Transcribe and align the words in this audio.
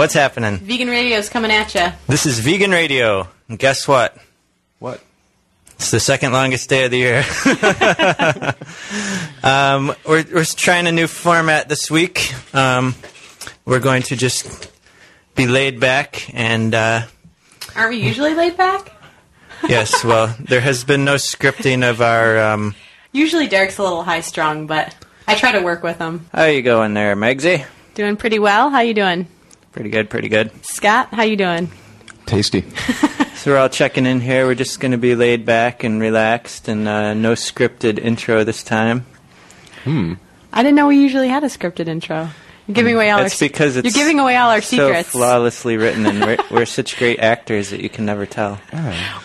What's 0.00 0.14
happening? 0.14 0.56
Vegan 0.56 0.88
Radio's 0.88 1.28
coming 1.28 1.50
at 1.50 1.74
you. 1.74 1.88
This 2.06 2.24
is 2.24 2.38
Vegan 2.38 2.70
Radio. 2.70 3.28
And 3.50 3.58
guess 3.58 3.86
what? 3.86 4.16
What? 4.78 4.98
It's 5.74 5.90
the 5.90 6.00
second 6.00 6.32
longest 6.32 6.70
day 6.70 6.86
of 6.86 6.90
the 6.90 6.96
year. 6.96 7.18
um, 9.42 9.94
we're, 10.08 10.24
we're 10.32 10.44
trying 10.46 10.86
a 10.86 10.92
new 10.92 11.06
format 11.06 11.68
this 11.68 11.90
week. 11.90 12.32
Um, 12.54 12.94
we're 13.66 13.80
going 13.80 14.00
to 14.04 14.16
just 14.16 14.72
be 15.34 15.46
laid 15.46 15.80
back 15.80 16.34
and, 16.34 16.74
uh, 16.74 17.02
Aren't 17.76 17.90
we 17.90 17.98
usually 17.98 18.32
laid 18.32 18.56
back? 18.56 18.94
yes, 19.68 20.02
well, 20.02 20.34
there 20.38 20.62
has 20.62 20.82
been 20.82 21.04
no 21.04 21.16
scripting 21.16 21.86
of 21.86 22.00
our. 22.00 22.38
Um, 22.38 22.74
Usually 23.12 23.48
Derek's 23.48 23.76
a 23.76 23.82
little 23.82 24.02
high 24.02 24.22
strung, 24.22 24.66
but 24.66 24.96
I 25.28 25.34
try 25.34 25.52
to 25.52 25.60
work 25.60 25.82
with 25.82 25.98
him. 25.98 26.26
how 26.32 26.44
are 26.44 26.50
you 26.50 26.62
going 26.62 26.94
there, 26.94 27.14
Megsy? 27.16 27.66
Doing 27.92 28.16
pretty 28.16 28.38
well. 28.38 28.70
How 28.70 28.80
you 28.80 28.94
doing? 28.94 29.26
Pretty 29.72 29.90
good, 29.90 30.10
pretty 30.10 30.28
good. 30.28 30.50
Scott, 30.64 31.08
how 31.12 31.22
you 31.22 31.36
doing? 31.36 31.70
Tasty. 32.26 32.64
So 33.40 33.52
we're 33.52 33.56
all 33.56 33.70
checking 33.70 34.04
in 34.04 34.20
here. 34.20 34.44
We're 34.44 34.54
just 34.54 34.80
going 34.80 34.92
to 34.92 34.98
be 34.98 35.14
laid 35.14 35.46
back 35.46 35.82
and 35.82 35.98
relaxed, 35.98 36.68
and 36.68 36.86
uh, 36.86 37.14
no 37.14 37.32
scripted 37.32 37.98
intro 37.98 38.44
this 38.44 38.62
time. 38.62 39.06
Hmm. 39.84 40.14
I 40.52 40.62
didn't 40.62 40.76
know 40.76 40.88
we 40.88 41.00
usually 41.00 41.28
had 41.28 41.42
a 41.42 41.46
scripted 41.46 41.88
intro. 41.88 42.28
You're 42.70 42.74
giving 42.84 42.94
away 42.96 43.10
all 43.10 43.18
That's 43.20 43.40
our 43.42 43.48
because 43.48 43.76
it's 43.76 43.84
You're 43.84 44.04
giving 44.04 44.20
away 44.20 44.36
all 44.36 44.50
our 44.50 44.60
so 44.60 44.76
secrets. 44.88 45.08
flawlessly 45.10 45.76
written, 45.76 46.06
and 46.06 46.20
we're, 46.20 46.38
we're 46.50 46.66
such 46.66 46.96
great 46.98 47.18
actors 47.18 47.70
that 47.70 47.80
you 47.80 47.88
can 47.88 48.04
never 48.06 48.26
tell. 48.26 48.60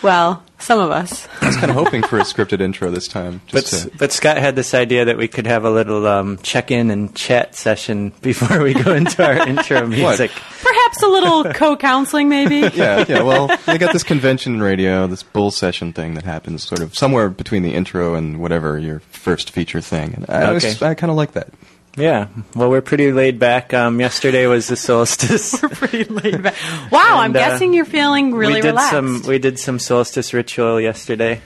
well, 0.02 0.42
some 0.58 0.78
of 0.80 0.90
us. 0.90 1.28
I 1.42 1.46
was 1.48 1.56
kind 1.56 1.70
of 1.70 1.76
hoping 1.76 2.02
for 2.02 2.18
a 2.18 2.22
scripted 2.22 2.60
intro 2.60 2.90
this 2.90 3.08
time. 3.08 3.40
But 3.52 3.66
to, 3.66 3.90
but 3.98 4.10
Scott 4.10 4.38
had 4.38 4.56
this 4.56 4.72
idea 4.74 5.04
that 5.04 5.16
we 5.18 5.28
could 5.28 5.46
have 5.46 5.64
a 5.64 5.70
little 5.70 6.06
um, 6.06 6.38
check-in 6.38 6.90
and 6.90 7.14
chat 7.14 7.54
session 7.54 8.12
before 8.22 8.62
we 8.62 8.74
go 8.74 8.94
into 8.94 9.24
our 9.24 9.34
intro 9.48 9.86
music. 9.86 10.30
Perhaps 10.62 11.02
a 11.02 11.06
little 11.08 11.44
co-counseling, 11.52 12.28
maybe. 12.28 12.60
yeah, 12.74 13.04
yeah. 13.06 13.22
Well, 13.22 13.54
they 13.66 13.76
got 13.78 13.92
this 13.92 14.02
convention 14.02 14.60
radio, 14.62 15.06
this 15.06 15.22
bull 15.22 15.50
session 15.50 15.92
thing 15.92 16.14
that 16.14 16.24
happens 16.24 16.64
sort 16.64 16.80
of 16.80 16.96
somewhere 16.96 17.28
between 17.28 17.62
the 17.62 17.74
intro 17.74 18.14
and 18.14 18.40
whatever 18.40 18.78
your 18.78 19.00
first 19.00 19.50
feature 19.50 19.80
thing. 19.80 20.14
And 20.14 20.30
I, 20.30 20.50
was- 20.52 20.64
Okay. 20.64 20.86
I 20.86 20.94
kind 20.94 21.10
of 21.10 21.16
like 21.16 21.32
that. 21.32 21.48
Yeah, 21.96 22.28
well, 22.54 22.68
we're 22.68 22.82
pretty 22.82 23.10
laid 23.12 23.38
back. 23.38 23.72
Um, 23.72 23.98
yesterday 24.00 24.46
was 24.46 24.68
the 24.68 24.76
solstice. 24.76 25.60
We're 25.62 25.70
pretty 25.70 26.04
laid 26.04 26.42
back. 26.42 26.54
Wow, 26.92 27.18
I'm 27.20 27.26
And, 27.30 27.36
uh, 27.36 27.48
guessing 27.48 27.72
you're 27.72 27.86
feeling 27.86 28.34
really 28.34 28.56
we 28.56 28.60
did 28.60 28.68
relaxed. 28.68 28.90
some 28.90 29.22
we 29.26 29.38
did 29.38 29.58
some 29.58 29.78
solstice 29.78 30.34
ritual 30.34 30.78
yesterday. 30.78 31.40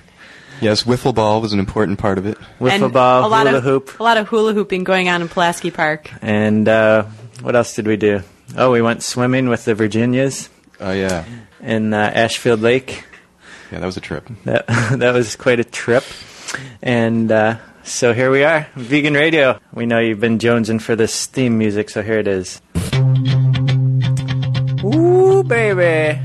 Yes, 0.60 0.82
wiffle 0.82 1.14
ball 1.14 1.40
was 1.40 1.52
an 1.52 1.60
important 1.60 2.00
part 2.00 2.18
of 2.18 2.26
it. 2.26 2.36
Wiffle 2.60 2.70
and 2.84 2.92
ball, 2.92 3.24
a 3.26 3.28
lot 3.28 3.46
hula 3.46 3.58
of, 3.58 3.62
hoop, 3.64 4.00
A 4.00 4.02
lot 4.02 4.16
of 4.18 4.26
hula 4.28 4.52
hooping 4.52 4.82
going 4.84 5.08
on 5.08 5.22
in 5.22 5.28
Pulaski 5.28 5.70
Park. 5.70 6.10
and 6.20 6.68
uh, 6.68 7.04
what 7.42 7.54
else 7.54 7.74
did 7.76 7.86
we 7.86 7.96
do? 7.96 8.22
Oh, 8.56 8.72
we 8.72 8.82
went 8.82 9.02
swimming 9.04 9.48
with 9.48 9.64
the 9.64 9.74
Virginias 9.76 10.50
Oh 10.80 10.90
yeah, 10.92 11.24
in 11.62 11.94
uh, 11.94 12.10
Ashfield 12.12 12.60
Lake. 12.60 13.04
yeah, 13.70 13.78
that 13.78 13.86
was 13.86 13.96
a 13.96 14.00
trip. 14.00 14.28
That 14.44 14.66
that 14.98 15.14
was 15.14 15.36
quite 15.36 15.60
a 15.60 15.64
trip, 15.64 16.02
and 16.82 17.30
uh, 17.30 17.56
so 17.90 18.14
here 18.14 18.30
we 18.30 18.44
are, 18.44 18.68
vegan 18.76 19.14
radio. 19.14 19.58
We 19.74 19.84
know 19.84 19.98
you've 19.98 20.20
been 20.20 20.38
jonesing 20.38 20.80
for 20.80 20.94
this 20.94 21.26
theme 21.26 21.58
music, 21.58 21.90
so 21.90 22.02
here 22.02 22.18
it 22.18 22.28
is. 22.28 22.62
Ooh, 24.84 25.42
baby! 25.42 26.18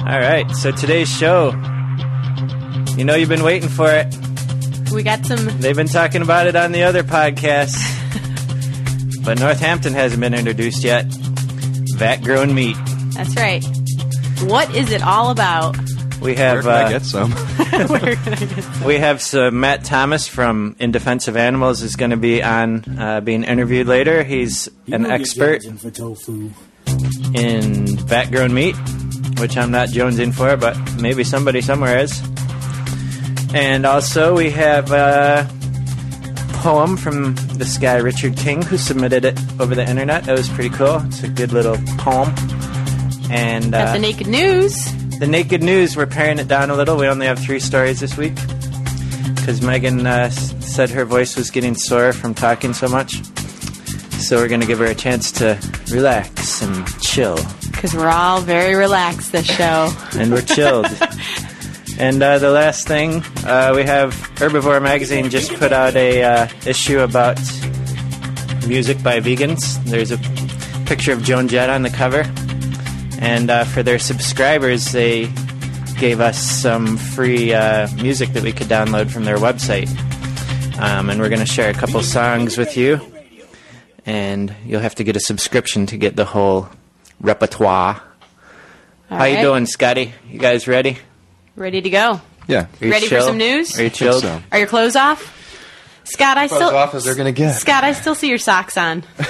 All 0.00 0.18
right, 0.18 0.50
so 0.52 0.70
today's 0.72 1.08
show. 1.08 1.50
You 2.96 3.04
know 3.04 3.14
you've 3.14 3.28
been 3.28 3.42
waiting 3.42 3.68
for 3.68 3.90
it. 3.90 4.06
We 4.92 5.02
got 5.02 5.26
some. 5.26 5.60
They've 5.60 5.76
been 5.76 5.88
talking 5.88 6.22
about 6.22 6.46
it 6.46 6.56
on 6.56 6.72
the 6.72 6.84
other 6.84 7.02
podcasts, 7.02 7.76
but 9.24 9.38
Northampton 9.38 9.92
hasn't 9.92 10.20
been 10.20 10.34
introduced 10.34 10.82
yet. 10.82 11.04
Vat-grown 11.96 12.54
meat. 12.54 12.76
That's 13.12 13.36
right. 13.36 13.64
What 14.44 14.74
is 14.74 14.90
it 14.90 15.02
all 15.02 15.30
about? 15.30 15.76
We 16.24 16.34
have. 16.36 16.64
Where 16.64 16.88
have 16.88 17.12
can 17.12 17.22
uh, 17.22 17.28
I 17.76 17.78
get 17.82 18.78
some? 18.78 18.86
We 18.86 18.96
have 18.96 19.20
some 19.20 19.60
Matt 19.60 19.84
Thomas 19.84 20.26
from 20.26 20.74
In 20.78 20.90
Defense 20.90 21.28
of 21.28 21.36
Animals 21.36 21.82
is 21.82 21.96
going 21.96 22.12
to 22.12 22.16
be 22.16 22.42
on 22.42 22.98
uh, 22.98 23.20
being 23.20 23.44
interviewed 23.44 23.86
later. 23.86 24.24
He's 24.24 24.70
an 24.90 25.04
expert 25.04 25.62
for 25.78 25.90
tofu. 25.90 26.50
in 27.34 27.98
vat 27.98 28.30
grown 28.30 28.54
meat, 28.54 28.74
which 29.38 29.58
I'm 29.58 29.70
not 29.70 29.88
jonesing 29.88 30.32
for, 30.32 30.56
but 30.56 30.78
maybe 30.98 31.24
somebody 31.24 31.60
somewhere 31.60 31.98
is. 31.98 32.22
And 33.52 33.84
also, 33.84 34.34
we 34.34 34.50
have 34.50 34.92
a 34.92 35.46
poem 36.54 36.96
from 36.96 37.34
this 37.58 37.76
guy, 37.76 37.98
Richard 37.98 38.38
King, 38.38 38.62
who 38.62 38.78
submitted 38.78 39.26
it 39.26 39.38
over 39.60 39.74
the 39.74 39.86
internet. 39.86 40.24
That 40.24 40.38
was 40.38 40.48
pretty 40.48 40.70
cool. 40.70 41.02
It's 41.04 41.22
a 41.22 41.28
good 41.28 41.52
little 41.52 41.76
poem. 41.98 42.34
And 43.30 43.72
Got 43.72 43.88
uh, 43.88 43.92
the 43.92 43.98
naked 43.98 44.26
news. 44.26 45.03
The 45.18 45.26
naked 45.28 45.62
news, 45.62 45.96
we're 45.96 46.06
paring 46.06 46.38
it 46.38 46.48
down 46.48 46.70
a 46.70 46.74
little. 46.74 46.96
We 46.96 47.06
only 47.06 47.26
have 47.26 47.38
three 47.38 47.60
stories 47.60 48.00
this 48.00 48.16
week 48.16 48.34
because 49.36 49.60
Megan 49.60 50.06
uh, 50.06 50.30
said 50.30 50.90
her 50.90 51.04
voice 51.04 51.36
was 51.36 51.50
getting 51.50 51.74
sore 51.74 52.12
from 52.12 52.34
talking 52.34 52.72
so 52.72 52.88
much. 52.88 53.22
So 54.20 54.38
we're 54.38 54.48
going 54.48 54.62
to 54.62 54.66
give 54.66 54.78
her 54.78 54.86
a 54.86 54.94
chance 54.94 55.30
to 55.32 55.58
relax 55.90 56.62
and 56.62 56.86
chill. 57.02 57.38
Because 57.70 57.94
we're 57.94 58.08
all 58.08 58.40
very 58.40 58.74
relaxed 58.74 59.32
this 59.32 59.46
show. 59.46 59.92
And 60.16 60.32
we're 60.32 60.40
chilled. 60.40 60.86
and 61.98 62.22
uh, 62.22 62.38
the 62.38 62.50
last 62.50 62.86
thing, 62.86 63.22
uh, 63.44 63.72
we 63.76 63.82
have 63.82 64.14
Herbivore 64.36 64.82
Magazine 64.82 65.28
just 65.28 65.52
put 65.54 65.72
out 65.72 65.94
a 65.94 66.22
uh, 66.22 66.48
issue 66.66 67.00
about 67.00 67.38
music 68.66 69.02
by 69.02 69.20
vegans. 69.20 69.82
There's 69.84 70.10
a 70.10 70.18
picture 70.86 71.12
of 71.12 71.22
Joan 71.22 71.48
Jett 71.48 71.68
on 71.68 71.82
the 71.82 71.90
cover. 71.90 72.24
And 73.20 73.50
uh, 73.50 73.64
for 73.64 73.82
their 73.82 73.98
subscribers, 73.98 74.92
they 74.92 75.30
gave 75.98 76.20
us 76.20 76.38
some 76.38 76.96
free 76.96 77.54
uh, 77.54 77.88
music 77.96 78.30
that 78.30 78.42
we 78.42 78.52
could 78.52 78.66
download 78.66 79.10
from 79.10 79.24
their 79.24 79.36
website. 79.38 79.88
Um, 80.78 81.08
and 81.08 81.20
we're 81.20 81.28
going 81.28 81.40
to 81.40 81.46
share 81.46 81.70
a 81.70 81.74
couple 81.74 82.02
songs 82.02 82.58
with 82.58 82.76
you. 82.76 83.00
And 84.06 84.54
you'll 84.66 84.80
have 84.82 84.96
to 84.96 85.04
get 85.04 85.16
a 85.16 85.20
subscription 85.20 85.86
to 85.86 85.96
get 85.96 86.16
the 86.16 86.24
whole 86.26 86.68
repertoire. 87.20 88.02
All 89.10 89.18
How 89.18 89.24
you 89.24 89.40
doing, 89.40 89.66
Scotty? 89.66 90.12
You 90.28 90.38
guys 90.38 90.66
ready? 90.68 90.98
Ready 91.56 91.80
to 91.80 91.90
go. 91.90 92.20
yeah. 92.48 92.66
Are 92.80 92.84
you 92.84 92.90
Ready 92.90 93.06
for 93.06 93.20
some 93.20 93.38
news? 93.38 93.78
Are 93.78 93.84
you 93.84 93.90
chilled? 93.90 94.22
so. 94.22 94.42
Are 94.52 94.58
your 94.58 94.66
clothes 94.66 94.96
off? 94.96 95.33
Scott, 96.04 96.36
I 96.36 96.46
still 96.46 96.76
off 96.76 96.94
as 96.94 97.04
they're 97.04 97.14
gonna 97.14 97.32
get. 97.32 97.54
Scott, 97.54 97.82
I 97.82 97.92
still 97.92 98.14
see 98.14 98.28
your 98.28 98.38
socks 98.38 98.76
on. 98.76 99.04
I 99.18 99.22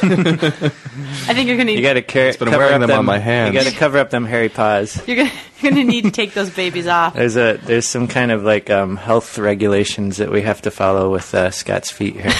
think 1.32 1.48
you're 1.48 1.56
gonna 1.56 1.72
You 1.72 1.82
got 1.82 1.94
to 1.94 2.02
car- 2.02 2.32
been 2.32 2.48
cover 2.50 2.58
wearing 2.58 2.82
up 2.82 2.88
them 2.88 2.98
on 2.98 3.04
my 3.04 3.18
hands. 3.18 3.54
You 3.54 3.60
got 3.60 3.70
to 3.70 3.76
cover 3.76 3.98
up 3.98 4.10
them 4.10 4.24
hairy 4.24 4.48
paws. 4.48 4.96
you're 5.08 5.16
gonna, 5.16 5.32
you're 5.60 5.72
gonna 5.72 5.84
need 5.84 6.02
to 6.04 6.10
take 6.10 6.34
those 6.34 6.50
babies 6.50 6.86
off. 6.86 7.14
There's 7.14 7.36
a 7.36 7.58
there's 7.62 7.86
some 7.86 8.08
kind 8.08 8.32
of 8.32 8.42
like 8.42 8.70
um, 8.70 8.96
health 8.96 9.38
regulations 9.38 10.16
that 10.16 10.30
we 10.30 10.42
have 10.42 10.62
to 10.62 10.70
follow 10.70 11.12
with 11.12 11.32
uh, 11.34 11.50
Scott's 11.50 11.90
feet 11.90 12.14
here. 12.14 12.24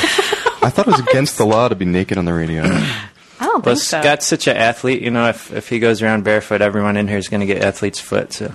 I 0.63 0.71
thought 0.71 0.89
it 0.89 0.93
was 0.93 1.01
against 1.01 1.39
the 1.39 1.47
law 1.47 1.69
to 1.69 1.75
be 1.77 1.85
naked 1.85 2.19
on 2.19 2.25
the 2.25 2.35
radio. 2.35 2.63
I 2.65 3.47
don't 3.47 3.65
well, 3.65 3.75
think 3.75 3.79
so. 3.79 4.01
Scott's 4.01 4.27
such 4.27 4.47
an 4.49 4.57
athlete. 4.57 5.03
You 5.03 5.11
know, 5.11 5.29
if 5.29 5.53
if 5.53 5.69
he 5.69 5.79
goes 5.79 6.03
around 6.03 6.25
barefoot, 6.25 6.61
everyone 6.61 6.97
in 6.97 7.07
here 7.07 7.19
is 7.19 7.29
going 7.29 7.41
to 7.41 7.47
get 7.47 7.63
athlete's 7.63 8.01
foot. 8.01 8.33
So 8.33 8.53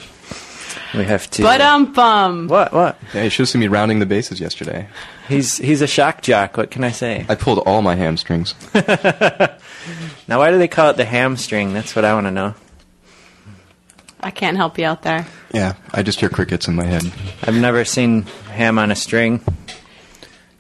we 0.94 1.04
have 1.04 1.30
to. 1.32 1.44
but 1.44 1.62
um 1.62 1.94
bum. 1.94 2.48
what 2.48 2.74
what? 2.74 2.98
Yeah, 3.14 3.24
you 3.24 3.30
should 3.30 3.44
have 3.44 3.50
seen 3.50 3.62
me 3.62 3.68
rounding 3.68 4.00
the 4.00 4.06
bases 4.06 4.40
yesterday. 4.40 4.88
He's 5.28 5.58
he's 5.58 5.82
a 5.82 5.88
shock 5.88 6.22
jock. 6.22 6.58
What 6.58 6.72
can 6.72 6.84
I 6.84 6.92
say? 6.92 7.26
I 7.30 7.36
pulled 7.36 7.60
all 7.60 7.82
my 7.82 7.96
hamstrings. 7.96 8.56
Now, 10.28 10.38
why 10.38 10.52
do 10.52 10.60
they 10.60 10.68
call 10.68 10.92
it 10.92 10.98
the 10.98 11.06
hamstring? 11.06 11.74
That's 11.74 11.96
what 11.96 12.06
I 12.06 12.14
want 12.14 12.28
to 12.28 12.32
know. 12.32 12.54
I 14.20 14.30
can't 14.30 14.58
help 14.58 14.78
you 14.78 14.86
out 14.86 15.02
there. 15.02 15.26
Yeah, 15.52 15.74
I 15.92 16.04
just 16.04 16.20
hear 16.20 16.30
crickets 16.30 16.68
in 16.68 16.76
my 16.76 16.84
head. 16.86 17.04
I've 17.42 17.56
never 17.56 17.84
seen 17.84 18.24
ham 18.52 18.78
on 18.78 18.92
a 18.92 18.96
string. 18.96 19.42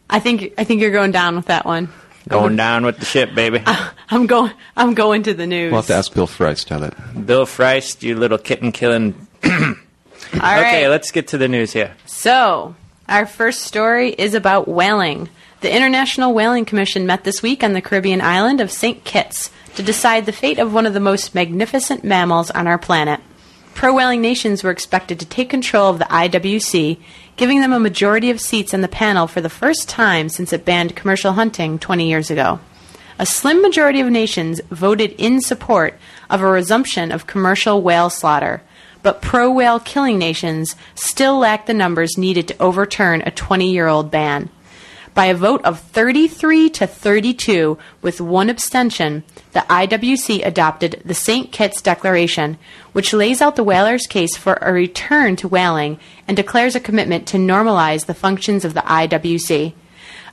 I 0.10 0.20
think 0.20 0.54
I 0.58 0.64
think 0.64 0.82
you're 0.82 0.90
going 0.92 1.12
down 1.12 1.36
with 1.36 1.48
that 1.48 1.66
one. 1.66 1.90
Going 2.28 2.56
down 2.56 2.84
with 2.84 2.98
the 2.98 3.06
ship, 3.06 3.36
baby. 3.36 3.62
I'm 4.10 4.26
going 4.26 4.52
I'm 4.76 4.96
going 4.96 5.22
to 5.24 5.34
the 5.36 5.46
news. 5.46 5.72
We'll 5.72 5.82
have 5.82 5.88
to 5.88 5.94
ask 5.96 6.14
Bill 6.14 6.26
Frist 6.28 6.62
to 6.62 6.66
tell 6.66 6.84
it. 6.84 6.94
Bill 7.26 7.46
Frist, 7.46 8.02
you 8.02 8.16
little 8.16 8.40
kitten 8.40 8.72
killing. 8.72 9.28
All 10.34 10.40
right. 10.40 10.60
Okay, 10.60 10.88
let's 10.88 11.12
get 11.12 11.30
to 11.30 11.38
the 11.38 11.48
news 11.48 11.74
here. 11.74 11.96
So, 12.06 12.76
our 13.08 13.26
first 13.26 13.64
story 13.64 14.12
is 14.12 14.34
about 14.34 14.68
whaling. 14.68 15.30
The 15.62 15.76
International 15.76 16.34
Whaling 16.34 16.66
Commission 16.66 17.06
met 17.06 17.24
this 17.24 17.42
week 17.42 17.64
on 17.64 17.74
the 17.74 17.82
Caribbean 17.82 18.22
island 18.22 18.62
of 18.62 18.72
St. 18.72 19.04
Kitts 19.04 19.52
to 19.76 19.84
decide 19.84 20.26
the 20.26 20.32
fate 20.32 20.60
of 20.60 20.74
one 20.74 20.86
of 20.86 20.94
the 20.94 21.00
most 21.00 21.36
magnificent 21.36 22.04
mammals 22.04 22.52
on 22.52 22.68
our 22.68 22.78
planet. 22.78 23.20
Pro 23.74 23.94
whaling 23.94 24.22
nations 24.22 24.64
were 24.64 24.72
expected 24.72 25.20
to 25.20 25.26
take 25.26 25.50
control 25.50 25.90
of 25.90 26.00
the 26.00 26.06
IWC, 26.06 27.00
giving 27.36 27.62
them 27.62 27.74
a 27.74 27.80
majority 27.80 28.30
of 28.30 28.42
seats 28.42 28.74
on 28.74 28.82
the 28.82 28.88
panel 28.88 29.26
for 29.26 29.42
the 29.42 29.50
first 29.50 29.90
time 29.90 30.30
since 30.30 30.54
it 30.54 30.66
banned 30.66 30.96
commercial 30.96 31.34
hunting 31.34 31.80
20 31.80 32.08
years 32.08 32.30
ago. 32.30 32.60
A 33.18 33.26
slim 33.26 33.62
majority 33.62 34.00
of 34.00 34.10
nations 34.10 34.62
voted 34.70 35.12
in 35.14 35.42
support 35.42 35.98
of 36.30 36.42
a 36.42 36.46
resumption 36.46 37.12
of 37.12 37.28
commercial 37.28 37.82
whale 37.82 38.10
slaughter, 38.10 38.62
but 39.02 39.22
pro 39.22 39.50
whale 39.50 39.80
killing 39.80 40.18
nations 40.18 40.76
still 40.96 41.40
lack 41.40 41.66
the 41.66 41.74
numbers 41.74 42.18
needed 42.18 42.48
to 42.48 42.62
overturn 42.62 43.22
a 43.26 43.32
20 43.32 43.72
year 43.72 43.88
old 43.88 44.12
ban. 44.12 44.50
By 45.14 45.26
a 45.26 45.36
vote 45.36 45.64
of 45.66 45.80
33 45.80 46.70
to 46.70 46.88
32, 46.88 47.78
with 48.02 48.22
one 48.22 48.50
abstention, 48.50 49.24
the 49.54 49.62
IWC 49.62 50.46
adopted 50.46 51.02
the 51.04 51.14
St. 51.14 51.52
Kitts 51.52 51.82
Declaration, 51.82 52.58
which 52.94 53.12
lays 53.12 53.42
out 53.42 53.56
the 53.56 53.64
whalers' 53.64 54.08
case 54.08 54.38
for 54.38 54.54
a 54.62 54.72
return 54.72 55.36
to 55.38 55.48
whaling 55.48 56.00
and 56.28 56.38
declares 56.38 56.76
a 56.76 56.80
commitment 56.80 57.28
to 57.28 57.38
normalize 57.38 58.06
the 58.06 58.14
functions 58.14 58.64
of 58.64 58.74
the 58.74 58.82
IWC. 58.82 59.74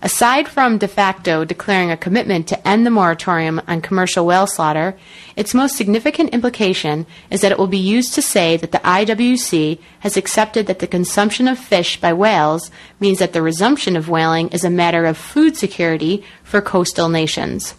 Aside 0.03 0.47
from 0.47 0.79
de 0.79 0.89
facto 0.89 1.45
declaring 1.45 1.91
a 1.91 1.97
commitment 1.97 2.47
to 2.49 2.69
end 2.69 2.85
the 2.85 2.91
moratorium 2.91 3.61
on 3.67 3.81
commercial 3.81 4.27
whale 4.27 4.47
slaughter, 4.47 4.97
its 5.37 5.55
most 5.55 5.77
significant 5.77 6.31
implication 6.35 7.07
is 7.31 7.41
that 7.41 7.53
it 7.53 7.59
will 7.59 7.67
be 7.67 7.79
used 7.79 8.15
to 8.15 8.23
say 8.23 8.57
that 8.59 8.73
the 8.73 8.79
IWC 8.79 9.79
has 10.01 10.17
accepted 10.17 10.67
that 10.67 10.81
the 10.81 10.87
consumption 10.87 11.49
of 11.49 11.59
fish 11.59 12.01
by 12.01 12.13
whales 12.13 12.71
means 13.01 13.19
that 13.21 13.33
the 13.33 13.43
resumption 13.43 13.97
of 13.97 14.09
whaling 14.09 14.49
is 14.49 14.65
a 14.65 14.71
matter 14.71 15.07
of 15.07 15.17
food 15.17 15.57
security 15.57 16.23
for 16.45 16.61
coastal 16.61 17.09
nations. 17.09 17.75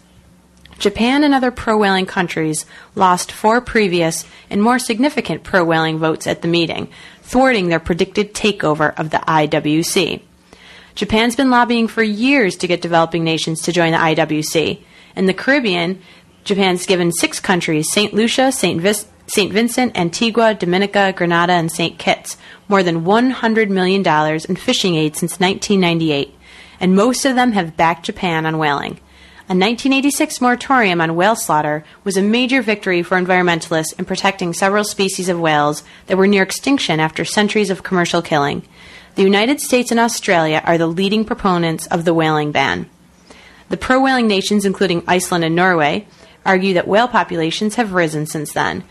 Japan 0.78 1.24
and 1.24 1.34
other 1.34 1.50
pro 1.50 1.76
whaling 1.76 2.06
countries 2.06 2.64
lost 2.94 3.32
four 3.32 3.60
previous 3.60 4.24
and 4.48 4.62
more 4.62 4.78
significant 4.78 5.42
pro 5.42 5.64
whaling 5.64 5.98
votes 5.98 6.26
at 6.26 6.42
the 6.42 6.48
meeting, 6.48 6.88
thwarting 7.22 7.68
their 7.68 7.80
predicted 7.80 8.32
takeover 8.32 8.94
of 8.98 9.10
the 9.10 9.18
IWC. 9.18 10.22
Japan's 10.98 11.36
been 11.36 11.48
lobbying 11.48 11.86
for 11.86 12.02
years 12.02 12.56
to 12.56 12.66
get 12.66 12.82
developing 12.82 13.22
nations 13.22 13.62
to 13.62 13.70
join 13.70 13.92
the 13.92 13.98
IWC. 13.98 14.82
In 15.14 15.26
the 15.26 15.32
Caribbean, 15.32 16.02
Japan's 16.42 16.86
given 16.86 17.12
six 17.12 17.38
countries 17.38 17.86
St. 17.92 18.12
Lucia, 18.12 18.50
St. 18.50 18.80
Vis- 18.80 19.06
St. 19.28 19.52
Vincent, 19.52 19.96
Antigua, 19.96 20.54
Dominica, 20.54 21.14
Grenada, 21.16 21.52
and 21.52 21.70
St. 21.70 22.00
Kitts 22.00 22.36
more 22.66 22.82
than 22.82 23.04
$100 23.04 23.68
million 23.68 24.04
in 24.48 24.56
fishing 24.56 24.96
aid 24.96 25.14
since 25.14 25.38
1998, 25.38 26.34
and 26.80 26.96
most 26.96 27.24
of 27.24 27.36
them 27.36 27.52
have 27.52 27.76
backed 27.76 28.06
Japan 28.06 28.44
on 28.44 28.58
whaling. 28.58 28.98
A 29.48 29.54
1986 29.54 30.40
moratorium 30.40 31.00
on 31.00 31.14
whale 31.14 31.36
slaughter 31.36 31.84
was 32.02 32.16
a 32.16 32.22
major 32.22 32.60
victory 32.60 33.04
for 33.04 33.16
environmentalists 33.16 33.96
in 34.00 34.04
protecting 34.04 34.52
several 34.52 34.82
species 34.82 35.28
of 35.28 35.38
whales 35.38 35.84
that 36.06 36.18
were 36.18 36.26
near 36.26 36.42
extinction 36.42 36.98
after 36.98 37.24
centuries 37.24 37.70
of 37.70 37.84
commercial 37.84 38.20
killing. 38.20 38.64
The 39.18 39.24
United 39.24 39.60
States 39.60 39.90
and 39.90 39.98
Australia 39.98 40.62
are 40.64 40.78
the 40.78 40.86
leading 40.86 41.24
proponents 41.24 41.88
of 41.88 42.04
the 42.04 42.14
whaling 42.14 42.52
ban. 42.52 42.88
The 43.68 43.76
pro 43.76 44.00
whaling 44.00 44.28
nations, 44.28 44.64
including 44.64 45.02
Iceland 45.08 45.42
and 45.42 45.56
Norway, 45.56 46.06
argue 46.46 46.74
that 46.74 46.86
whale 46.86 47.08
populations 47.08 47.74
have 47.74 47.94
risen 47.94 48.26
since 48.26 48.52
then. 48.52 48.84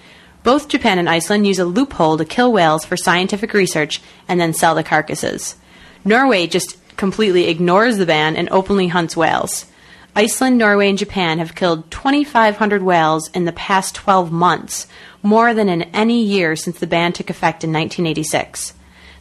Both 0.43 0.67
Japan 0.67 0.99
and 0.99 1.09
Iceland 1.09 1.47
use 1.47 1.59
a 1.59 1.63
loophole 1.63 2.17
to 2.17 2.25
kill 2.25 2.51
whales 2.51 2.83
for 2.83 2.97
scientific 2.97 3.53
research 3.53 4.01
and 4.27 4.37
then 4.37 4.51
sell 4.51 4.75
the 4.75 4.83
carcasses. 4.83 5.55
Norway 6.03 6.45
just 6.45 6.75
completely 6.97 7.47
ignores 7.47 7.97
the 7.97 8.05
ban 8.05 8.35
and 8.35 8.49
openly 8.49 8.89
hunts 8.89 9.15
whales. 9.15 9.67
Iceland, 10.13 10.57
Norway, 10.57 10.89
and 10.89 10.97
Japan 10.97 11.39
have 11.39 11.55
killed 11.55 11.89
2,500 11.89 12.83
whales 12.83 13.29
in 13.29 13.45
the 13.45 13.53
past 13.53 13.95
12 13.95 14.29
months, 14.29 14.87
more 15.23 15.53
than 15.53 15.69
in 15.69 15.83
any 15.83 16.21
year 16.21 16.57
since 16.57 16.79
the 16.79 16.85
ban 16.85 17.13
took 17.13 17.29
effect 17.29 17.63
in 17.63 17.71
1986. 17.71 18.73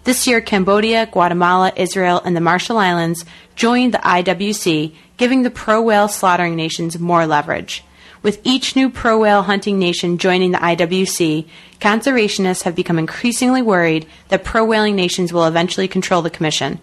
This 0.07 0.29
year, 0.29 0.41
Cambodia, 0.41 1.07
Guatemala, 1.07 1.73
Israel, 1.75 2.23
and 2.25 2.37
the 2.37 2.41
Marshall 2.41 2.79
Islands 2.79 3.25
joined 3.57 3.93
the 3.93 3.99
IWC, 3.99 4.95
giving 5.17 5.43
the 5.43 5.51
pro 5.51 5.83
whale 5.83 6.07
slaughtering 6.07 6.55
nations 6.55 6.97
more 6.97 7.27
leverage. 7.27 7.83
With 8.23 8.41
each 8.45 8.77
new 8.77 8.89
pro 8.89 9.19
whale 9.19 9.43
hunting 9.43 9.81
nation 9.81 10.19
joining 10.19 10.53
the 10.53 10.59
IWC, 10.59 11.49
conservationists 11.81 12.63
have 12.63 12.77
become 12.77 13.01
increasingly 13.01 13.63
worried 13.63 14.07
that 14.29 14.45
pro 14.45 14.65
whaling 14.65 14.95
nations 14.95 15.33
will 15.33 15.45
eventually 15.45 15.89
control 15.89 16.23
the 16.23 16.31
Commission. 16.31 16.79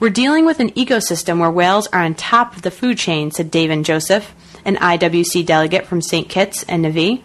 We're 0.00 0.10
dealing 0.10 0.44
with 0.44 0.58
an 0.58 0.70
ecosystem 0.70 1.38
where 1.38 1.52
whales 1.52 1.86
are 1.92 2.00
on 2.00 2.16
top 2.16 2.56
of 2.56 2.62
the 2.62 2.72
food 2.72 2.98
chain, 2.98 3.30
said 3.30 3.52
David 3.52 3.84
Joseph, 3.84 4.34
an 4.64 4.74
IWC 4.74 5.46
delegate 5.46 5.86
from 5.86 6.02
St. 6.02 6.28
Kitts 6.28 6.64
and 6.64 6.82
Nevis. 6.82 7.20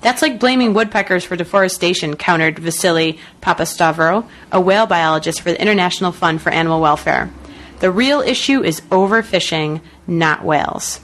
That's 0.00 0.22
like 0.22 0.38
blaming 0.38 0.74
woodpeckers 0.74 1.24
for 1.24 1.36
deforestation, 1.36 2.16
countered 2.16 2.58
Vassili 2.58 3.18
Papastavrou, 3.42 4.28
a 4.52 4.60
whale 4.60 4.86
biologist 4.86 5.40
for 5.40 5.50
the 5.50 5.60
International 5.60 6.12
Fund 6.12 6.42
for 6.42 6.50
Animal 6.50 6.80
Welfare. 6.80 7.30
The 7.80 7.90
real 7.90 8.20
issue 8.20 8.62
is 8.62 8.80
overfishing, 8.82 9.80
not 10.06 10.44
whales. 10.44 11.00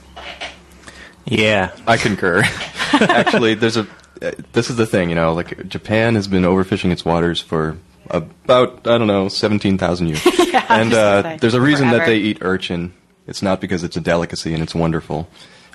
Yeah. 1.25 1.75
I 1.87 1.97
concur. 1.97 2.43
Actually, 2.93 3.55
there's 3.55 3.77
a. 3.77 3.87
Uh, 4.21 4.31
this 4.53 4.69
is 4.69 4.75
the 4.75 4.85
thing, 4.85 5.09
you 5.09 5.15
know, 5.15 5.33
like 5.33 5.67
Japan 5.67 6.13
has 6.15 6.27
been 6.27 6.43
overfishing 6.43 6.91
its 6.91 7.03
waters 7.03 7.41
for 7.41 7.77
about 8.09 8.87
I 8.87 8.97
don't 8.97 9.07
know 9.07 9.29
seventeen 9.29 9.77
thousand 9.79 10.07
years, 10.07 10.23
Yeah, 10.47 10.65
and 10.69 10.93
uh, 10.93 11.37
there's 11.39 11.55
a 11.55 11.61
reason 11.61 11.89
that 11.89 12.05
they 12.05 12.17
eat 12.17 12.39
urchin. 12.41 12.93
It's 13.25 13.41
not 13.41 13.61
because 13.61 13.83
it's 13.83 13.97
a 13.97 14.01
delicacy 14.01 14.53
and 14.53 14.61
it's 14.61 14.75
wonderful. 14.75 15.27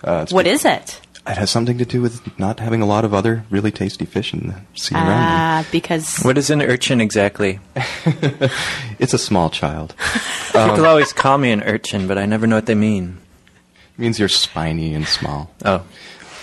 Uh, 0.04 0.20
it's 0.22 0.32
What 0.32 0.46
is 0.46 0.64
it? 0.64 1.00
It 1.28 1.36
has 1.38 1.50
something 1.50 1.76
to 1.78 1.84
do 1.84 2.00
with 2.00 2.38
not 2.38 2.60
having 2.60 2.82
a 2.82 2.86
lot 2.86 3.04
of 3.04 3.12
other 3.12 3.44
really 3.50 3.72
tasty 3.72 4.04
fish 4.04 4.32
in 4.32 4.48
the 4.48 4.60
sea 4.80 4.94
around 4.94 5.10
Ah, 5.10 5.66
because 5.72 6.18
What 6.22 6.38
is 6.38 6.50
an 6.50 6.62
urchin 6.62 7.00
exactly? 7.00 7.58
It's 8.98 9.12
a 9.12 9.18
small 9.18 9.50
child. 9.50 9.94
People 10.52 10.86
always 10.86 11.12
call 11.12 11.38
me 11.38 11.50
an 11.52 11.62
urchin, 11.62 12.06
but 12.06 12.16
I 12.16 12.26
never 12.26 12.46
know 12.46 12.56
what 12.56 12.66
they 12.66 12.74
mean. 12.74 13.18
It 13.98 14.00
means 14.00 14.18
you're 14.18 14.28
spiny 14.28 14.94
and 14.94 15.06
small. 15.06 15.50
Oh. 15.64 15.82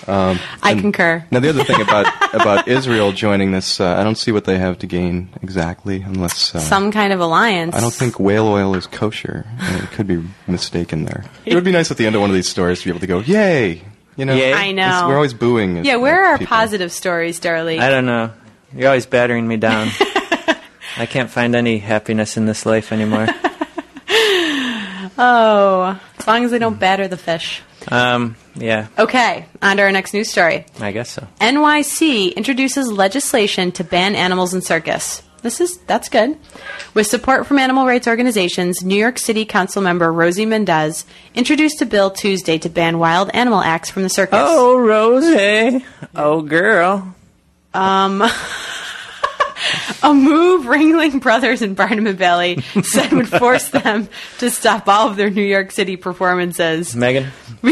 I 0.08 0.76
concur. 0.80 1.26
Now 1.32 1.40
the 1.40 1.50
other 1.50 1.64
thing 1.64 1.82
about 1.88 2.08
about 2.34 2.68
Israel 2.68 3.12
joining 3.14 3.52
this, 3.52 3.80
uh, 3.80 3.96
I 3.98 4.04
don't 4.04 4.18
see 4.18 4.32
what 4.32 4.44
they 4.46 4.58
have 4.58 4.78
to 4.80 4.88
gain 4.88 5.30
exactly, 5.42 6.02
unless 6.02 6.54
uh, 6.54 6.60
Some 6.60 6.92
kind 6.92 7.14
of 7.14 7.20
alliance. 7.22 7.74
I 7.76 7.80
don't 7.80 7.94
think 7.94 8.20
whale 8.20 8.48
oil 8.48 8.76
is 8.76 8.86
kosher. 8.88 9.46
I 9.60 9.72
mean, 9.74 9.84
it 9.84 9.92
could 9.92 10.08
be 10.08 10.22
mistaken 10.46 11.06
there. 11.06 11.24
It 11.46 11.56
would 11.56 11.64
be 11.64 11.72
nice 11.72 11.90
at 11.90 11.98
the 11.98 12.06
end 12.06 12.16
of 12.16 12.22
one 12.22 12.30
of 12.30 12.36
these 12.36 12.50
stories 12.50 12.80
to 12.80 12.86
be 12.86 12.90
able 12.92 13.00
to 13.00 13.08
go, 13.08 13.20
"Yay!" 13.20 13.82
You 14.16 14.26
know, 14.26 14.36
Yay. 14.36 14.54
I 14.54 14.72
know. 14.72 14.84
It's- 14.86 15.04
we're 15.08 15.16
always 15.16 15.34
booing. 15.34 15.78
as- 15.80 15.86
Yeah, 15.86 15.96
where 15.96 16.24
are 16.24 16.28
our 16.32 16.38
people. 16.38 16.56
positive 16.56 16.92
stories, 16.92 17.40
Darlie? 17.40 17.80
I 17.80 17.90
don't 17.90 18.06
know. 18.06 18.32
You're 18.76 18.88
always 18.90 19.06
battering 19.06 19.48
me 19.48 19.58
down. 19.58 19.90
I 20.98 21.06
can't 21.08 21.30
find 21.30 21.56
any 21.56 21.80
happiness 21.80 22.38
in 22.38 22.46
this 22.46 22.66
life 22.66 22.92
anymore. 22.92 23.28
Oh, 25.16 26.00
as 26.18 26.28
long 26.28 26.44
as 26.44 26.50
they 26.52 26.58
don't 26.58 26.80
batter 26.80 27.08
the 27.08 27.18
fish. 27.18 27.62
Um, 27.90 28.36
yeah, 28.56 28.88
Okay, 28.98 29.46
on 29.62 29.78
to 29.78 29.84
our 29.84 29.92
next 29.92 30.14
news 30.14 30.30
story. 30.30 30.66
I 30.80 30.92
guess 30.92 31.12
so. 31.12 31.28
NYC 31.40 32.36
introduces 32.36 32.92
legislation 32.92 33.72
to 33.74 33.84
ban 33.84 34.16
animals 34.16 34.54
in 34.56 34.62
circus. 34.62 35.22
This 35.44 35.60
is 35.62 35.78
that's 35.80 36.10
good. 36.10 36.38
With 36.94 37.06
support 37.06 37.46
from 37.46 37.60
animal 37.60 37.86
rights 37.86 38.08
organizations, 38.08 38.82
New 38.82 38.96
York 38.96 39.20
City 39.20 39.44
Council 39.46 39.82
member 39.82 40.12
Rosie 40.12 40.46
Mendez 40.46 41.06
introduced 41.36 41.82
a 41.82 41.86
bill 41.86 42.10
Tuesday 42.10 42.58
to 42.60 42.70
ban 42.70 42.98
wild 42.98 43.30
animal 43.34 43.60
acts 43.62 43.92
from 43.92 44.04
the 44.04 44.10
circus. 44.10 44.40
Oh, 44.42 44.78
Rosie. 44.78 45.86
Oh, 46.16 46.42
girl. 46.42 47.14
Um 47.74 48.24
a 50.04 50.14
move 50.14 50.66
Ringling 50.66 51.22
Brothers 51.22 51.62
and 51.62 51.76
Barnum 51.76 52.08
and 52.08 52.18
Bailey 52.18 52.62
said 52.84 53.12
would 53.12 53.30
force 53.30 53.70
them 53.70 54.08
to 54.40 54.50
stop 54.50 54.88
all 54.88 55.10
of 55.10 55.18
their 55.18 55.30
New 55.30 55.44
York 55.44 55.72
City 55.72 55.98
performances. 55.98 56.96
Megan, 56.96 57.32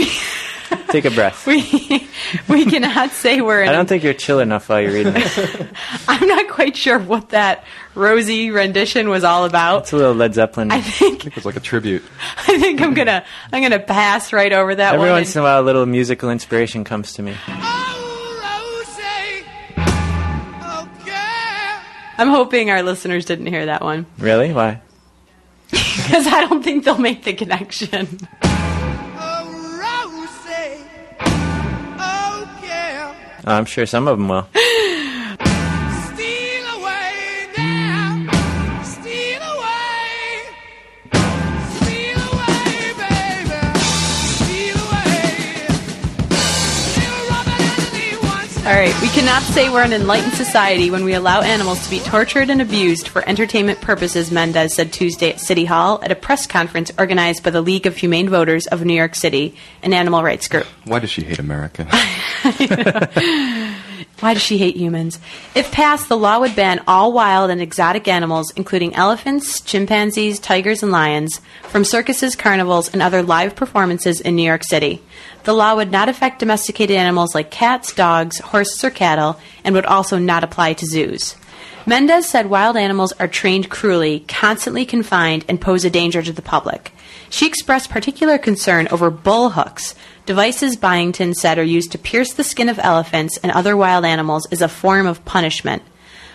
take 0.90 1.06
a 1.06 1.12
breath. 1.12 1.46
we, 1.48 2.08
we 2.48 2.66
cannot 2.66 3.12
say 3.12 3.42
we're 3.42 3.62
in 3.64 3.70
I 3.70 3.72
don't 3.72 3.88
think 3.88 4.04
you're 4.04 4.14
chill 4.14 4.40
enough 4.40 4.70
while 4.70 4.82
you're 4.82 4.94
reading 4.94 5.14
this. 5.14 5.38
I'm 6.08 6.28
not 6.28 6.50
quite 6.50 6.76
sure 6.78 7.00
what 7.00 7.30
that 7.30 7.64
Rosie 7.96 8.52
rendition 8.52 9.10
was 9.10 9.24
all 9.24 9.46
about. 9.46 9.84
It's 9.84 9.94
a 9.94 9.98
little 9.98 10.14
Led 10.14 10.34
Zeppelin. 10.34 10.72
I 10.72 10.82
think 10.82 11.26
It 11.28 11.36
was 11.36 11.46
like 11.46 11.56
a 11.56 11.60
tribute. 11.60 12.04
I 12.48 12.58
think 12.60 12.82
I'm 12.82 12.94
gonna 12.94 13.24
I'm 13.52 13.62
gonna 13.62 13.80
pass 13.80 14.32
right 14.34 14.52
over 14.54 14.74
that 14.76 14.94
Every 14.96 15.08
one. 15.10 15.18
once 15.20 15.36
in 15.36 15.42
a 15.42 15.44
while, 15.44 15.62
a 15.62 15.66
little 15.66 15.86
musical 15.86 16.30
inspiration 16.30 16.84
comes 16.84 17.14
to 17.14 17.22
me. 17.22 17.36
Rosie. 17.48 19.46
Girl. 21.06 21.82
I'm 22.18 22.28
hoping 22.30 22.70
our 22.70 22.84
listeners 22.84 23.26
didn't 23.26 23.48
hear 23.48 23.66
that 23.68 23.82
one 23.84 24.06
Really? 24.18 24.54
Why? 24.54 24.82
because 25.70 26.28
I 26.28 26.46
don't 26.48 26.62
think 26.64 26.84
they'll 26.84 26.98
make 26.98 27.24
the 27.24 27.32
connection. 27.34 28.20
I'm 33.46 33.66
sure 33.66 33.86
some 33.86 34.08
of 34.08 34.18
them 34.18 34.28
will. 34.28 34.48
right, 48.82 49.02
we 49.02 49.10
cannot 49.10 49.44
say 49.44 49.70
we're 49.70 49.84
an 49.84 49.94
enlightened 49.94 50.34
society 50.34 50.90
when 50.90 51.04
we 51.04 51.14
allow 51.14 51.42
animals 51.42 51.84
to 51.84 51.90
be 51.92 52.00
tortured 52.00 52.50
and 52.50 52.64
abused 52.64 53.08
for 53.08 53.24
entertainment 53.30 53.80
purposes, 53.80 54.32
Mendez 54.32 54.74
said 54.74 54.92
Tuesday 54.92 55.30
at 55.30 55.40
City 55.40 55.66
Hall 55.66 56.00
at 56.02 56.12
a 56.12 56.16
press 56.16 56.48
conference 56.48 56.92
organized 56.98 57.44
by 57.44 57.52
the 57.52 57.62
League 57.62 57.86
of 57.86 57.98
Humane 57.98 58.28
Voters 58.28 58.66
of 58.66 58.84
New 58.84 58.96
York 58.96 59.14
City, 59.14 59.56
an 59.84 59.94
animal 59.94 60.24
rights 60.24 60.48
group. 60.48 60.66
Why 60.86 60.98
does 60.98 61.12
she 61.12 61.22
hate 61.22 61.38
America? 61.38 61.88
Why 64.22 64.34
does 64.34 64.44
she 64.44 64.58
hate 64.58 64.76
humans? 64.76 65.20
If 65.56 65.72
passed, 65.72 66.08
the 66.08 66.18
law 66.18 66.40
would 66.40 66.56
ban 66.56 66.84
all 66.88 67.12
wild 67.12 67.50
and 67.50 67.62
exotic 67.62 68.08
animals, 68.08 68.52
including 68.56 68.96
elephants, 68.96 69.60
chimpanzees, 69.62 70.40
tigers, 70.40 70.84
and 70.84 70.92
lions, 70.92 71.42
from 71.64 71.84
circuses, 71.84 72.36
carnivals, 72.36 72.94
and 72.94 73.02
other 73.02 73.24
live 73.24 73.56
performances 73.56 74.22
in 74.22 74.36
New 74.36 74.44
York 74.44 74.64
City. 74.64 75.02
The 75.44 75.54
law 75.54 75.76
would 75.76 75.92
not 75.92 76.10
affect 76.10 76.40
domesticated 76.40 76.96
animals 76.96 77.34
like 77.34 77.52
cats, 77.52 77.94
dogs, 77.94 78.40
horses, 78.40 78.84
or 78.84 78.92
cattle, 78.92 79.40
and 79.64 79.74
would 79.74 79.86
also 79.86 80.18
not 80.20 80.44
apply 80.44 80.74
to 80.74 80.86
zoos. 80.86 81.36
Mendez 81.86 82.30
said 82.30 82.50
wild 82.50 82.78
animals 82.78 83.12
are 83.14 83.28
trained 83.28 83.70
cruelly, 83.70 84.24
constantly 84.28 84.86
confined, 84.86 85.46
and 85.50 85.60
pose 85.60 85.84
a 85.84 85.90
danger 85.90 86.22
to 86.22 86.32
the 86.32 86.42
public. 86.42 86.92
She 87.32 87.48
expressed 87.48 87.90
particular 87.90 88.38
concern 88.38 88.88
over 88.92 89.10
bull 89.10 89.52
hooks, 89.52 89.96
devices 90.28 90.76
Byington 90.76 91.34
said 91.34 91.58
are 91.58 91.64
used 91.64 91.92
to 91.94 91.98
pierce 91.98 92.34
the 92.34 92.44
skin 92.44 92.70
of 92.70 92.80
elephants 92.84 93.38
and 93.38 93.52
other 93.52 93.76
wild 93.76 94.06
animals 94.06 94.48
as 94.52 94.62
a 94.62 94.68
form 94.68 95.08
of 95.08 95.26
punishment. 95.26 95.82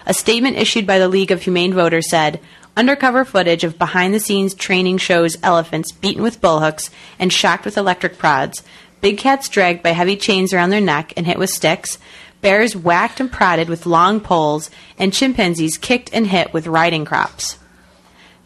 A 0.05 0.15
statement 0.15 0.57
issued 0.57 0.87
by 0.87 0.99
the 0.99 1.09
League 1.09 1.31
of 1.31 1.43
Humane 1.43 1.75
Voters 1.75 2.11
said, 2.11 2.41
Undercover 2.77 3.25
footage 3.25 3.65
of 3.65 3.79
behind 3.79 4.13
the 4.13 4.21
scenes 4.21 4.55
training 4.55 4.99
shows 4.99 5.39
elephants 5.43 5.93
beaten 5.93 6.23
with 6.23 6.43
bullhooks 6.43 6.91
and 7.19 7.33
shocked 7.33 7.65
with 7.65 7.79
electric 7.79 8.19
prods, 8.19 8.63
big 9.07 9.19
cats 9.19 9.49
dragged 9.49 9.85
by 9.85 9.91
heavy 9.91 10.17
chains 10.17 10.53
around 10.53 10.71
their 10.71 10.81
neck 10.81 11.13
and 11.17 11.27
hit 11.27 11.39
with 11.39 11.49
sticks, 11.49 11.97
bears 12.41 12.75
whacked 12.75 13.21
and 13.21 13.31
prodded 13.31 13.69
with 13.69 13.87
long 13.87 14.19
poles, 14.19 14.69
and 14.99 15.13
chimpanzees 15.13 15.79
kicked 15.79 16.11
and 16.13 16.27
hit 16.27 16.53
with 16.53 16.67
riding 16.67 17.05
crops. 17.05 17.57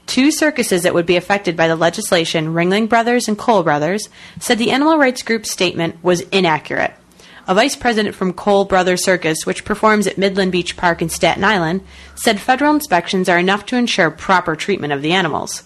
Two 0.04 0.30
circuses 0.30 0.82
that 0.82 0.92
would 0.92 1.06
be 1.06 1.16
affected 1.16 1.56
by 1.56 1.66
the 1.66 1.76
legislation, 1.76 2.52
Ringling 2.52 2.90
Brothers 2.90 3.26
and 3.26 3.38
Cole 3.38 3.62
Brothers, 3.62 4.10
said 4.38 4.58
the 4.58 4.70
animal 4.70 4.98
rights 4.98 5.22
group's 5.22 5.50
statement 5.50 6.04
was 6.04 6.20
inaccurate. 6.28 6.92
A 7.48 7.54
vice 7.54 7.74
president 7.74 8.14
from 8.14 8.34
Cole 8.34 8.66
Brothers 8.66 9.02
Circus, 9.02 9.46
which 9.46 9.64
performs 9.64 10.06
at 10.06 10.18
Midland 10.18 10.52
Beach 10.52 10.76
Park 10.76 11.00
in 11.00 11.08
Staten 11.08 11.42
Island, 11.42 11.80
said 12.16 12.38
federal 12.38 12.74
inspections 12.74 13.30
are 13.30 13.38
enough 13.38 13.64
to 13.64 13.76
ensure 13.76 14.10
proper 14.10 14.54
treatment 14.56 14.92
of 14.92 15.00
the 15.00 15.12
animals. 15.12 15.62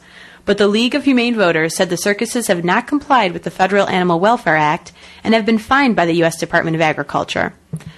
But 0.46 0.58
the 0.58 0.68
League 0.68 0.94
of 0.94 1.04
Humane 1.04 1.36
Voters 1.36 1.74
said 1.74 1.88
the 1.88 1.96
circuses 1.96 2.48
have 2.48 2.64
not 2.64 2.86
complied 2.86 3.32
with 3.32 3.44
the 3.44 3.50
Federal 3.50 3.88
Animal 3.88 4.20
Welfare 4.20 4.56
Act 4.56 4.92
and 5.22 5.32
have 5.32 5.46
been 5.46 5.58
fined 5.58 5.96
by 5.96 6.04
the 6.04 6.16
U.S. 6.16 6.38
Department 6.38 6.74
of 6.74 6.82
Agriculture. 6.82 7.54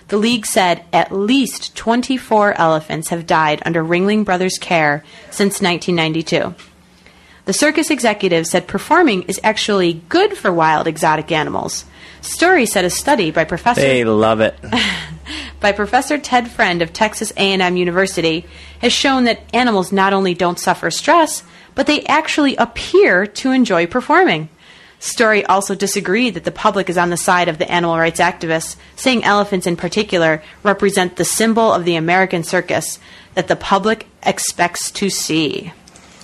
The 0.08 0.16
League 0.16 0.46
said 0.46 0.84
at 0.92 1.10
least 1.10 1.74
24 1.76 2.54
elephants 2.54 3.08
have 3.08 3.26
died 3.26 3.62
under 3.66 3.82
Ringling 3.82 4.24
Brothers' 4.24 4.58
care 4.58 5.02
since 5.30 5.60
1992. 5.60 6.54
The 7.46 7.52
circus 7.52 7.90
executive 7.90 8.46
said 8.46 8.68
performing 8.68 9.22
is 9.22 9.40
actually 9.42 10.02
good 10.08 10.36
for 10.36 10.52
wild 10.52 10.86
exotic 10.86 11.32
animals. 11.32 11.84
Story 12.20 12.66
said 12.66 12.84
a 12.84 12.90
study 12.90 13.30
by 13.30 13.44
Professor 13.44 13.80
They 13.80 14.04
love 14.04 14.40
it. 14.40 14.56
by 15.60 15.72
Professor 15.72 16.18
Ted 16.18 16.48
Friend 16.48 16.82
of 16.82 16.92
Texas 16.92 17.32
A&M 17.36 17.76
University 17.76 18.46
has 18.80 18.92
shown 18.92 19.24
that 19.24 19.42
animals 19.52 19.92
not 19.92 20.12
only 20.12 20.34
don't 20.34 20.58
suffer 20.58 20.90
stress, 20.90 21.42
but 21.76 21.86
they 21.86 22.02
actually 22.06 22.56
appear 22.56 23.24
to 23.24 23.52
enjoy 23.52 23.86
performing. 23.86 24.48
Story 24.98 25.44
also 25.44 25.76
disagreed 25.76 26.34
that 26.34 26.44
the 26.44 26.50
public 26.50 26.88
is 26.88 26.98
on 26.98 27.10
the 27.10 27.16
side 27.16 27.46
of 27.46 27.58
the 27.58 27.70
animal 27.70 27.96
rights 27.96 28.18
activists, 28.18 28.76
saying 28.96 29.22
elephants 29.22 29.66
in 29.66 29.76
particular 29.76 30.42
represent 30.64 31.14
the 31.14 31.24
symbol 31.24 31.72
of 31.72 31.84
the 31.84 31.94
American 31.94 32.42
circus 32.42 32.98
that 33.34 33.46
the 33.46 33.54
public 33.54 34.08
expects 34.24 34.90
to 34.90 35.10
see. 35.10 35.72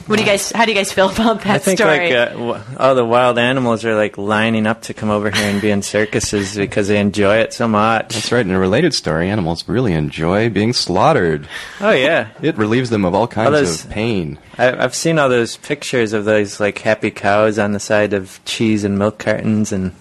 What 0.06 0.16
do 0.16 0.22
you 0.22 0.28
guys? 0.28 0.50
How 0.50 0.64
do 0.64 0.72
you 0.72 0.76
guys 0.76 0.92
feel 0.92 1.08
about 1.10 1.42
that 1.42 1.46
I 1.54 1.58
think 1.58 1.78
story? 1.78 2.10
like 2.10 2.12
uh, 2.12 2.26
w- 2.32 2.60
all 2.76 2.94
the 2.94 3.04
wild 3.04 3.38
animals 3.38 3.84
are 3.84 3.94
like 3.94 4.18
lining 4.18 4.66
up 4.66 4.82
to 4.82 4.94
come 4.94 5.10
over 5.10 5.30
here 5.30 5.44
and 5.48 5.60
be 5.60 5.70
in 5.70 5.82
circuses 5.82 6.56
because 6.56 6.88
they 6.88 6.98
enjoy 6.98 7.36
it 7.36 7.52
so 7.52 7.68
much. 7.68 8.14
That's 8.14 8.32
right. 8.32 8.44
In 8.44 8.50
a 8.52 8.58
related 8.58 8.94
story, 8.94 9.30
animals 9.30 9.66
really 9.68 9.92
enjoy 9.92 10.50
being 10.50 10.72
slaughtered. 10.72 11.48
Oh 11.80 11.92
yeah, 11.92 12.28
It 12.42 12.56
relieves 12.58 12.90
them 12.90 13.04
of 13.04 13.14
all 13.14 13.28
kinds 13.28 13.52
those- 13.52 13.84
of 13.84 13.90
pain. 13.90 14.38
I, 14.58 14.72
I've 14.84 14.94
seen 14.94 15.18
all 15.18 15.28
those 15.28 15.56
pictures 15.56 16.12
of 16.12 16.24
those 16.24 16.58
like 16.58 16.78
happy 16.78 17.10
cows 17.10 17.58
on 17.58 17.72
the 17.72 17.80
side 17.80 18.12
of 18.12 18.40
cheese 18.44 18.82
and 18.84 18.98
milk 18.98 19.18
cartons, 19.20 19.70
and 19.72 19.92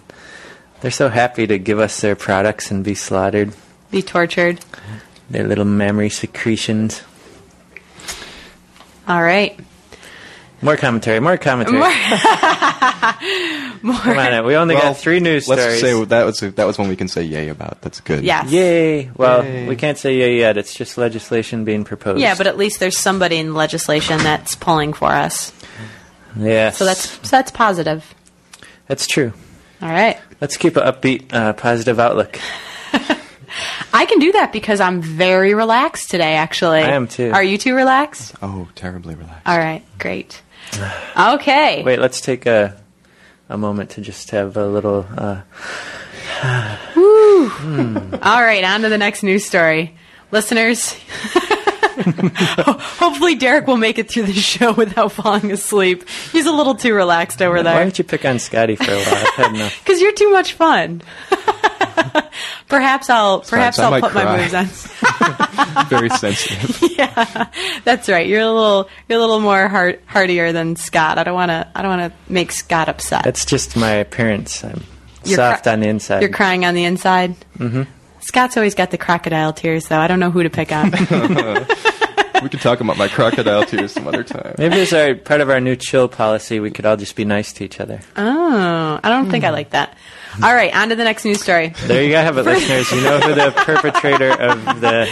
they're 0.80 0.90
so 0.90 1.08
happy 1.10 1.46
to 1.46 1.58
give 1.58 1.78
us 1.78 2.00
their 2.00 2.16
products 2.16 2.70
and 2.70 2.82
be 2.84 2.94
slaughtered. 2.94 3.54
Be 3.92 4.02
tortured. 4.02 4.58
Their 5.30 5.46
little 5.46 5.64
mammary 5.64 6.10
secretions. 6.10 7.02
All 9.08 9.22
right. 9.22 9.58
More 10.62 10.76
commentary. 10.76 11.20
More 11.20 11.36
commentary. 11.36 11.78
More. 11.80 11.90
Come 13.82 14.18
on, 14.18 14.44
we 14.46 14.54
only 14.56 14.74
Well, 14.76 14.84
got 14.84 14.96
three 14.96 15.20
news 15.20 15.44
stories. 15.44 15.60
Let's 15.60 15.80
say 15.80 16.04
that 16.04 16.24
was 16.24 16.40
that 16.40 16.64
was 16.66 16.78
one 16.78 16.88
we 16.88 16.96
can 16.96 17.08
say 17.08 17.22
yay 17.24 17.48
about. 17.48 17.80
That's 17.82 18.00
good. 18.00 18.22
Yes. 18.24 18.50
Yay! 18.50 19.10
Well, 19.16 19.44
Yay. 19.44 19.66
we 19.68 19.74
can't 19.76 19.98
say 19.98 20.16
yay 20.16 20.38
yet. 20.38 20.56
It's 20.56 20.72
just 20.74 20.96
legislation 20.96 21.64
being 21.64 21.84
proposed. 21.84 22.20
Yeah, 22.20 22.36
but 22.36 22.46
at 22.46 22.56
least 22.56 22.78
there's 22.80 22.96
somebody 22.96 23.36
in 23.38 23.54
legislation 23.54 24.18
that's 24.18 24.54
pulling 24.54 24.92
for 24.92 25.10
us. 25.10 25.52
Yeah. 26.36 26.70
So 26.70 26.84
that's 26.84 27.10
so 27.10 27.36
that's 27.36 27.50
positive. 27.50 28.14
that's 28.86 29.06
true. 29.06 29.32
All 29.82 29.88
right. 29.88 30.18
Let's 30.40 30.56
keep 30.56 30.76
an 30.76 30.84
upbeat, 30.84 31.32
uh, 31.32 31.52
positive 31.54 31.98
outlook. 31.98 32.38
I 33.92 34.06
can 34.06 34.18
do 34.18 34.32
that 34.32 34.52
because 34.52 34.80
I'm 34.80 35.02
very 35.02 35.54
relaxed 35.54 36.10
today, 36.10 36.34
actually. 36.34 36.80
I 36.80 36.92
am 36.92 37.06
too. 37.08 37.30
Are 37.32 37.42
you 37.42 37.58
too 37.58 37.74
relaxed? 37.74 38.34
Oh, 38.42 38.68
terribly 38.74 39.14
relaxed. 39.14 39.42
All 39.46 39.58
right, 39.58 39.84
great. 39.98 40.40
Okay. 41.16 41.82
Wait, 41.82 41.98
let's 41.98 42.20
take 42.20 42.46
a 42.46 42.76
a 43.48 43.58
moment 43.58 43.90
to 43.90 44.00
just 44.00 44.30
have 44.30 44.56
a 44.56 44.66
little. 44.66 45.06
Uh, 45.16 45.42
All 48.22 48.42
right, 48.42 48.64
on 48.64 48.80
to 48.82 48.88
the 48.88 48.98
next 48.98 49.22
news 49.22 49.44
story. 49.44 49.96
Listeners, 50.30 50.92
hopefully 52.98 53.34
Derek 53.34 53.66
will 53.66 53.76
make 53.76 53.98
it 53.98 54.10
through 54.10 54.22
the 54.24 54.32
show 54.32 54.72
without 54.72 55.12
falling 55.12 55.52
asleep. 55.52 56.08
He's 56.32 56.46
a 56.46 56.52
little 56.52 56.74
too 56.74 56.94
relaxed 56.94 57.42
over 57.42 57.62
there. 57.62 57.74
why 57.74 57.82
don't 57.82 57.98
you 57.98 58.04
pick 58.04 58.24
on 58.24 58.38
Scotty 58.38 58.76
for 58.76 58.90
a 58.90 58.96
while? 58.96 59.14
I've 59.14 59.34
had 59.34 59.54
enough. 59.54 59.78
Because 59.84 60.00
you're 60.00 60.14
too 60.14 60.30
much 60.30 60.54
fun. 60.54 61.02
perhaps 62.72 63.10
I'll 63.10 63.40
perhaps 63.40 63.78
I 63.78 63.84
I'll 63.84 63.90
might 63.90 64.02
put 64.02 64.14
my 64.14 64.36
moves 64.36 64.54
on. 64.54 64.66
Very 65.86 66.08
sensitive. 66.08 66.90
yeah, 66.98 67.50
that's 67.84 68.08
right. 68.08 68.26
You're 68.26 68.40
a 68.40 68.50
little 68.50 68.88
you're 69.08 69.18
a 69.18 69.20
little 69.20 69.40
more 69.40 69.68
heart, 69.68 70.02
heartier 70.06 70.52
than 70.52 70.76
Scott. 70.76 71.18
I 71.18 71.24
don't 71.24 71.34
want 71.34 71.50
to 71.50 71.68
I 71.74 71.82
don't 71.82 71.98
want 71.98 72.12
to 72.12 72.32
make 72.32 72.50
Scott 72.50 72.88
upset. 72.88 73.24
That's 73.24 73.44
just 73.44 73.76
my 73.76 73.90
appearance. 73.90 74.64
I'm 74.64 74.82
You're 75.24 75.36
soft 75.36 75.64
cry- 75.64 75.74
on 75.74 75.80
the 75.80 75.88
inside. 75.88 76.22
You're 76.22 76.30
crying 76.32 76.64
on 76.64 76.74
the 76.74 76.84
inside. 76.84 77.36
Mm-hmm. 77.58 77.82
Scott's 78.20 78.56
always 78.56 78.74
got 78.74 78.90
the 78.90 78.98
crocodile 78.98 79.52
tears, 79.52 79.88
though. 79.88 79.98
I 79.98 80.06
don't 80.06 80.20
know 80.20 80.30
who 80.30 80.42
to 80.44 80.50
pick 80.50 80.72
on. 80.72 80.90
we 82.42 82.48
can 82.48 82.60
talk 82.60 82.80
about 82.80 82.96
my 82.96 83.08
crocodile 83.08 83.66
tears 83.66 83.92
some 83.92 84.06
other 84.06 84.22
time. 84.24 84.54
Maybe 84.58 84.80
as 84.80 84.92
our 84.92 85.14
part 85.14 85.40
of 85.40 85.50
our 85.50 85.60
new 85.60 85.76
chill 85.76 86.08
policy, 86.08 86.60
we 86.60 86.70
could 86.70 86.86
all 86.86 86.96
just 86.96 87.16
be 87.16 87.24
nice 87.24 87.52
to 87.54 87.64
each 87.64 87.80
other. 87.80 88.00
oh, 88.16 89.00
I 89.02 89.08
don't 89.08 89.30
think 89.30 89.44
I 89.44 89.50
like 89.50 89.70
that. 89.70 89.96
All 90.42 90.54
right, 90.54 90.74
on 90.74 90.88
to 90.88 90.96
the 90.96 91.04
next 91.04 91.24
news 91.24 91.42
story. 91.42 91.74
There 91.86 92.02
you 92.02 92.10
go, 92.10 92.20
have 92.20 92.38
it, 92.38 92.44
listeners. 92.44 92.90
You 92.90 93.02
know 93.02 93.20
who 93.20 93.34
the 93.34 93.50
perpetrator 93.56 94.30
of 94.30 94.80
the 94.80 95.08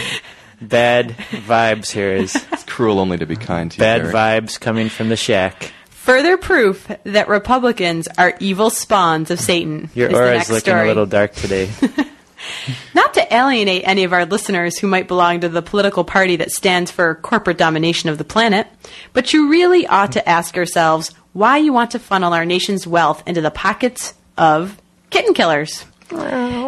bad 0.61 1.09
vibes 1.09 1.89
here 1.91 2.11
is. 2.11 2.35
It's 2.51 2.63
cruel 2.63 2.99
only 2.99 3.17
to 3.17 3.25
be 3.25 3.35
kind 3.35 3.69
to 3.71 3.77
you. 3.77 3.81
Bad 3.81 3.97
Derek. 3.99 4.15
vibes 4.15 4.59
coming 4.59 4.89
from 4.89 5.09
the 5.09 5.15
shack. 5.15 5.71
Further 5.89 6.37
proof 6.37 6.91
that 7.03 7.27
Republicans 7.27 8.07
are 8.17 8.33
evil 8.39 8.71
spawns 8.71 9.29
of 9.29 9.39
Satan. 9.39 9.89
Your 9.93 10.07
is 10.07 10.13
the 10.13 10.19
aura 10.19 10.33
next 10.33 10.45
is 10.45 10.51
looking 10.51 10.71
story. 10.71 10.81
a 10.81 10.87
little 10.87 11.05
dark 11.05 11.35
today. 11.35 11.69
Not 12.95 13.13
to 13.13 13.33
alienate 13.33 13.83
any 13.85 14.03
of 14.03 14.13
our 14.13 14.25
listeners 14.25 14.79
who 14.79 14.87
might 14.87 15.07
belong 15.07 15.41
to 15.41 15.49
the 15.49 15.61
political 15.61 16.03
party 16.03 16.37
that 16.37 16.49
stands 16.51 16.89
for 16.89 17.13
corporate 17.15 17.59
domination 17.59 18.09
of 18.09 18.17
the 18.17 18.23
planet, 18.23 18.65
but 19.13 19.31
you 19.31 19.49
really 19.49 19.85
ought 19.85 20.13
to 20.13 20.27
ask 20.27 20.55
yourselves 20.55 21.13
why 21.33 21.57
you 21.57 21.71
want 21.71 21.91
to 21.91 21.99
funnel 21.99 22.33
our 22.33 22.45
nation's 22.45 22.87
wealth 22.87 23.21
into 23.27 23.41
the 23.41 23.51
pockets 23.51 24.15
of 24.39 24.80
kitten 25.11 25.35
killers. 25.35 25.85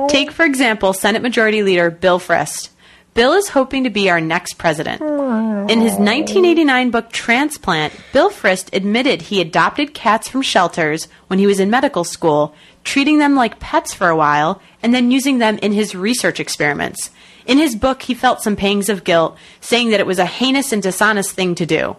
Take, 0.10 0.32
for 0.32 0.46
example, 0.46 0.94
Senate 0.94 1.22
Majority 1.24 1.64
Leader 1.64 1.90
Bill 1.90 2.20
Frist. 2.20 2.70
Bill 3.14 3.34
is 3.34 3.50
hoping 3.50 3.84
to 3.84 3.90
be 3.92 4.10
our 4.10 4.22
next 4.22 4.58
president. 4.58 5.02
In 5.02 5.82
his 5.82 5.94
1989 5.94 6.90
book 6.92 7.12
Transplant, 7.12 7.94
Bill 8.12 8.30
Frist 8.32 8.74
admitted 8.74 9.24
he 9.24 9.40
adopted 9.40 9.94
cats 9.94 10.28
from 10.28 10.42
shelters 10.42 11.08
when 11.28 11.38
he 11.40 11.46
was 11.46 11.60
in 11.60 11.70
medical 11.70 12.04
school, 12.04 12.56
treating 12.84 13.20
them 13.20 13.36
like 13.36 13.60
pets 13.60 13.94
for 13.94 14.10
a 14.10 14.16
while, 14.16 14.62
and 14.82 14.94
then 14.94 15.12
using 15.12 15.38
them 15.38 15.60
in 15.60 15.74
his 15.74 15.94
research 15.94 16.40
experiments. 16.40 17.12
In 17.46 17.58
his 17.58 17.76
book, 17.76 18.02
he 18.02 18.14
felt 18.14 18.42
some 18.42 18.56
pangs 18.56 18.90
of 18.90 19.04
guilt, 19.04 19.38
saying 19.62 19.92
that 19.92 20.00
it 20.00 20.08
was 20.08 20.20
a 20.20 20.26
heinous 20.26 20.72
and 20.72 20.82
dishonest 20.82 21.32
thing 21.32 21.56
to 21.56 21.66
do. 21.66 21.96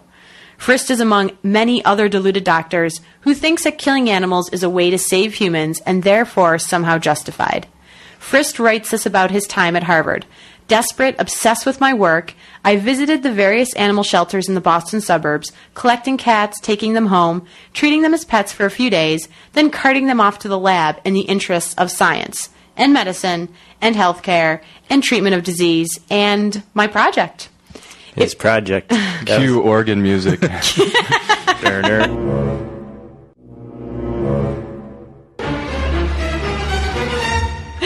Frist 0.57 0.89
is 0.89 0.99
among 0.99 1.37
many 1.43 1.83
other 1.83 2.07
deluded 2.07 2.43
doctors 2.43 3.01
who 3.21 3.33
thinks 3.33 3.63
that 3.63 3.77
killing 3.77 4.09
animals 4.09 4.49
is 4.51 4.63
a 4.63 4.69
way 4.69 4.89
to 4.89 4.97
save 4.97 5.35
humans 5.35 5.81
and 5.81 6.03
therefore 6.03 6.57
somehow 6.57 6.97
justified. 6.97 7.67
Frist 8.19 8.57
writes 8.57 8.91
this 8.91 9.05
about 9.05 9.31
his 9.31 9.45
time 9.45 9.75
at 9.75 9.83
Harvard. 9.83 10.25
Desperate, 10.67 11.15
obsessed 11.19 11.65
with 11.65 11.79
my 11.79 11.93
work, 11.93 12.33
I 12.63 12.77
visited 12.77 13.21
the 13.21 13.31
various 13.31 13.75
animal 13.75 14.03
shelters 14.03 14.49
in 14.49 14.55
the 14.55 14.61
Boston 14.61 14.99
suburbs, 14.99 15.51
collecting 15.75 16.17
cats, 16.17 16.59
taking 16.59 16.93
them 16.93 17.07
home, 17.07 17.45
treating 17.73 18.01
them 18.01 18.15
as 18.15 18.25
pets 18.25 18.51
for 18.51 18.65
a 18.65 18.71
few 18.71 18.89
days, 18.89 19.27
then 19.53 19.69
carting 19.69 20.07
them 20.07 20.19
off 20.19 20.39
to 20.39 20.47
the 20.47 20.57
lab 20.57 20.99
in 21.05 21.13
the 21.13 21.21
interests 21.21 21.75
of 21.75 21.91
science. 21.91 22.49
and 22.77 22.93
medicine 22.93 23.47
and 23.81 23.95
healthcare 23.95 24.61
and 24.89 25.03
treatment 25.03 25.35
of 25.35 25.43
disease 25.43 25.99
and 26.09 26.61
my 26.73 26.87
project. 26.87 27.49
His 28.15 28.35
project. 28.35 28.91
That 29.25 29.39
was- 29.39 29.47
Cue 29.47 29.61
organ 29.61 30.03
music. 30.03 30.41
Turner. 31.61 32.05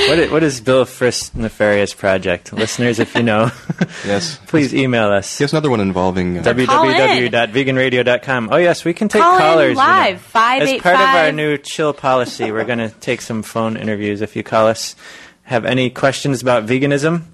What 0.10 0.18
is, 0.18 0.32
what 0.32 0.42
is 0.44 0.60
Bill 0.62 0.86
Frist's 0.86 1.36
nefarious 1.36 1.94
project? 1.94 2.52
Listeners, 2.52 2.98
if 2.98 3.14
you 3.14 3.22
know, 3.22 3.52
yes. 4.06 4.40
please 4.48 4.74
email 4.74 5.12
us. 5.12 5.38
Here's 5.38 5.54
another 5.54 5.70
one 5.70 5.80
involving. 5.82 6.40
Uh, 6.40 6.44
www.veganradio.com. 6.44 8.50
Oh 8.52 8.58
yes, 8.58 8.84
we 8.84 8.96
can 8.96 9.08
take 9.08 9.22
Call 9.22 9.36
in 9.36 9.40
callers. 9.42 9.70
you 9.70 9.76
know. 9.76 9.80
live, 9.82 10.32
As 10.36 10.82
part 10.82 10.96
of 10.96 11.02
our 11.02 11.32
new 11.32 11.60
chill 11.60 11.94
policy, 11.94 12.52
we're 12.52 12.66
going 12.66 12.80
to 12.80 12.90
take 12.90 13.22
some 13.22 13.44
phone 13.44 13.78
interviews. 13.78 14.22
If 14.22 14.36
you 14.36 14.42
call 14.42 14.66
us, 14.68 14.96
have 15.44 15.64
any 15.66 15.92
questions 15.92 16.42
about 16.42 16.66
veganism, 16.66 17.26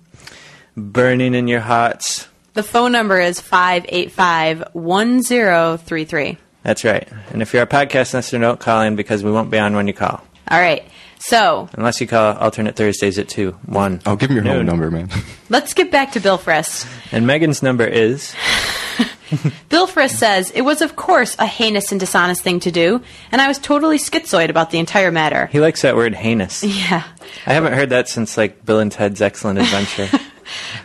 burning 0.75 1.33
in 1.33 1.47
your 1.47 1.61
hearts. 1.61 2.27
The 2.55 2.63
phone 2.63 2.91
number 2.91 3.19
is 3.19 3.39
585 3.41 4.69
1033. 4.73 6.37
That's 6.63 6.83
right. 6.83 7.07
And 7.31 7.41
if 7.41 7.53
you're 7.53 7.63
a 7.63 7.67
podcast 7.67 8.13
listener, 8.13 8.39
don't 8.39 8.59
call 8.59 8.81
in 8.81 8.95
because 8.95 9.23
we 9.23 9.31
won't 9.31 9.51
be 9.51 9.59
on 9.59 9.75
when 9.75 9.87
you 9.87 9.93
call. 9.93 10.23
All 10.49 10.59
right. 10.59 10.83
So 11.19 11.69
Unless 11.73 12.01
you 12.01 12.07
call 12.07 12.35
alternate 12.37 12.75
Thursdays 12.75 13.19
at 13.19 13.27
2, 13.29 13.51
1. 13.51 14.01
oh, 14.05 14.15
give 14.15 14.29
him 14.29 14.35
your 14.37 14.43
noon. 14.45 14.55
home 14.57 14.65
number, 14.65 14.89
man. 14.91 15.09
let's 15.49 15.73
get 15.73 15.91
back 15.91 16.13
to 16.13 16.19
Bill 16.19 16.37
Frist. 16.37 16.87
And 17.11 17.27
Megan's 17.27 17.61
number 17.61 17.85
is. 17.85 18.33
Bill 19.69 19.87
Frist 19.87 20.11
says, 20.17 20.51
It 20.51 20.61
was, 20.61 20.81
of 20.81 20.95
course, 20.95 21.35
a 21.39 21.45
heinous 21.45 21.91
and 21.91 21.99
dishonest 21.99 22.41
thing 22.41 22.59
to 22.61 22.71
do, 22.71 23.01
and 23.31 23.41
I 23.41 23.47
was 23.47 23.57
totally 23.57 23.97
schizoid 23.97 24.49
about 24.49 24.69
the 24.71 24.77
entire 24.79 25.11
matter. 25.11 25.47
He 25.47 25.59
likes 25.59 25.81
that 25.81 25.95
word 25.95 26.13
heinous. 26.15 26.63
Yeah. 26.63 27.03
I 27.47 27.53
haven't 27.53 27.73
heard 27.73 27.89
that 27.89 28.07
since 28.07 28.37
like 28.37 28.65
Bill 28.65 28.79
and 28.79 28.91
Ted's 28.91 29.21
Excellent 29.21 29.59
Adventure. 29.59 30.07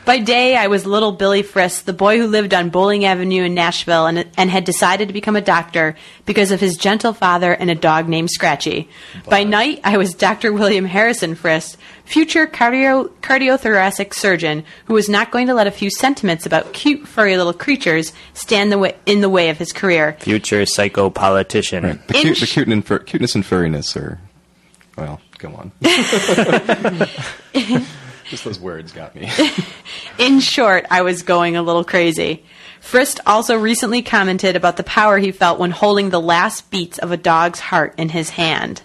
By 0.04 0.18
day, 0.18 0.56
I 0.56 0.68
was 0.68 0.86
little 0.86 1.12
Billy 1.12 1.42
Frist, 1.42 1.84
the 1.84 1.92
boy 1.92 2.18
who 2.18 2.26
lived 2.26 2.54
on 2.54 2.70
Bowling 2.70 3.04
Avenue 3.04 3.44
in 3.44 3.54
Nashville 3.54 4.06
and, 4.06 4.26
and 4.36 4.50
had 4.50 4.64
decided 4.64 5.08
to 5.08 5.14
become 5.14 5.36
a 5.36 5.40
doctor 5.40 5.96
because 6.26 6.50
of 6.50 6.60
his 6.60 6.76
gentle 6.76 7.12
father 7.12 7.52
and 7.52 7.70
a 7.70 7.74
dog 7.74 8.08
named 8.08 8.30
Scratchy. 8.30 8.88
By 9.28 9.44
night, 9.44 9.80
I 9.84 9.98
was 9.98 10.14
Dr. 10.14 10.52
William 10.52 10.84
Harrison 10.84 11.36
Frist, 11.36 11.76
future 12.04 12.46
cardio, 12.46 13.08
cardiothoracic 13.20 14.14
surgeon 14.14 14.64
who 14.86 14.94
was 14.94 15.08
not 15.08 15.30
going 15.30 15.46
to 15.46 15.54
let 15.54 15.66
a 15.66 15.70
few 15.70 15.90
sentiments 15.90 16.46
about 16.46 16.72
cute, 16.72 17.06
furry 17.06 17.36
little 17.36 17.52
creatures 17.52 18.12
stand 18.34 18.72
the 18.72 18.78
way, 18.78 18.96
in 19.06 19.20
the 19.20 19.28
way 19.28 19.50
of 19.50 19.58
his 19.58 19.72
career. 19.72 20.16
Future 20.20 20.66
psycho 20.66 21.10
politician. 21.10 22.00
The, 22.06 22.14
cute, 22.14 22.38
the 22.38 22.46
sh- 22.46 22.52
cute 22.52 22.68
and 22.68 22.84
fur- 22.84 22.98
cuteness 22.98 23.34
and 23.34 23.44
furriness 23.44 23.96
are. 23.96 24.18
Well, 24.96 25.20
go 25.38 25.54
on. 25.54 25.72
Just 28.30 28.44
those 28.44 28.60
words 28.60 28.92
got 28.92 29.16
me. 29.16 29.28
In 30.18 30.38
short, 30.38 30.87
I 30.88 31.02
was 31.02 31.25
going 31.25 31.56
a 31.56 31.62
little 31.62 31.82
crazy. 31.82 32.44
Frist 32.80 33.18
also 33.26 33.56
recently 33.56 34.02
commented 34.02 34.54
about 34.54 34.76
the 34.76 34.84
power 34.84 35.18
he 35.18 35.32
felt 35.32 35.58
when 35.58 35.72
holding 35.72 36.10
the 36.10 36.20
last 36.20 36.70
beats 36.70 36.99
of 36.99 37.10
a 37.10 37.16
dog's 37.16 37.58
heart 37.58 37.94
in 37.99 38.08
his 38.08 38.30
hand. 38.30 38.82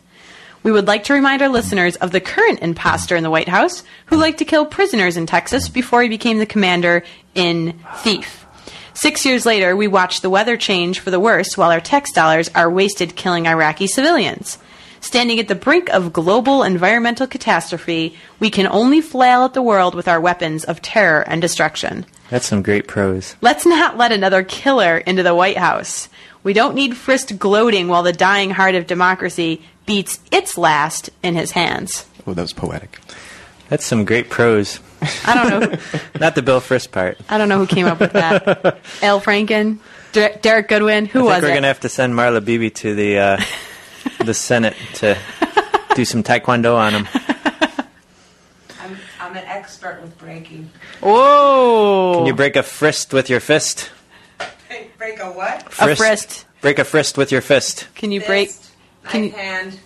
We 0.64 0.72
would 0.72 0.88
like 0.88 1.04
to 1.06 1.14
remind 1.14 1.44
our 1.44 1.50
listeners 1.50 1.96
of 1.98 2.10
the 2.10 2.20
current 2.20 2.62
imposter 2.62 3.16
in 3.16 3.22
the 3.22 3.30
White 3.30 3.48
House 3.48 3.84
who 4.08 4.18
liked 4.18 4.40
to 4.40 4.46
kill 4.46 4.66
prisoners 4.66 5.16
in 5.16 5.28
Texas 5.28 5.70
before 5.70 6.02
he 6.02 6.10
became 6.10 6.40
the 6.40 6.48
commander 6.48 7.04
in 7.36 7.80
Thief. 7.98 8.48
Six 8.96 9.28
years 9.28 9.46
later, 9.46 9.76
we 9.76 9.88
watch 9.88 10.22
the 10.22 10.30
weather 10.32 10.58
change 10.58 11.02
for 11.02 11.12
the 11.12 11.20
worse 11.20 11.56
while 11.56 11.70
our 11.70 11.80
tax 11.80 12.12
dollars 12.12 12.50
are 12.56 12.70
wasted 12.70 13.16
killing 13.16 13.46
Iraqi 13.46 13.86
civilians. 13.86 14.58
Standing 15.06 15.40
at 15.40 15.48
the 15.48 15.54
brink 15.54 15.90
of 15.94 16.12
global 16.12 16.64
environmental 16.64 17.28
catastrophe, 17.28 18.16
we 18.40 18.50
can 18.50 18.66
only 18.66 19.02
flail 19.02 19.46
at 19.46 19.54
the 19.54 19.62
world 19.62 19.94
with 19.94 20.08
our 20.08 20.20
weapons 20.20 20.64
of 20.64 20.82
terror 20.82 21.22
and 21.28 21.40
destruction. 21.44 22.08
That's 22.32 22.48
some 22.48 22.64
great 22.64 22.88
prose. 22.88 23.36
Let's 23.40 23.68
not 23.68 23.98
let 23.98 24.12
another 24.12 24.42
killer 24.44 24.98
into 24.98 25.22
the 25.22 25.36
White 25.36 25.58
House. 25.60 26.10
We 26.42 26.54
don't 26.54 26.74
need 26.74 26.94
Frist 26.94 27.38
gloating 27.38 27.88
while 27.88 28.02
the 28.02 28.14
dying 28.14 28.50
heart 28.50 28.74
of 28.74 28.88
democracy 28.88 29.62
beats 29.86 30.20
its 30.32 30.58
last 30.58 31.12
in 31.22 31.36
his 31.36 31.52
hands. 31.52 32.08
Oh, 32.26 32.34
that 32.34 32.42
was 32.42 32.52
poetic. 32.54 33.00
That's 33.70 33.86
some 33.86 34.06
great 34.06 34.32
prose. 34.32 34.80
I 35.24 35.36
don't 35.36 35.60
know. 35.72 35.78
Not 36.20 36.34
the 36.34 36.42
Bill 36.42 36.60
Frist 36.62 36.92
part. 36.92 37.20
I 37.30 37.38
don't 37.38 37.48
know 37.48 37.60
who 37.60 37.68
came 37.68 37.86
up 37.86 38.00
with 38.00 38.14
that. 38.14 38.80
Al 39.04 39.22
Franken, 39.22 39.78
Der- 40.14 40.40
Derek 40.42 40.68
Goodwin. 40.68 41.06
Who 41.06 41.20
I 41.20 41.24
was 41.26 41.32
think 41.34 41.44
we're 41.44 41.50
it? 41.50 41.52
going 41.52 41.62
to 41.62 41.68
have 41.68 41.82
to 41.82 41.90
send 41.90 42.16
Marla 42.16 42.44
Beebe 42.44 42.72
to 42.72 42.96
the 42.96 43.20
uh, 43.20 43.42
the 44.26 44.34
Senate 44.34 44.76
to 44.96 45.18
do 45.96 46.06
some 46.06 46.24
taekwondo 46.24 46.76
on 46.76 46.94
him. 46.94 47.08
I'm, 48.82 48.98
I'm 49.20 49.36
an 49.36 49.46
expert 49.46 50.02
with 50.02 50.18
breaking. 50.18 50.70
Whoa! 51.02 52.16
Can 52.18 52.26
you 52.28 52.34
break 52.34 52.56
a 52.56 52.60
frist 52.60 53.14
with 53.14 53.30
your 53.30 53.40
fist? 53.40 53.92
Break, 54.68 54.98
break 54.98 55.20
a 55.20 55.32
what? 55.32 55.64
a 55.64 55.96
frist? 55.96 56.46
Break 56.62 56.80
a 56.80 56.84
frist 56.84 57.18
with 57.18 57.32
your 57.32 57.42
fist. 57.42 57.88
Can 57.96 58.12
you 58.12 58.22
break? 58.22 58.52
Can 59.06 59.26
you- 59.26 59.32
hand, 59.32 59.80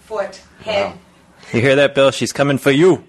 foot, 0.00 0.40
head. 0.60 0.96
You 1.52 1.60
hear 1.60 1.76
that, 1.76 1.94
Bill? 1.94 2.10
She's 2.10 2.32
coming 2.32 2.58
for 2.58 2.70
you. 2.70 3.04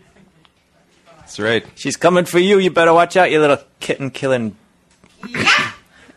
That's 1.19 1.39
right. 1.39 1.65
She's 1.75 1.97
coming 1.97 2.25
for 2.25 2.39
you. 2.39 2.59
You 2.59 2.69
better 2.71 2.93
watch 2.93 3.17
out, 3.17 3.31
you 3.31 3.39
little 3.39 3.57
kitten 3.79 4.11
killing. 4.11 4.55
Yeah. 5.27 5.71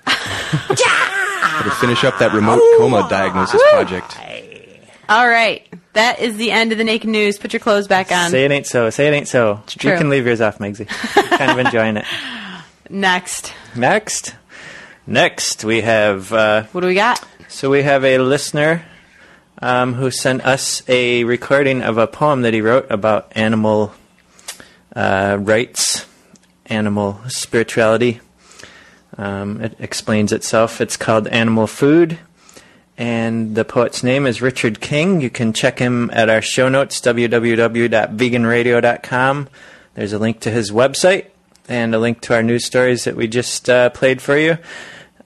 yeah. 0.07 1.57
Better 1.59 1.71
finish 1.81 2.05
up 2.05 2.19
that 2.19 2.33
remote 2.33 2.61
coma 2.79 3.09
diagnosis 3.11 3.61
project. 3.73 4.17
All 5.11 5.29
right, 5.29 5.67
that 5.95 6.21
is 6.21 6.37
the 6.37 6.53
end 6.53 6.71
of 6.71 6.79
the 6.79 6.85
naked 6.85 7.11
news. 7.11 7.37
Put 7.37 7.53
your 7.53 7.59
clothes 7.59 7.89
back 7.89 8.13
on. 8.13 8.31
Say 8.31 8.45
it 8.45 8.53
ain't 8.53 8.67
so. 8.69 8.91
Say 8.91 9.09
it 9.09 9.13
ain't 9.13 9.27
so. 9.27 9.61
true. 9.67 9.91
You 9.91 9.99
can 9.99 10.09
leave 10.09 10.25
yours 10.25 10.41
off, 10.41 10.59
Megsy. 10.59 10.87
kind 11.37 11.51
of 11.51 11.59
enjoying 11.67 11.97
it. 11.97 12.05
Next, 12.89 13.53
Next. 13.75 14.37
Next, 15.09 15.65
we 15.65 15.81
have. 15.81 16.33
Uh, 16.33 16.63
what 16.71 16.83
do 16.83 16.87
we 16.87 16.95
got? 16.95 17.25
So 17.49 17.71
we 17.71 17.83
have 17.83 18.05
a 18.05 18.19
listener 18.19 18.85
um, 19.61 19.95
who 19.95 20.13
sent 20.13 20.47
us 20.47 20.89
a 20.89 21.25
recording 21.25 21.83
of 21.83 21.99
a 21.99 22.07
poem 22.07 22.43
that 22.43 22.55
he 22.55 22.61
wrote 22.61 22.87
about 22.89 23.33
animal 23.35 23.93
uh, 24.95 25.39
rights, 25.41 26.07
animal 26.67 27.21
spirituality. 27.27 28.21
Um, 29.19 29.61
it 29.61 29.75
explains 29.81 30.33
itself. 30.33 30.81
It's 30.81 30.97
called 30.97 31.27
Animal 31.27 31.67
Food, 31.67 32.19
and 33.01 33.55
the 33.55 33.65
poet's 33.65 34.03
name 34.03 34.27
is 34.27 34.43
Richard 34.43 34.83
King. 34.83 35.23
You 35.23 35.31
can 35.31 35.55
check 35.55 35.79
him 35.79 36.11
at 36.13 36.29
our 36.29 36.43
show 36.43 36.69
notes, 36.69 37.01
www.veganradio.com. 37.01 39.49
There's 39.95 40.13
a 40.13 40.19
link 40.19 40.41
to 40.41 40.51
his 40.51 40.71
website 40.71 41.29
and 41.67 41.95
a 41.95 41.99
link 41.99 42.21
to 42.21 42.35
our 42.35 42.43
news 42.43 42.67
stories 42.67 43.05
that 43.05 43.17
we 43.17 43.27
just 43.27 43.71
uh, 43.71 43.89
played 43.89 44.21
for 44.21 44.37
you. 44.37 44.59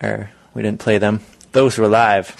Or 0.00 0.30
we 0.54 0.62
didn't 0.62 0.78
play 0.78 0.98
them. 0.98 1.18
Those 1.50 1.76
were 1.76 1.88
live. 1.88 2.36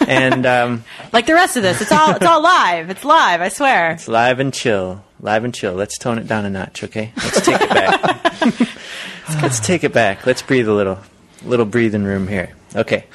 and 0.06 0.44
um, 0.44 0.84
Like 1.14 1.24
the 1.24 1.32
rest 1.32 1.56
of 1.56 1.62
this, 1.62 1.80
it's 1.80 1.90
all 1.90 2.16
it's 2.16 2.26
all 2.26 2.42
live. 2.42 2.90
It's 2.90 3.06
live. 3.06 3.40
I 3.40 3.48
swear. 3.48 3.92
it's 3.92 4.06
live 4.06 4.38
and 4.38 4.52
chill. 4.52 5.02
Live 5.18 5.44
and 5.44 5.54
chill. 5.54 5.72
Let's 5.72 5.96
tone 5.96 6.18
it 6.18 6.26
down 6.26 6.44
a 6.44 6.50
notch, 6.50 6.84
okay? 6.84 7.10
Let's 7.16 7.40
take 7.40 7.58
it 7.58 7.70
back. 7.70 8.02
let's, 8.42 8.60
let's 9.42 9.60
take 9.60 9.82
it 9.82 9.94
back. 9.94 10.26
Let's 10.26 10.42
breathe 10.42 10.68
a 10.68 10.74
little. 10.74 10.98
Little 11.42 11.64
breathing 11.64 12.04
room 12.04 12.28
here. 12.28 12.50
Okay. 12.76 13.06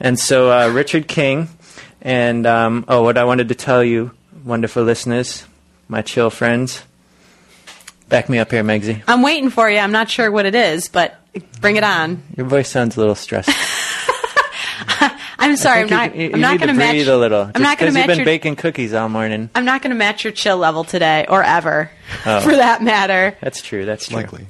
And 0.00 0.18
so 0.18 0.50
uh, 0.50 0.68
Richard 0.70 1.08
King, 1.08 1.48
and 2.02 2.46
um, 2.46 2.84
oh, 2.88 3.02
what 3.02 3.16
I 3.18 3.24
wanted 3.24 3.48
to 3.48 3.54
tell 3.54 3.82
you, 3.82 4.10
wonderful 4.44 4.82
listeners, 4.82 5.44
my 5.88 6.02
chill 6.02 6.30
friends. 6.30 6.82
Back 8.08 8.28
me 8.28 8.38
up 8.38 8.50
here, 8.50 8.62
Megsy. 8.62 9.02
I'm 9.08 9.22
waiting 9.22 9.50
for 9.50 9.68
you. 9.70 9.78
I'm 9.78 9.92
not 9.92 10.10
sure 10.10 10.30
what 10.30 10.44
it 10.46 10.54
is, 10.54 10.88
but 10.88 11.16
bring 11.60 11.76
it 11.76 11.84
on. 11.84 12.22
Your 12.36 12.46
voice 12.46 12.68
sounds 12.68 12.96
a 12.96 13.00
little 13.00 13.14
stressed. 13.14 13.48
I'm 15.38 15.56
sorry. 15.56 15.80
I'm 15.82 15.88
not. 15.90 16.14
you, 16.14 16.28
you 16.28 16.32
I'm 16.34 16.40
not 16.40 16.52
need 16.52 16.58
going 16.60 16.68
to 16.68 16.74
match. 16.74 16.92
breathe 16.92 17.08
a 17.08 17.16
little. 17.16 17.50
I'm 17.54 17.62
not 17.62 17.78
going 17.78 17.92
to 17.92 17.98
match. 17.98 18.06
you've 18.08 18.16
been 18.16 18.18
your. 18.18 18.24
baking 18.24 18.56
cookies 18.56 18.92
all 18.94 19.08
morning. 19.08 19.50
I'm 19.54 19.64
not 19.64 19.82
going 19.82 19.90
to 19.90 19.96
match 19.96 20.24
your 20.24 20.32
chill 20.32 20.56
level 20.56 20.84
today, 20.84 21.26
or 21.28 21.42
ever, 21.42 21.90
Oh. 22.26 22.40
for 22.44 22.54
that 22.56 22.82
matter. 22.82 23.36
That's 23.40 23.60
true. 23.62 23.84
That's 23.84 24.08
true. 24.08 24.16
Likely. 24.18 24.46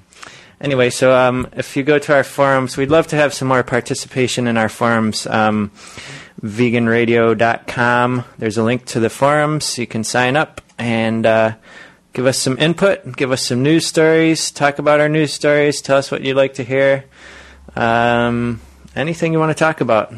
Anyway, 0.64 0.88
so 0.88 1.14
um, 1.14 1.46
if 1.53 1.77
you 1.77 1.83
go 1.83 1.98
to 1.98 2.14
our 2.14 2.24
forums, 2.24 2.79
we'd 2.79 2.90
love 2.90 3.07
to 3.09 3.16
have 3.16 3.35
some 3.35 3.48
more 3.48 3.62
participation 3.62 4.46
in 4.46 4.57
our 4.57 4.70
forums. 4.70 5.27
Um, 5.27 5.70
veganradio.com. 6.42 8.24
There's 8.38 8.57
a 8.57 8.62
link 8.62 8.87
to 8.87 8.98
the 8.98 9.11
forums. 9.11 9.77
You 9.77 9.87
can 9.87 10.05
sign 10.05 10.37
up 10.37 10.62
and 10.79 11.27
uh, 11.27 11.57
give 12.14 12.24
us 12.24 12.38
some 12.38 12.57
input, 12.59 13.14
give 13.14 13.31
us 13.31 13.46
some 13.46 13.62
news 13.62 13.87
stories, 13.87 14.50
talk 14.50 14.79
about 14.79 15.00
our 15.00 15.09
news 15.11 15.35
stories, 15.35 15.83
tell 15.83 15.98
us 15.98 16.11
what 16.11 16.22
you'd 16.22 16.35
like 16.35 16.55
to 16.55 16.64
hear. 16.64 17.05
Um, 17.77 18.62
anything 18.96 19.35
you 19.35 19.38
want 19.38 19.55
to 19.55 19.62
talk 19.62 19.83
about. 19.83 20.14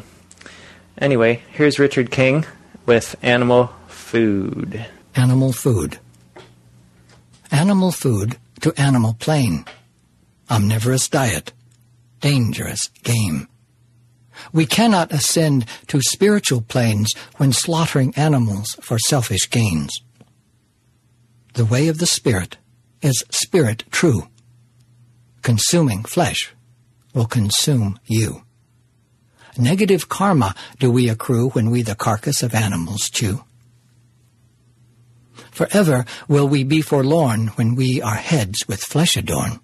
Anyway, 0.97 1.41
here's 1.51 1.77
Richard 1.77 2.09
King 2.09 2.45
with 2.85 3.17
Animal 3.21 3.73
Food. 3.87 4.85
Animal 5.13 5.51
food. 5.51 5.99
Animal 7.51 7.91
food 7.91 8.37
to 8.61 8.73
animal 8.79 9.13
plane. 9.13 9.65
Omnivorous 10.49 11.09
diet. 11.09 11.53
Dangerous 12.21 12.87
game. 13.03 13.47
We 14.53 14.65
cannot 14.65 15.11
ascend 15.11 15.65
to 15.87 16.01
spiritual 16.01 16.61
planes 16.61 17.11
when 17.37 17.53
slaughtering 17.53 18.13
animals 18.15 18.75
for 18.81 18.99
selfish 18.99 19.49
gains. 19.49 19.91
The 21.53 21.65
way 21.65 21.87
of 21.87 21.97
the 21.97 22.05
Spirit 22.05 22.57
is 23.01 23.23
spirit 23.31 23.83
true. 23.91 24.27
Consuming 25.41 26.03
flesh 26.03 26.53
will 27.13 27.25
consume 27.25 27.99
you. 28.05 28.43
Negative 29.57 30.07
karma 30.07 30.53
do 30.79 30.91
we 30.91 31.09
accrue 31.09 31.49
when 31.49 31.71
we 31.71 31.81
the 31.81 31.95
carcass 31.95 32.43
of 32.43 32.53
animals 32.53 33.09
chew. 33.11 33.43
Forever 35.51 36.05
will 36.27 36.47
we 36.47 36.63
be 36.63 36.81
forlorn 36.81 37.47
when 37.55 37.73
we 37.73 37.99
our 38.01 38.15
heads 38.15 38.67
with 38.67 38.83
flesh 38.83 39.15
adorn. 39.15 39.59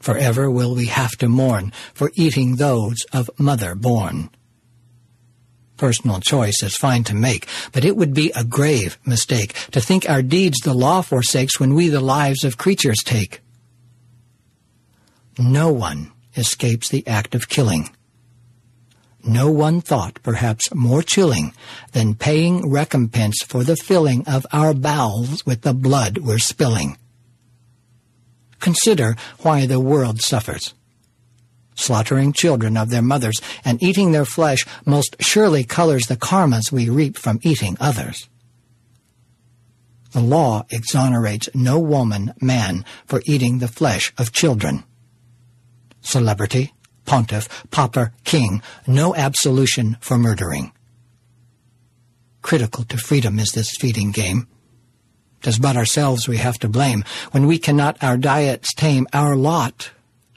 Forever 0.00 0.50
will 0.50 0.74
we 0.74 0.86
have 0.86 1.12
to 1.18 1.28
mourn 1.28 1.72
for 1.94 2.10
eating 2.14 2.56
those 2.56 2.96
of 3.12 3.30
mother 3.38 3.74
born. 3.74 4.30
Personal 5.76 6.20
choice 6.20 6.62
is 6.62 6.76
fine 6.76 7.04
to 7.04 7.14
make, 7.14 7.46
but 7.72 7.84
it 7.84 7.96
would 7.96 8.14
be 8.14 8.32
a 8.34 8.44
grave 8.44 8.98
mistake 9.04 9.52
to 9.72 9.80
think 9.80 10.08
our 10.08 10.22
deeds 10.22 10.58
the 10.60 10.72
law 10.72 11.02
forsakes 11.02 11.60
when 11.60 11.74
we 11.74 11.88
the 11.88 12.00
lives 12.00 12.44
of 12.44 12.56
creatures 12.56 13.02
take. 13.04 13.40
No 15.38 15.70
one 15.70 16.12
escapes 16.34 16.88
the 16.88 17.06
act 17.06 17.34
of 17.34 17.48
killing. 17.48 17.90
No 19.22 19.50
one 19.50 19.80
thought 19.80 20.22
perhaps 20.22 20.72
more 20.74 21.02
chilling 21.02 21.52
than 21.92 22.14
paying 22.14 22.70
recompense 22.70 23.42
for 23.42 23.64
the 23.64 23.76
filling 23.76 24.26
of 24.26 24.46
our 24.52 24.72
bowels 24.72 25.44
with 25.44 25.62
the 25.62 25.74
blood 25.74 26.18
we're 26.18 26.38
spilling. 26.38 26.96
Consider 28.60 29.16
why 29.38 29.66
the 29.66 29.80
world 29.80 30.20
suffers. 30.20 30.74
Slaughtering 31.74 32.32
children 32.32 32.76
of 32.76 32.90
their 32.90 33.02
mothers 33.02 33.40
and 33.64 33.82
eating 33.82 34.12
their 34.12 34.24
flesh 34.24 34.64
most 34.86 35.16
surely 35.20 35.62
colors 35.62 36.06
the 36.06 36.16
karmas 36.16 36.72
we 36.72 36.88
reap 36.88 37.18
from 37.18 37.38
eating 37.42 37.76
others. 37.78 38.28
The 40.12 40.22
law 40.22 40.64
exonerates 40.70 41.50
no 41.54 41.78
woman, 41.78 42.32
man, 42.40 42.86
for 43.04 43.20
eating 43.26 43.58
the 43.58 43.68
flesh 43.68 44.14
of 44.16 44.32
children. 44.32 44.84
Celebrity, 46.00 46.72
pontiff, 47.04 47.48
pauper, 47.70 48.14
king, 48.24 48.62
no 48.86 49.14
absolution 49.14 49.98
for 50.00 50.16
murdering. 50.16 50.72
Critical 52.40 52.84
to 52.84 52.96
freedom 52.96 53.38
is 53.38 53.50
this 53.50 53.72
feeding 53.78 54.12
game. 54.12 54.46
'Tis 55.42 55.58
but 55.58 55.76
ourselves 55.76 56.26
we 56.28 56.38
have 56.38 56.58
to 56.58 56.68
blame 56.68 57.04
when 57.32 57.46
we 57.46 57.58
cannot 57.58 58.02
our 58.02 58.16
diets 58.16 58.72
tame 58.74 59.06
our 59.12 59.36
lot 59.36 59.90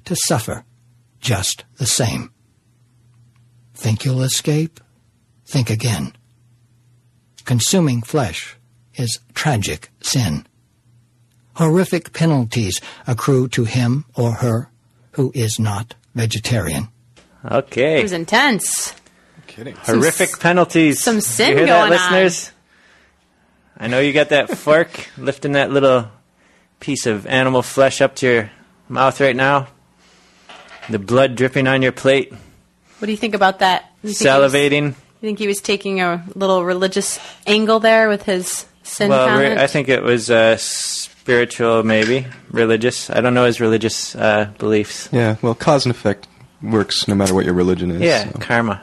to 0.05 0.15
suffer 0.27 0.63
just 1.19 1.63
the 1.77 1.85
same. 1.85 2.31
Think 3.73 4.05
you'll 4.05 4.21
escape? 4.23 4.79
Think 5.45 5.69
again. 5.69 6.13
Consuming 7.45 8.01
flesh 8.01 8.55
is 8.95 9.19
tragic 9.33 9.89
sin. 10.01 10.45
Horrific 11.55 12.13
penalties 12.13 12.79
accrue 13.07 13.47
to 13.49 13.65
him 13.65 14.05
or 14.15 14.33
her 14.33 14.69
who 15.13 15.31
is 15.33 15.59
not 15.59 15.95
vegetarian. 16.15 16.89
Okay. 17.43 17.51
It 17.51 17.53
Okay. 17.95 18.01
was 18.03 18.11
intense. 18.13 18.93
Kidding. 19.47 19.75
Horrific 19.75 20.29
s- 20.29 20.37
penalties. 20.39 21.01
some 21.01 21.21
sin 21.21 21.51
you 21.51 21.57
hear 21.57 21.65
going 21.67 21.83
on. 21.83 21.89
that, 21.89 22.11
listeners? 22.11 22.51
I 23.79 23.87
know 23.87 23.99
you 23.99 24.11
got 24.13 24.29
that 24.29 24.57
fork 24.57 25.09
lifting 25.17 25.53
that 25.53 25.71
little 25.71 26.09
piece 26.79 27.05
of 27.05 27.25
animal 27.27 27.61
flesh 27.61 28.01
up 28.01 28.15
to 28.17 28.27
your 28.27 28.51
mouth 28.87 29.19
right 29.21 29.35
now. 29.35 29.67
The 30.89 30.99
blood 30.99 31.35
dripping 31.35 31.67
on 31.67 31.81
your 31.81 31.91
plate, 31.91 32.31
What 32.31 33.05
do 33.05 33.11
you 33.11 33.17
think 33.17 33.35
about 33.35 33.59
that? 33.59 33.91
You 34.03 34.11
think 34.13 34.19
was- 34.41 34.53
salivating. 34.53 34.95
You 35.21 35.27
think 35.27 35.39
he 35.39 35.47
was 35.47 35.59
taking 35.61 35.99
a 35.99 36.23
little 36.33 36.63
religious 36.63 37.19
angle 37.45 37.81
there 37.81 38.07
with 38.07 38.23
his 38.23 38.65
sin 38.83 39.09
Well, 39.09 39.27
re- 39.37 39.43
comment? 39.47 39.59
I 39.59 39.67
think 39.67 39.89
it 39.89 40.01
was 40.01 40.31
uh, 40.31 40.55
spiritual, 40.57 41.83
maybe 41.83 42.25
religious. 42.51 43.09
I 43.09 43.19
don't 43.19 43.33
know 43.33 43.43
his 43.45 43.59
religious 43.59 44.15
uh, 44.15 44.49
beliefs. 44.57 45.09
Yeah, 45.11 45.35
well, 45.41 45.55
cause 45.55 45.85
and 45.85 45.93
effect 45.93 46.27
works 46.61 47.05
no 47.09 47.15
matter 47.15 47.33
what 47.33 47.43
your 47.43 47.53
religion 47.53 47.91
is. 47.91 48.01
Yeah, 48.01 48.29
so 48.31 48.39
karma. 48.39 48.81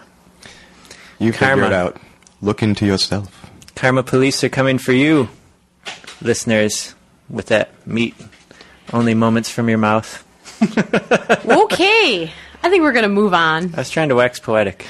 you 1.19 1.33
figure 1.33 1.47
karma. 1.49 1.67
it 1.69 1.73
out. 1.73 1.97
Look 2.43 2.63
into 2.63 2.85
yourself. 2.85 3.46
Karma 3.77 4.03
police 4.03 4.43
are 4.43 4.49
coming 4.49 4.79
for 4.79 4.93
you, 4.93 5.29
listeners, 6.23 6.95
with 7.29 7.47
that 7.47 7.71
meat. 7.87 8.15
Only 8.93 9.15
moments 9.15 9.51
from 9.51 9.69
your 9.69 9.79
mouth. 9.79 10.25
okay. 10.62 12.33
I 12.62 12.71
think 12.71 12.83
we're 12.83 12.93
going 12.93 13.03
to 13.03 13.09
move 13.09 13.35
on. 13.35 13.75
I 13.75 13.79
was 13.79 13.91
trying 13.91 14.09
to 14.09 14.15
wax 14.15 14.41
poetic. 14.41 14.87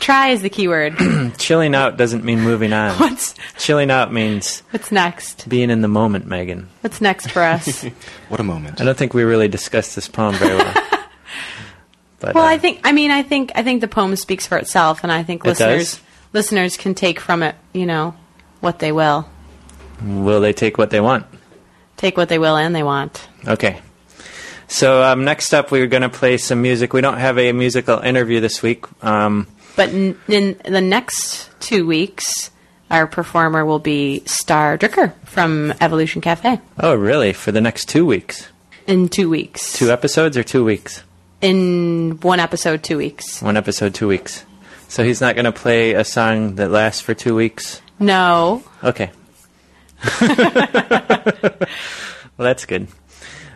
Try 0.00 0.30
is 0.30 0.42
the 0.42 0.50
key 0.50 0.66
word. 0.68 0.96
Chilling 1.38 1.74
out 1.74 1.96
doesn't 1.96 2.24
mean 2.24 2.40
moving 2.40 2.72
on. 2.72 2.94
what's 2.98 3.34
Chilling 3.58 3.90
out 3.90 4.12
means 4.12 4.62
what's 4.70 4.90
next? 4.90 5.48
being 5.48 5.70
in 5.70 5.80
the 5.80 5.88
moment, 5.88 6.26
Megan. 6.26 6.68
What's 6.80 7.00
next 7.00 7.30
for 7.30 7.42
us? 7.42 7.84
What 8.28 8.40
a 8.40 8.42
moment. 8.42 8.80
I 8.80 8.84
don't 8.84 8.98
think 8.98 9.14
we 9.14 9.22
really 9.22 9.48
discussed 9.48 9.94
this 9.94 10.08
poem 10.08 10.34
very 10.34 10.56
well. 10.56 10.74
But, 12.18 12.34
well, 12.34 12.44
uh, 12.44 12.48
I 12.48 12.58
think 12.58 12.80
I 12.82 12.92
mean 12.92 13.10
I 13.10 13.22
think 13.22 13.52
I 13.54 13.62
think 13.62 13.80
the 13.82 13.88
poem 13.88 14.16
speaks 14.16 14.46
for 14.46 14.56
itself 14.58 15.04
and 15.04 15.12
I 15.12 15.22
think 15.22 15.44
It 15.44 15.48
listeners 15.48 15.92
does? 15.92 15.92
listeners 15.92 16.13
can 16.76 16.94
take 16.94 17.20
from 17.20 17.42
it, 17.42 17.54
you 17.72 17.86
know, 17.86 18.14
what 18.60 18.78
they 18.78 18.92
will. 18.92 19.28
will 20.02 20.40
they 20.40 20.52
take 20.52 20.78
what 20.78 20.90
they 20.90 21.00
want? 21.00 21.26
Take 21.96 22.16
what 22.16 22.28
they 22.28 22.38
will 22.38 22.56
and 22.56 22.74
they 22.74 22.82
want. 22.82 23.28
Okay. 23.46 23.80
So 24.66 25.02
um, 25.02 25.24
next 25.24 25.52
up, 25.54 25.70
we're 25.70 25.86
going 25.86 26.02
to 26.02 26.08
play 26.08 26.36
some 26.38 26.60
music. 26.62 26.92
We 26.92 27.00
don't 27.00 27.18
have 27.18 27.38
a 27.38 27.52
musical 27.52 28.00
interview 28.00 28.40
this 28.40 28.62
week. 28.62 28.84
Um, 29.04 29.46
But 29.76 29.90
in, 29.90 30.18
in 30.28 30.56
the 30.64 30.80
next 30.80 31.50
2 31.60 31.86
weeks 31.86 32.50
our 32.90 33.06
performer 33.06 33.64
will 33.64 33.78
be 33.78 34.22
Star 34.26 34.76
Dricker 34.78 35.12
from 35.24 35.72
Evolution 35.80 36.20
Cafe. 36.20 36.60
oh, 36.78 36.94
really? 36.94 37.32
For 37.32 37.50
the 37.52 37.60
next 37.60 37.88
two 37.88 38.04
weeks? 38.06 38.48
In 38.86 39.08
2 39.08 39.28
weeks. 39.30 39.72
Two 39.72 39.90
episodes 39.90 40.36
or 40.36 40.42
two 40.44 40.64
weeks? 40.64 41.02
in 41.40 42.18
one 42.22 42.40
episode 42.40 42.82
2 42.82 42.96
weeks. 42.96 43.42
One 43.42 43.56
episode, 43.56 43.94
two 43.94 44.08
weeks. 44.08 44.44
So 44.94 45.02
he's 45.02 45.20
not 45.20 45.34
going 45.34 45.46
to 45.46 45.50
play 45.50 45.94
a 45.94 46.04
song 46.04 46.54
that 46.54 46.70
lasts 46.70 47.00
for 47.00 47.14
two 47.14 47.34
weeks? 47.34 47.82
No. 47.98 48.62
Okay. 48.84 49.10
well, 50.20 50.38
that's 52.38 52.64
good. 52.64 52.86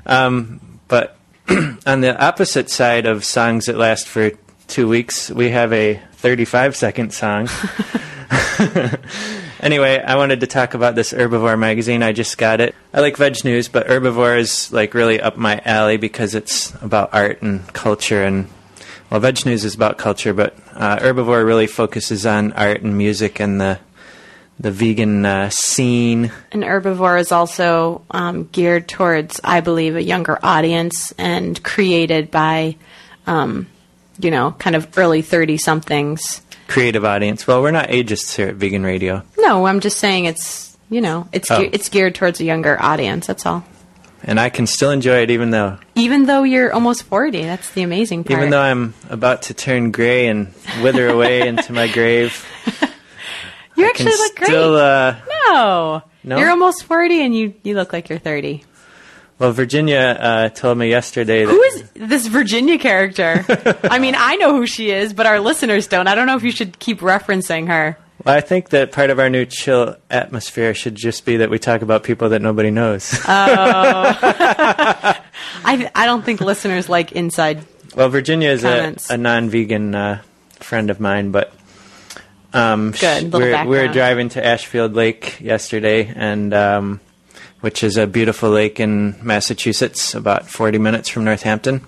Um, 0.05 0.81
but 0.88 1.16
on 1.87 2.01
the 2.01 2.20
opposite 2.20 2.70
side 2.70 3.07
of 3.07 3.24
songs 3.24 3.66
that 3.66 3.77
last 3.77 4.09
for 4.09 4.33
two 4.66 4.88
weeks, 4.88 5.31
we 5.31 5.51
have 5.51 5.72
a 5.72 6.03
35 6.14 6.74
second 6.74 7.14
song. 7.14 7.48
anyway, 9.61 10.03
I 10.03 10.16
wanted 10.16 10.40
to 10.40 10.48
talk 10.48 10.74
about 10.74 10.96
this 10.96 11.12
Herbivore 11.12 11.57
magazine. 11.57 12.03
I 12.03 12.11
just 12.11 12.37
got 12.37 12.61
it. 12.61 12.74
I 12.92 12.98
like 12.98 13.16
VegNews, 13.16 13.70
but 13.70 13.87
Herbivore 13.87 14.40
is 14.40 14.72
like 14.72 14.92
really 14.92 15.20
up 15.20 15.37
my 15.37 15.62
alley 15.64 15.98
because 15.98 16.35
it's 16.35 16.74
about 16.83 17.11
art 17.12 17.42
and 17.42 17.64
culture 17.72 18.24
and 18.24 18.48
well, 19.11 19.21
VegNews 19.21 19.64
is 19.64 19.75
about 19.75 19.99
culture, 19.99 20.33
but 20.35 20.57
uh, 20.75 20.99
Herbivore 20.99 21.44
really 21.44 21.66
focuses 21.66 22.27
on 22.27 22.53
art 22.53 22.83
and 22.83 22.97
music 22.97 23.40
and 23.40 23.61
the 23.61 23.79
the 24.61 24.71
vegan 24.73 25.25
uh, 25.25 25.49
scene. 25.51 26.33
And 26.51 26.64
Herbivore 26.64 27.21
is 27.21 27.31
also 27.31 28.03
um, 28.11 28.49
geared 28.51 28.88
towards, 28.88 29.40
I 29.44 29.61
believe, 29.61 29.94
a 29.94 30.03
younger 30.03 30.37
audience 30.42 31.12
and 31.16 31.62
created 31.62 32.33
by, 32.33 32.75
um, 33.29 33.68
you 34.18 34.33
know, 34.33 34.51
kind 34.59 34.75
of 34.75 34.99
early 34.99 35.23
30 35.23 35.59
somethings. 35.59 36.42
creative 36.66 37.05
audience. 37.05 37.47
Well, 37.47 37.62
we're 37.62 37.71
not 37.71 37.88
ageists 37.90 38.35
here 38.35 38.49
at 38.49 38.57
Vegan 38.57 38.83
Radio, 38.83 39.23
No, 39.38 39.64
I'm 39.64 39.79
just 39.79 39.99
saying 39.99 40.25
it's, 40.25 40.77
you 40.90 41.01
know, 41.03 41.29
it's, 41.33 41.49
Oh. 41.53 41.62
ge- 41.64 41.71
it's 41.73 41.88
geared 41.88 42.16
towards 42.16 42.40
a 42.40 42.44
younger 42.44 42.77
audience. 42.83 43.29
That's 43.29 43.47
all. 43.47 43.64
And 44.24 44.38
I 44.40 44.48
can 44.50 44.66
still 44.66 44.90
enjoy 44.90 45.22
it 45.22 45.31
even 45.31 45.50
though 45.50 45.78
Even 45.94 46.26
though 46.26 46.42
you're 46.42 46.72
almost 46.72 47.04
40, 47.04 47.42
that's 47.44 47.70
the 47.70 47.83
amazing 47.83 48.24
part. 48.24 48.38
even 48.38 48.50
though 48.50 48.61
I'm 48.61 48.94
about 49.09 49.42
to 49.42 49.54
turn 49.54 49.90
gray 49.92 50.26
and 50.26 50.52
wither 50.83 51.09
away 51.09 51.46
into 51.48 51.72
my 51.72 51.88
grave. 51.88 52.44
you 53.76 53.85
I 53.85 53.88
actually 53.88 54.11
look 54.11 54.37
great. 54.37 54.50
uh, 54.50 55.14
no. 55.50 56.02
No? 56.24 56.37
You're 56.38 56.50
almost 56.50 56.85
40 56.85 57.22
and 57.22 57.35
you, 57.35 57.54
you 57.62 57.74
look 57.74 57.92
like 57.92 58.09
you're 58.09 58.18
30. 58.18 58.64
well, 59.38 59.52
Virginia 59.52 60.16
uh, 60.20 60.48
told 60.50 60.76
me 60.78 60.88
yesterday 60.90 61.44
that 61.44 61.50
Who 61.52 61.62
is 61.62 61.90
this 61.94 62.26
Virginia 62.26 62.76
character? 62.78 63.46
I 63.85 63.98
mean, 63.98 64.14
I 64.18 64.37
know 64.37 64.52
who 64.52 64.66
she 64.66 64.90
is, 64.90 65.12
but 65.12 65.26
our 65.26 65.38
listeners 65.40 65.87
don't. 65.87 66.09
I 66.09 66.14
don't 66.14 66.26
know 66.26 66.37
if 66.37 66.42
you 66.42 66.50
should 66.50 66.78
keep 66.81 67.00
referencing 67.00 67.68
her. 67.68 67.96
Well, 68.24 68.35
I 68.35 68.40
think 68.40 68.70
that 68.70 68.90
part 68.90 69.11
of 69.11 69.18
our 69.20 69.31
new 69.31 69.46
chill 69.46 69.96
atmosphere 70.11 70.74
should 70.74 70.96
just 70.96 71.24
be 71.24 71.37
that 71.38 71.50
we 71.50 71.59
talk 71.59 71.83
about 71.83 72.02
people 72.02 72.31
that 72.31 72.42
nobody 72.42 72.70
knows. 72.70 73.16
I 73.28 75.20
I 75.64 76.07
don't 76.07 76.24
think 76.24 76.40
listeners 76.40 76.88
like 76.88 77.12
inside. 77.12 77.64
well, 77.94 78.09
Virginia 78.09 78.50
is 78.50 78.64
a, 78.64 78.96
a 79.09 79.16
non-vegan 79.16 79.94
uh, 79.94 80.22
friend 80.59 80.90
of 80.90 80.98
mine, 80.98 81.31
but 81.31 81.52
um, 82.52 82.92
Good, 82.92 83.33
little 83.33 83.40
we're, 83.40 83.64
we 83.64 83.78
were 83.78 83.88
driving 83.88 84.31
to 84.31 84.44
Ashfield 84.44 84.94
Lake 84.94 85.40
yesterday, 85.40 86.12
and 86.14 86.52
um, 86.54 87.00
which 87.61 87.83
is 87.85 87.96
a 87.96 88.07
beautiful 88.07 88.50
lake 88.50 88.81
in 88.81 89.16
Massachusetts, 89.22 90.14
about 90.14 90.48
40 90.48 90.78
minutes 90.78 91.09
from 91.09 91.24
Northampton. 91.24 91.85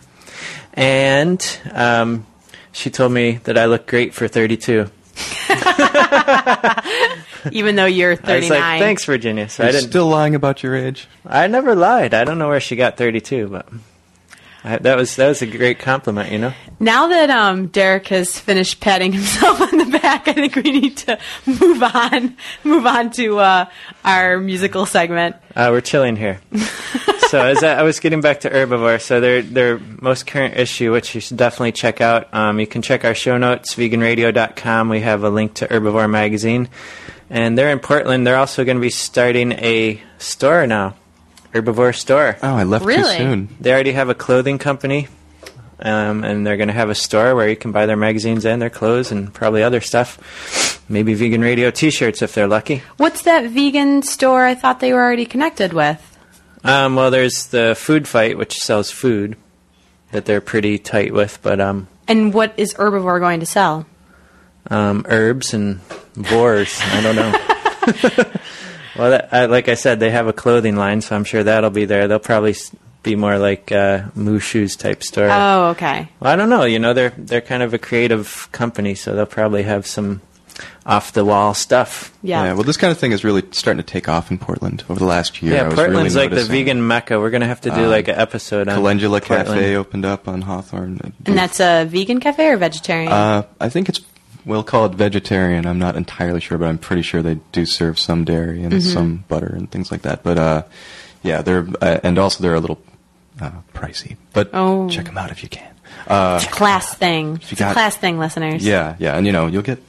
And 0.75 1.45
um, 1.73 2.27
she 2.73 2.91
told 2.91 3.13
me 3.13 3.39
that 3.45 3.57
I 3.59 3.65
look 3.67 3.87
great 3.87 4.15
for 4.15 4.29
32. 4.29 4.91
Even 7.53 7.77
though 7.77 7.87
you're 7.87 8.13
I 8.13 8.17
39. 8.17 8.41
was 8.41 8.51
like, 8.51 8.81
thanks, 8.81 9.05
Virginia. 9.05 9.49
So 9.49 9.63
You're 9.63 9.73
didn't. 9.73 9.89
still 9.91 10.07
lying 10.09 10.35
about 10.35 10.63
your 10.63 10.77
age. 10.77 11.09
I 11.27 11.47
never 11.47 11.75
lied. 11.75 12.15
I 12.15 12.25
don't 12.25 12.39
know 12.39 12.49
where 12.49 12.61
she 12.61 12.77
got 12.77 12.97
32, 12.97 13.49
but 13.49 13.69
I, 14.63 14.77
that 14.79 14.97
was 14.97 15.17
that 15.17 15.29
was 15.29 15.41
a 15.43 15.47
great 15.47 15.79
compliment. 15.79 16.31
You 16.31 16.39
know. 16.39 16.53
Now 16.79 17.09
that 17.09 17.31
um, 17.31 17.69
Derek 17.69 18.09
has 18.09 18.39
finished 18.39 18.81
patting 18.81 19.13
himself 19.15 19.61
on 19.61 19.79
the 19.79 19.99
back, 19.99 20.29
I 20.29 20.35
think 20.35 20.57
we 20.57 20.63
need 20.63 20.97
to 20.99 21.19
move 21.47 21.83
on. 21.83 22.37
Move 22.65 22.85
on 22.87 23.11
to 23.13 23.39
uh, 23.39 23.67
our 24.05 24.39
musical 24.39 24.85
segment. 24.87 25.37
Uh, 25.57 25.69
we're 25.71 25.81
chilling 25.81 26.17
here. 26.17 26.41
so 27.31 27.45
as 27.45 27.63
I, 27.63 27.75
I 27.81 27.83
was 27.83 28.01
getting 28.01 28.21
back 28.21 28.41
to 28.41 28.51
Herbivore, 28.51 29.01
so 29.01 29.21
their 29.21 29.43
their 29.43 29.79
most 30.01 30.27
current 30.27 30.57
issue, 30.57 30.93
which 30.93 31.15
you 31.15 31.21
should 31.21 31.37
definitely 31.37 31.73
check 31.73 32.01
out. 32.01 32.33
Um, 32.35 32.59
you 32.61 32.67
can 32.67 32.83
check 32.83 33.05
our 33.05 33.15
show 33.15 33.39
notes, 33.39 33.75
veganradio.com. 33.75 34.89
We 34.89 35.01
have 35.01 35.25
a 35.25 35.31
link 35.31 35.55
to 35.55 35.67
Herbivore 35.69 36.11
magazine, 36.11 36.69
and 37.31 37.57
they're 37.57 37.71
in 37.71 37.79
Portland. 37.79 38.27
They're 38.27 38.37
also 38.37 38.65
going 38.65 38.77
to 38.77 38.81
be 38.83 38.91
starting 38.91 39.53
a 39.53 40.01
store 40.19 40.67
now, 40.67 40.97
Herbivore 41.55 41.95
store. 41.95 42.37
Oh, 42.43 42.55
I 42.57 42.65
left 42.65 42.85
Really? 42.85 43.17
too 43.17 43.23
soon. 43.23 43.57
They 43.61 43.73
already 43.73 43.93
have 43.93 44.09
a 44.09 44.15
clothing 44.15 44.59
company, 44.59 45.09
um, 45.79 46.25
and 46.25 46.47
they're 46.47 46.57
going 46.57 46.69
to 46.69 46.75
have 46.75 46.91
a 46.91 46.95
store 46.95 47.35
where 47.35 47.49
you 47.49 47.57
can 47.57 47.73
buy 47.73 47.87
their 47.87 47.97
magazines 47.97 48.45
and 48.45 48.61
their 48.61 48.71
clothes 48.71 49.13
and 49.13 49.33
probably 49.33 49.63
other 49.63 49.81
stuff. 49.81 50.19
Maybe 50.89 51.15
vegan 51.15 51.41
radio 51.41 51.71
T-shirts 51.71 52.21
if 52.21 52.35
they're 52.35 52.49
lucky. 52.49 52.83
What's 52.97 53.23
that 53.23 53.49
vegan 53.49 54.03
store 54.03 54.45
I 54.45 54.57
thought 54.57 54.81
they 54.81 54.93
were 54.93 55.01
already 55.01 55.25
connected 55.25 55.73
with? 55.73 56.05
Um, 56.65 56.95
well, 56.97 57.11
there's 57.11 57.47
the 57.47 57.75
Food 57.79 58.07
Fight, 58.07 58.37
which 58.37 58.59
sells 58.59 58.91
food 58.91 59.37
that 60.13 60.25
they're 60.27 60.41
pretty 60.41 60.79
tight 60.79 61.13
with, 61.15 61.39
but 61.43 61.61
um, 61.61 61.89
And 62.09 62.35
what 62.35 62.53
is 62.57 62.75
Herbivore 62.75 63.21
going 63.21 63.41
to 63.41 63.47
sell? 63.47 63.87
um, 64.71 65.05
herbs 65.09 65.55
and 65.55 65.81
boars. 66.15 66.79
I 66.83 67.01
don't 67.01 67.17
know. 67.17 67.33
well, 68.97 69.11
that, 69.13 69.29
I, 69.33 69.47
like 69.47 69.69
I 69.69 69.75
said, 69.75 70.01
they 70.01 70.11
have 70.11 70.27
a 70.29 70.33
clothing 70.35 70.77
line, 70.77 71.01
so 71.01 71.17
I'm 71.17 71.25
sure 71.25 71.43
that'll 71.43 71.71
be 71.71 71.87
there. 71.87 72.07
They'll 72.09 72.19
probably 72.19 72.51
s- 72.51 72.71
be 73.03 73.17
more 73.17 73.39
like 73.39 73.73
uh, 73.73 74.03
MooShoes 74.17 74.79
type 74.79 75.03
store. 75.03 75.29
Oh, 75.31 75.69
okay. 75.71 76.11
Well, 76.21 76.31
I 76.33 76.37
don't 76.37 76.51
know. 76.51 76.65
You 76.65 76.79
know, 76.79 76.93
they're 76.93 77.15
they're 77.17 77.41
kind 77.41 77.63
of 77.63 77.73
a 77.73 77.79
creative 77.79 78.49
company, 78.53 78.95
so 78.95 79.15
they'll 79.17 79.25
probably 79.27 79.63
have 79.63 79.87
some 79.87 80.21
off 80.87 81.13
the 81.13 81.25
wall 81.25 81.55
stuff. 81.55 82.13
Yeah. 82.23 82.53
well, 82.55 82.63
this 82.63 82.77
kind 82.77 82.91
of 82.91 82.99
thing 82.99 83.13
is 83.13 83.25
really 83.25 83.43
starting 83.53 83.83
to 83.83 83.87
take 83.89 84.09
off 84.09 84.31
in 84.31 84.39
Portland 84.39 84.85
over 84.89 84.99
the 84.99 85.07
last 85.07 85.43
year. 85.43 85.55
Yeah, 85.55 85.63
I 85.63 85.67
was 85.69 85.75
Portland's 85.75 86.15
really 86.15 86.29
like 86.29 86.37
the 86.39 86.45
vegan 86.45 86.87
mecca. 86.87 87.19
We're 87.21 87.31
gonna 87.31 87.47
have 87.47 87.61
to 87.63 87.71
do 87.71 87.85
Uh, 87.87 87.89
like 87.89 88.09
an 88.09 88.17
episode 88.19 88.69
on 88.69 88.77
Calendula 88.77 89.21
Cafe 89.21 89.77
opened 89.77 90.05
up 90.05 90.29
on 90.29 90.43
Hawthorne. 90.43 91.13
and 91.27 91.37
that's 91.39 91.61
a 91.61 91.85
vegan 91.85 92.21
cafe 92.21 92.49
or 92.49 92.57
vegetarian? 92.57 93.11
Uh, 93.13 93.43
I 93.61 93.69
think 93.69 93.89
it's 93.89 94.01
we'll 94.45 94.63
call 94.65 94.87
it 94.87 94.93
vegetarian. 94.93 95.67
I'm 95.67 95.79
not 95.79 95.97
entirely 95.97 96.41
sure, 96.41 96.57
but 96.59 96.67
I'm 96.69 96.79
pretty 96.79 97.03
sure 97.03 97.21
they 97.23 97.39
do 97.53 97.67
serve 97.67 97.99
some 97.99 98.25
dairy 98.25 98.63
and 98.63 98.73
Mm-hmm. 98.73 98.93
some 98.93 99.25
butter 99.29 99.53
and 99.55 99.71
things 99.71 99.91
like 99.91 100.03
that. 100.03 100.23
But 100.23 100.39
uh, 100.39 100.63
yeah, 101.23 101.43
they're 101.43 101.67
uh, 101.81 102.01
and 102.03 102.19
also 102.19 102.43
they're 102.43 102.55
a 102.55 102.61
little 102.61 102.81
uh, 103.41 103.51
pricey. 103.75 104.17
But 104.33 104.51
Oh. 104.53 104.89
check 104.89 105.05
them 105.07 105.19
out 105.19 105.31
if 105.31 105.43
you 105.43 105.49
can. 105.49 105.67
Uh, 106.07 106.39
it's 106.43 106.51
a 106.51 106.55
class 106.55 106.95
thing. 106.95 107.33
you 107.33 107.39
It's 107.51 107.61
a 107.61 107.73
class 107.73 107.97
thing, 107.97 108.19
listeners. 108.19 108.65
yeah, 108.67 108.97
yeah, 108.99 109.17
and 109.17 109.27
you 109.27 109.33
know 109.33 109.47
you'll 109.47 109.63
get 109.63 109.83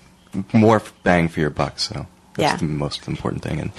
more 0.53 0.81
bang 1.03 1.27
for 1.27 1.39
your 1.39 1.49
buck. 1.49 1.79
So 1.79 2.07
that's 2.35 2.53
Yeah. 2.53 2.55
the 2.57 2.65
most 2.65 3.07
important 3.07 3.43
thing. 3.43 3.59
And 3.59 3.71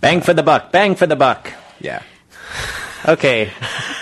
Bang 0.00 0.20
for 0.20 0.34
the 0.34 0.42
buck! 0.42 0.70
Bang 0.70 0.94
for 0.96 1.06
the 1.06 1.16
buck! 1.16 1.50
yeah, 1.80 2.02
Okay, 3.06 3.50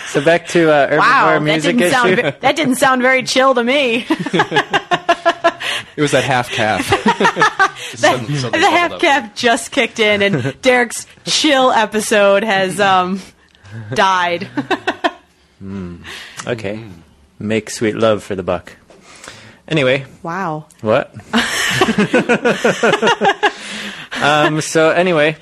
so 0.07 0.23
back 0.23 0.47
to 0.49 0.69
uh, 0.71 0.89
herbivore 0.89 0.97
Wow, 0.99 1.29
that 1.33 1.41
music 1.43 1.77
didn't, 1.77 1.91
sound, 1.91 2.09
issue. 2.13 2.21
ve- 2.23 2.37
that 2.41 2.55
didn't 2.55 2.75
sound 2.75 3.01
very 3.01 3.23
chill 3.23 3.53
to 3.55 3.63
me. 3.63 4.05
it 4.09 6.01
was 6.01 6.11
that 6.11 6.23
half 6.25 6.49
caf. 6.49 6.87
the 7.99 8.67
half 8.69 8.99
cap 8.99 9.35
just 9.35 9.71
kicked 9.71 9.99
in, 9.99 10.21
and 10.21 10.55
Derek's 10.61 11.05
chill 11.25 11.71
episode 11.71 12.43
has 12.43 12.79
um, 12.79 13.19
died. 13.93 14.47
okay, 16.47 16.83
make 17.39 17.69
sweet 17.69 17.95
love 17.95 18.23
for 18.23 18.35
the 18.35 18.43
buck. 18.43 18.73
Anyway, 19.67 20.05
wow. 20.21 20.65
what? 20.81 21.13
um, 24.21 24.59
so 24.59 24.89
anyway, 24.89 25.37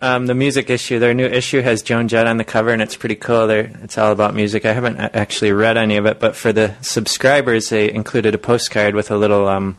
um, 0.00 0.26
the 0.26 0.34
music 0.34 0.70
issue. 0.70 0.98
Their 0.98 1.14
new 1.14 1.26
issue 1.26 1.60
has 1.60 1.82
Joan 1.82 2.08
Jett 2.08 2.26
on 2.26 2.36
the 2.36 2.44
cover, 2.44 2.70
and 2.70 2.82
it's 2.82 2.96
pretty 2.96 3.14
cool. 3.14 3.46
They're, 3.46 3.70
it's 3.82 3.96
all 3.96 4.12
about 4.12 4.34
music. 4.34 4.64
I 4.64 4.72
haven't 4.72 4.98
actually 4.98 5.52
read 5.52 5.76
any 5.76 5.96
of 5.96 6.06
it, 6.06 6.18
but 6.18 6.36
for 6.36 6.52
the 6.52 6.74
subscribers, 6.80 7.68
they 7.68 7.92
included 7.92 8.34
a 8.34 8.38
postcard 8.38 8.94
with 8.94 9.10
a 9.10 9.16
little 9.16 9.48
um, 9.48 9.76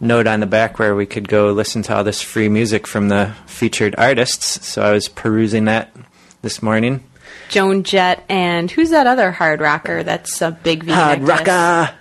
note 0.00 0.26
on 0.26 0.40
the 0.40 0.46
back 0.46 0.78
where 0.78 0.94
we 0.94 1.06
could 1.06 1.28
go 1.28 1.52
listen 1.52 1.82
to 1.82 1.96
all 1.96 2.04
this 2.04 2.22
free 2.22 2.48
music 2.48 2.86
from 2.86 3.08
the 3.08 3.34
featured 3.46 3.94
artists. 3.98 4.66
So 4.66 4.82
I 4.82 4.92
was 4.92 5.08
perusing 5.08 5.66
that 5.66 5.94
this 6.42 6.62
morning. 6.62 7.04
Joan 7.50 7.82
Jett 7.82 8.24
and 8.28 8.70
who's 8.70 8.90
that 8.90 9.06
other 9.06 9.32
hard 9.32 9.60
rocker 9.60 10.04
that's 10.04 10.40
a 10.40 10.52
big 10.52 10.84
vegan 10.84 10.94
Hard 10.94 11.22
rocker. 11.22 11.94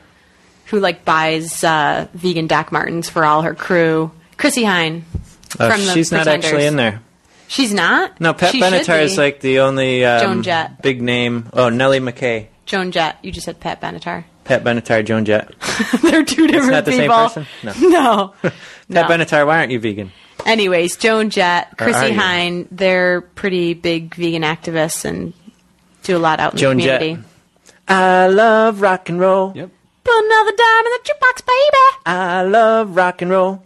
Who 0.70 0.80
like 0.80 1.04
buys 1.06 1.64
uh, 1.64 2.08
vegan 2.14 2.48
Doc 2.48 2.72
Martens 2.72 3.10
for 3.10 3.26
all 3.26 3.42
her 3.44 3.56
crew? 3.56 4.12
Chrissie 4.38 4.64
Hynde. 4.64 5.04
Oh, 5.60 5.70
from 5.70 5.86
the 5.86 5.94
she's 5.94 6.12
not 6.12 6.24
Pretenders. 6.24 6.46
actually 6.46 6.66
in 6.68 6.76
there. 6.76 7.02
She's 7.48 7.74
not. 7.74 8.22
No, 8.22 8.34
Pat 8.36 8.52
She 8.52 8.62
Benatar 8.62 9.00
be. 9.00 9.06
is 9.06 9.18
like 9.18 9.40
the 9.42 9.60
only 9.62 10.06
um, 10.06 10.22
Joan 10.22 10.44
Jett. 10.44 10.82
big 10.84 11.02
name. 11.02 11.50
Oh, 11.54 11.70
Nellie 11.70 12.00
McKay. 12.00 12.48
Joan 12.68 12.92
Jett. 12.92 13.18
You 13.24 13.32
just 13.32 13.46
said 13.46 13.60
Pat 13.60 13.82
Benatar. 13.82 14.26
Pat 14.44 14.64
Benatar, 14.64 15.04
Joan 15.04 15.26
Jett. 15.26 15.52
They're 16.04 16.24
two 16.24 16.48
different 16.48 16.72
not 16.72 16.86
the 16.86 16.92
same 16.92 17.10
person? 17.10 17.48
No. 17.64 17.74
No. 17.90 18.34
Pat 18.44 18.54
No. 18.90 19.04
Benatar, 19.04 19.46
why 19.48 19.58
aren't 19.60 19.72
you 19.72 19.80
vegan? 19.80 20.12
Anyways, 20.46 20.98
Joan 20.98 21.30
Jett, 21.32 21.76
Chrissie 21.78 22.14
you? 22.14 22.20
Hynde, 22.20 22.68
they're 22.72 23.22
pretty 23.22 23.74
big 23.74 24.14
vegan 24.16 24.44
activists 24.44 25.04
and 25.06 25.34
do 26.04 26.16
a 26.16 26.20
lot 26.20 26.40
out 26.40 26.54
in 26.54 26.60
Joan 26.60 26.78
the 26.78 26.84
Jett. 26.84 27.00
community. 27.02 27.28
I 27.88 28.28
love 28.28 28.82
rock 28.82 29.10
and 29.10 29.20
roll. 29.20 29.54
Yep. 29.56 29.70
Put 30.10 30.26
another 30.26 30.52
dime 30.58 30.86
in 30.86 30.92
the 30.92 31.00
jukebox, 31.04 31.46
baby. 31.46 32.04
I 32.08 32.42
love 32.44 32.96
rock 32.96 33.22
and 33.22 33.30
roll. 33.30 33.64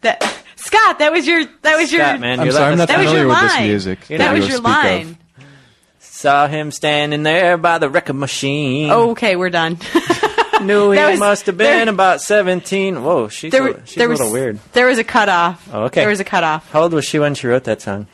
That, 0.00 0.20
Scott, 0.56 0.98
that 0.98 1.12
was 1.12 1.26
your 1.26 1.44
that 1.62 1.76
was 1.78 1.92
your 1.92 2.02
Scott, 2.04 2.20
man, 2.20 2.40
I'm 2.40 2.46
you're 2.46 2.52
sorry, 2.54 2.72
I'm 2.72 2.78
letting 2.78 2.78
not 2.78 2.90
us 2.90 2.96
that 2.96 2.98
was 2.98 3.06
down. 3.06 3.14
your 3.14 3.22
familiar 3.24 3.28
with 3.28 3.40
this 3.40 3.52
line. 3.54 3.68
music. 3.68 4.00
That 4.08 4.18
that 4.18 4.34
you 4.34 4.40
was 4.40 4.48
your 4.48 4.56
speak 4.58 4.66
of. 4.66 4.72
line. 4.74 5.18
Saw 6.00 6.46
him 6.48 6.70
standing 6.72 7.22
there 7.22 7.56
by 7.56 7.78
the 7.78 7.88
record 7.88 8.14
machine. 8.14 8.90
Oh, 8.90 9.10
okay, 9.10 9.36
we're 9.36 9.50
done. 9.50 9.74
knew 10.62 10.90
he 10.90 10.96
that 10.98 11.10
was- 11.12 11.20
must 11.20 11.46
have 11.46 11.56
been 11.56 11.86
there- 11.86 11.94
about 11.94 12.20
17. 12.20 13.02
Whoa, 13.02 13.28
she's, 13.28 13.52
there, 13.52 13.68
a, 13.68 13.86
she's 13.86 13.94
there 13.96 14.06
a 14.06 14.10
was 14.10 14.18
little 14.20 14.32
weird. 14.32 14.58
there 14.72 14.86
was 14.86 14.98
a 14.98 15.04
cutoff. 15.04 15.68
Oh, 15.72 15.84
okay. 15.84 16.00
There 16.00 16.08
was 16.10 16.20
a 16.20 16.24
cutoff. 16.24 16.70
How 16.72 16.82
old 16.82 16.92
was 16.92 17.04
she 17.04 17.18
when 17.18 17.34
she 17.34 17.46
wrote 17.46 17.64
that 17.64 17.80
song? 17.82 18.06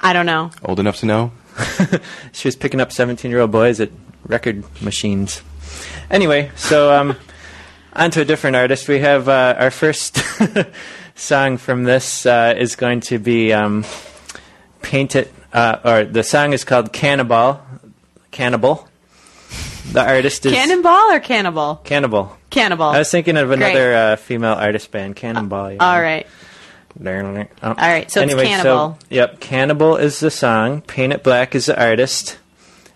I 0.00 0.12
don't 0.12 0.26
know. 0.26 0.50
Old 0.64 0.78
enough 0.80 0.98
to 0.98 1.06
know. 1.06 1.32
She 2.32 2.46
was 2.46 2.54
picking 2.56 2.80
up 2.80 2.92
17 2.92 3.30
year 3.30 3.40
old 3.40 3.50
boys 3.50 3.80
at 3.80 3.90
record 4.26 4.64
machines. 4.80 5.42
Anyway, 6.10 6.50
so 6.56 6.92
um, 6.92 7.16
on 7.92 8.10
to 8.12 8.22
a 8.22 8.24
different 8.24 8.56
artist. 8.56 8.88
We 8.88 9.00
have 9.00 9.28
uh, 9.28 9.56
our 9.58 9.70
first 9.70 10.18
song 11.14 11.58
from 11.58 11.84
this 11.84 12.24
uh, 12.24 12.54
is 12.56 12.76
going 12.76 13.00
to 13.00 13.18
be 13.18 13.52
um, 13.52 13.84
Paint 14.80 15.16
It, 15.16 15.32
uh, 15.52 15.78
or 15.84 16.04
the 16.04 16.22
song 16.22 16.52
is 16.52 16.64
called 16.64 16.92
Cannibal. 16.92 17.60
Cannibal. 18.30 18.88
The 19.92 20.06
artist 20.06 20.44
is 20.46 20.52
Cannonball 20.52 21.12
or 21.12 21.20
cannibal? 21.20 21.76
Cannibal. 21.82 22.36
Cannibal. 22.50 22.86
I 22.86 22.98
was 22.98 23.10
thinking 23.10 23.36
of 23.36 23.50
another 23.50 23.94
uh, 23.94 24.16
female 24.16 24.52
artist 24.52 24.90
band, 24.90 25.16
Cannonball. 25.16 25.76
All 25.80 26.00
right. 26.00 26.26
Oh. 27.62 27.68
All 27.68 27.74
right, 27.74 28.10
so 28.10 28.22
it's 28.22 28.34
Cannibal. 28.34 28.98
yep, 29.08 29.40
Cannibal 29.40 29.96
is 29.96 30.20
the 30.20 30.30
song. 30.30 30.80
Paint 30.82 31.12
It 31.12 31.22
Black 31.22 31.54
is 31.54 31.66
the 31.66 31.80
artist, 31.80 32.38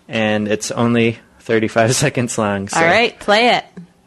and 0.07 0.47
it's 0.47 0.71
only 0.71 1.19
35 1.43 1.93
seconds 1.95 2.37
long. 2.37 2.67
So 2.69 2.79
All 2.79 2.85
right, 2.85 3.17
play 3.19 3.49
it. 3.49 3.65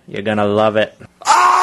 you're 0.08 0.22
gonna 0.22 0.46
love 0.46 0.76
it. 0.76 0.94
Ah! 1.24 1.62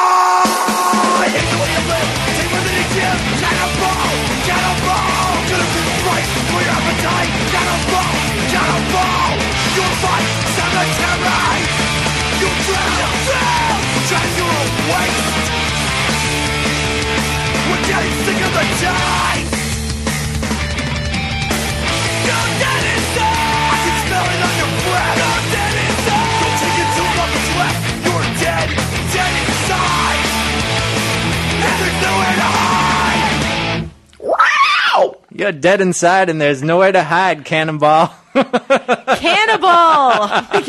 You're 35.44 35.52
dead 35.52 35.82
inside, 35.82 36.30
and 36.30 36.40
there's 36.40 36.62
nowhere 36.62 36.90
to 36.90 37.04
hide, 37.04 37.44
Cannonball. 37.44 38.06
Cannibal! 38.32 39.68
Oh 39.68 40.48
my 40.54 40.62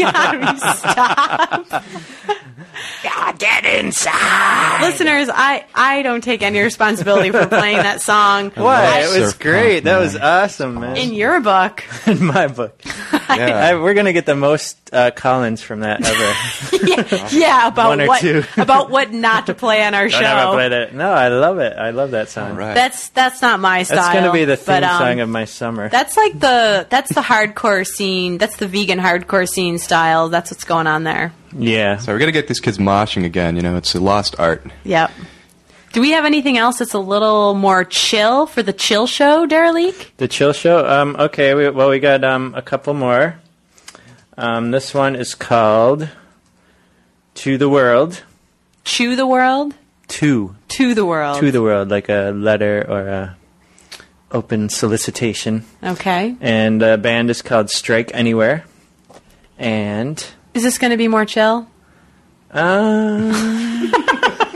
God, 1.71 1.83
will 3.03 3.10
you 3.10 3.10
stop? 3.10 3.39
Get 3.39 3.65
inside. 3.65 4.81
Listeners, 4.81 5.29
I, 5.34 5.65
I 5.73 6.01
don't 6.03 6.23
take 6.23 6.41
any 6.41 6.60
responsibility 6.60 7.31
for 7.31 7.45
playing 7.47 7.77
that 7.77 8.01
song. 8.01 8.51
Why? 8.55 8.99
It 9.01 9.19
was 9.19 9.31
Surf 9.31 9.39
great. 9.39 9.73
punk, 9.73 9.84
That 9.84 9.93
man. 9.93 9.99
was 10.01 10.15
awesome, 10.15 10.79
man. 10.79 10.97
In 10.97 11.13
your 11.13 11.39
book. 11.41 11.84
In 12.08 12.25
my 12.25 12.47
book, 12.47 12.79
Yeah. 13.29 13.58
I, 13.58 13.75
we're 13.75 13.93
gonna 13.95 14.13
get 14.13 14.25
the 14.25 14.36
most 14.36 14.77
uh, 14.93 15.12
Collins 15.12 15.62
from 15.62 15.81
that 15.81 16.05
ever. 16.05 16.86
yeah, 16.86 17.29
yeah, 17.31 17.67
about 17.67 17.89
One 17.89 18.01
or 18.01 18.08
what 18.08 18.21
two. 18.21 18.43
about 18.58 18.89
what 18.89 19.12
not 19.12 19.47
to 19.47 19.53
play 19.53 19.84
on 19.84 19.93
our 19.93 20.03
I 20.05 20.08
never 20.10 20.41
show. 20.41 20.51
played 20.53 20.71
it. 20.71 20.93
No, 20.93 21.12
I 21.12 21.27
love 21.29 21.60
it. 21.60 21.73
I 21.77 21.89
love 21.89 22.12
that 22.12 22.29
song. 22.29 22.55
Right. 22.55 22.73
That's 22.75 23.10
that's 23.10 23.41
not 23.41 23.60
my 23.60 23.84
style. 23.84 23.97
That's 23.97 24.13
gonna 24.19 24.31
be 24.31 24.45
the 24.45 24.55
theme 24.58 24.65
but, 24.81 24.84
um, 24.84 24.99
song 24.99 25.19
of 25.19 25.29
my 25.29 25.45
summer. 25.45 25.89
That's 25.89 26.15
like 26.15 26.39
the 26.39 26.88
that's 26.89 27.13
the 27.13 27.21
hardcore 27.21 27.86
scene. 27.86 28.38
That's 28.38 28.55
the 28.58 28.67
vegan 28.67 28.99
hardcore 28.99 29.49
scene 29.49 29.77
style. 29.79 30.29
That's 30.29 30.51
what's 30.51 30.63
going 30.63 30.88
on 30.88 31.03
there. 31.03 31.34
Yeah. 31.57 31.97
So 31.97 32.11
we're 32.13 32.19
gonna 32.19 32.31
get 32.31 32.47
these 32.47 32.59
kids 32.59 32.77
moshing 32.77 33.25
again. 33.25 33.55
You 33.55 33.61
know, 33.61 33.77
it's 33.77 33.95
a 33.95 33.99
lost 33.99 34.35
art. 34.39 34.65
Yep. 34.83 35.11
Do 35.93 36.01
we 36.01 36.11
have 36.11 36.25
anything 36.25 36.57
else 36.57 36.79
that's 36.79 36.93
a 36.93 36.99
little 36.99 37.53
more 37.53 37.85
chill 37.85 38.47
for 38.47 38.61
the 38.61 38.73
chill 38.73 39.07
show, 39.07 39.45
Derelique? 39.45 40.11
The 40.17 40.27
chill 40.27 40.51
show. 40.51 40.85
Um, 40.85 41.15
okay. 41.17 41.53
We, 41.53 41.69
well, 41.69 41.89
we 41.89 41.99
got 41.99 42.23
um, 42.25 42.53
a 42.55 42.61
couple 42.61 42.93
more. 42.93 43.39
Um, 44.37 44.71
this 44.71 44.93
one 44.93 45.15
is 45.15 45.33
called 45.35 46.09
"To 47.35 47.57
the 47.57 47.69
World." 47.69 48.23
Chew 48.83 49.15
the 49.15 49.25
world, 49.25 49.73
To 50.09 50.55
to 50.67 50.93
the 50.93 51.05
world. 51.05 51.39
to 51.39 51.51
the 51.51 51.61
world, 51.63 51.89
like 51.89 52.07
a 52.07 52.31
letter 52.35 52.85
or 52.87 53.07
a 53.07 53.37
open 54.31 54.69
solicitation. 54.69 55.65
okay. 55.81 56.35
And 56.41 56.81
the 56.81 56.97
band 56.97 57.29
is 57.31 57.41
called 57.41 57.69
Strike 57.71 58.11
Anywhere. 58.13 58.63
And 59.57 60.23
Is 60.55 60.63
this 60.63 60.77
going 60.77 60.91
to 60.91 60.97
be 60.97 61.07
more 61.07 61.25
chill? 61.25 61.67
uh, 62.51 63.31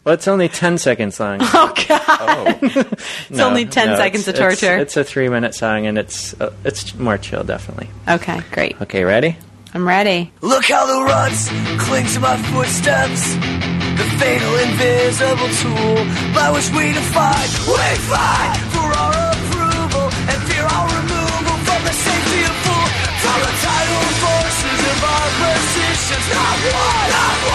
well, 0.03 0.13
it's 0.13 0.27
only 0.27 0.47
ten 0.47 0.77
seconds 0.77 1.19
long. 1.19 1.39
Oh 1.51 1.73
God! 1.87 2.59
it's 2.61 3.39
only 3.39 3.65
ten 3.65 3.97
seconds 3.97 4.27
of 4.27 4.35
it's- 4.35 4.59
torture. 4.59 4.77
It's, 4.77 4.95
a 4.97 5.03
three-minute 5.03 5.55
song, 5.55 5.87
and 5.87 5.97
it's 5.97 6.39
uh, 6.39 6.53
it's 6.63 6.93
more 6.95 7.17
chill, 7.17 7.43
definitely. 7.43 7.89
okay, 8.07 8.39
great. 8.51 8.79
Okay, 8.81 9.03
ready? 9.03 9.35
I'm 9.73 9.87
ready. 9.87 10.31
Look 10.41 10.65
how 10.65 10.85
the 10.85 11.03
ruts 11.05 11.49
cling 11.85 12.05
to 12.07 12.19
my 12.19 12.37
footsteps. 12.53 13.33
The 13.33 14.05
fatal 14.19 14.55
invisible 14.55 15.49
tool 15.61 15.95
by 16.33 16.51
which 16.53 16.69
we 16.71 16.93
defy, 16.93 17.41
we 17.67 17.95
fight 18.09 18.57
for 18.73 18.87
our 18.97 19.18
Not 26.31 26.57
one, 26.61 27.09
not 27.09 27.48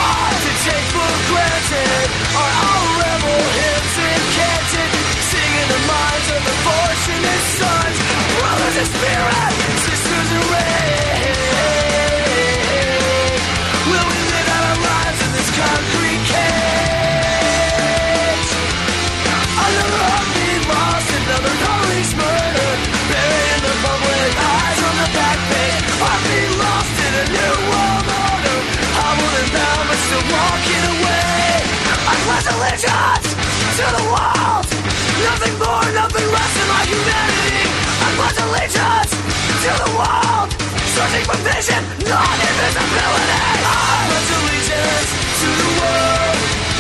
allegiance 38.65 39.13
to 39.61 39.71
the 39.77 39.91
world. 39.93 40.49
Searching 40.97 41.25
for 41.29 41.37
vision, 41.45 41.85
not 42.09 42.37
invisibility. 42.41 43.37
I 43.37 44.09
pledge 44.09 44.31
allegiance 44.41 45.11
to 45.41 45.49
the 45.53 45.69
world. 45.85 46.37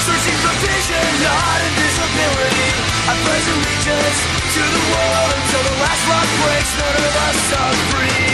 Searching 0.08 0.38
for 0.40 0.54
vision, 0.64 1.04
not 1.20 1.60
invisibility. 1.68 2.70
I 3.04 3.12
pledge 3.20 3.48
allegiance 3.52 4.18
to 4.56 4.62
the 4.64 4.82
world. 4.96 5.28
Until 5.36 5.62
the 5.68 5.76
last 5.84 6.02
rock 6.08 6.28
breaks, 6.40 6.72
none 6.80 6.96
of 7.04 7.14
us 7.28 7.52
are 7.52 7.74
free 7.92 8.33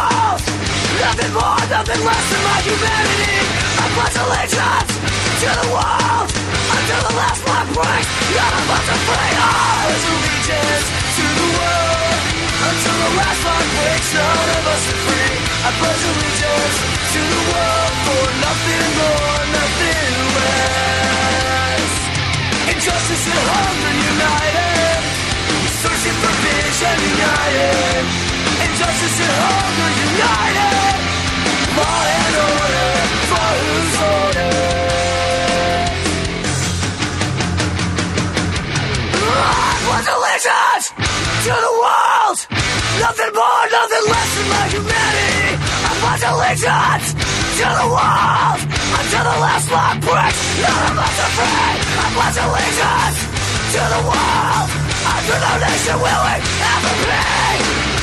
Nothing 1.21 1.37
more, 1.37 1.61
nothing 1.69 2.01
less 2.01 2.25
than 2.33 2.41
my 2.49 2.57
humanity. 2.65 3.37
I 3.77 3.85
pledge 3.93 4.17
allegiance 4.25 4.89
to 5.37 5.49
the 5.53 5.67
world 5.69 6.25
Until 6.33 7.01
the 7.05 7.13
last 7.13 7.45
one 7.45 7.67
breaks 7.77 8.09
None 8.33 8.57
of 8.57 8.65
us 8.73 8.89
are 8.89 9.01
free 9.05 9.37
I 9.37 9.53
pledge 9.85 10.05
allegiance 10.09 10.87
to 10.89 11.25
the 11.37 11.47
world 11.61 12.17
Until 12.57 12.97
the 13.05 13.11
last 13.21 13.41
one 13.45 13.67
breaks 13.69 14.09
None 14.17 14.49
of 14.49 14.65
us 14.65 14.81
are 14.81 15.01
free. 15.05 15.37
I 15.61 15.69
pledge 15.77 16.03
allegiance 16.09 16.77
to 16.89 17.21
the 17.21 17.41
world 17.53 17.93
For 18.01 18.25
nothing 18.41 18.87
more, 18.97 19.41
nothing 19.61 20.13
less. 20.41 21.91
Injustice 22.65 23.25
and 23.29 23.45
hunger 23.45 23.93
united. 24.09 25.05
Searching 25.85 26.17
for 26.17 26.33
vision 26.49 26.97
united. 27.13 28.09
Injustice 28.65 29.17
and 29.21 29.35
hunger 29.37 29.91
united 30.01 31.10
to 41.41 41.49
the 41.49 41.73
world! 41.73 42.37
Nothing 43.01 43.33
more, 43.33 43.63
nothing 43.73 44.05
less 44.13 44.29
than 44.37 44.47
my 44.53 44.65
humanity! 44.69 45.57
I 45.57 45.91
pledge 46.01 46.23
allegiance 46.29 47.07
to 47.57 47.65
the 47.65 47.87
world! 47.89 48.59
Until 48.93 49.23
the 49.25 49.37
last 49.41 49.67
lock 49.73 49.95
breaks 50.05 50.39
None 50.61 50.91
of 50.91 51.01
us 51.01 51.17
are 51.17 51.33
free 51.33 51.77
I 51.97 52.07
pledge 52.13 52.39
allegiance 52.45 53.19
to 53.73 53.81
the 53.89 54.01
world! 54.05 54.67
Until 55.01 55.39
no 55.41 55.53
nation 55.65 55.97
will 55.97 56.21
we 56.29 56.35
ever 56.61 56.93
be! 57.01 57.21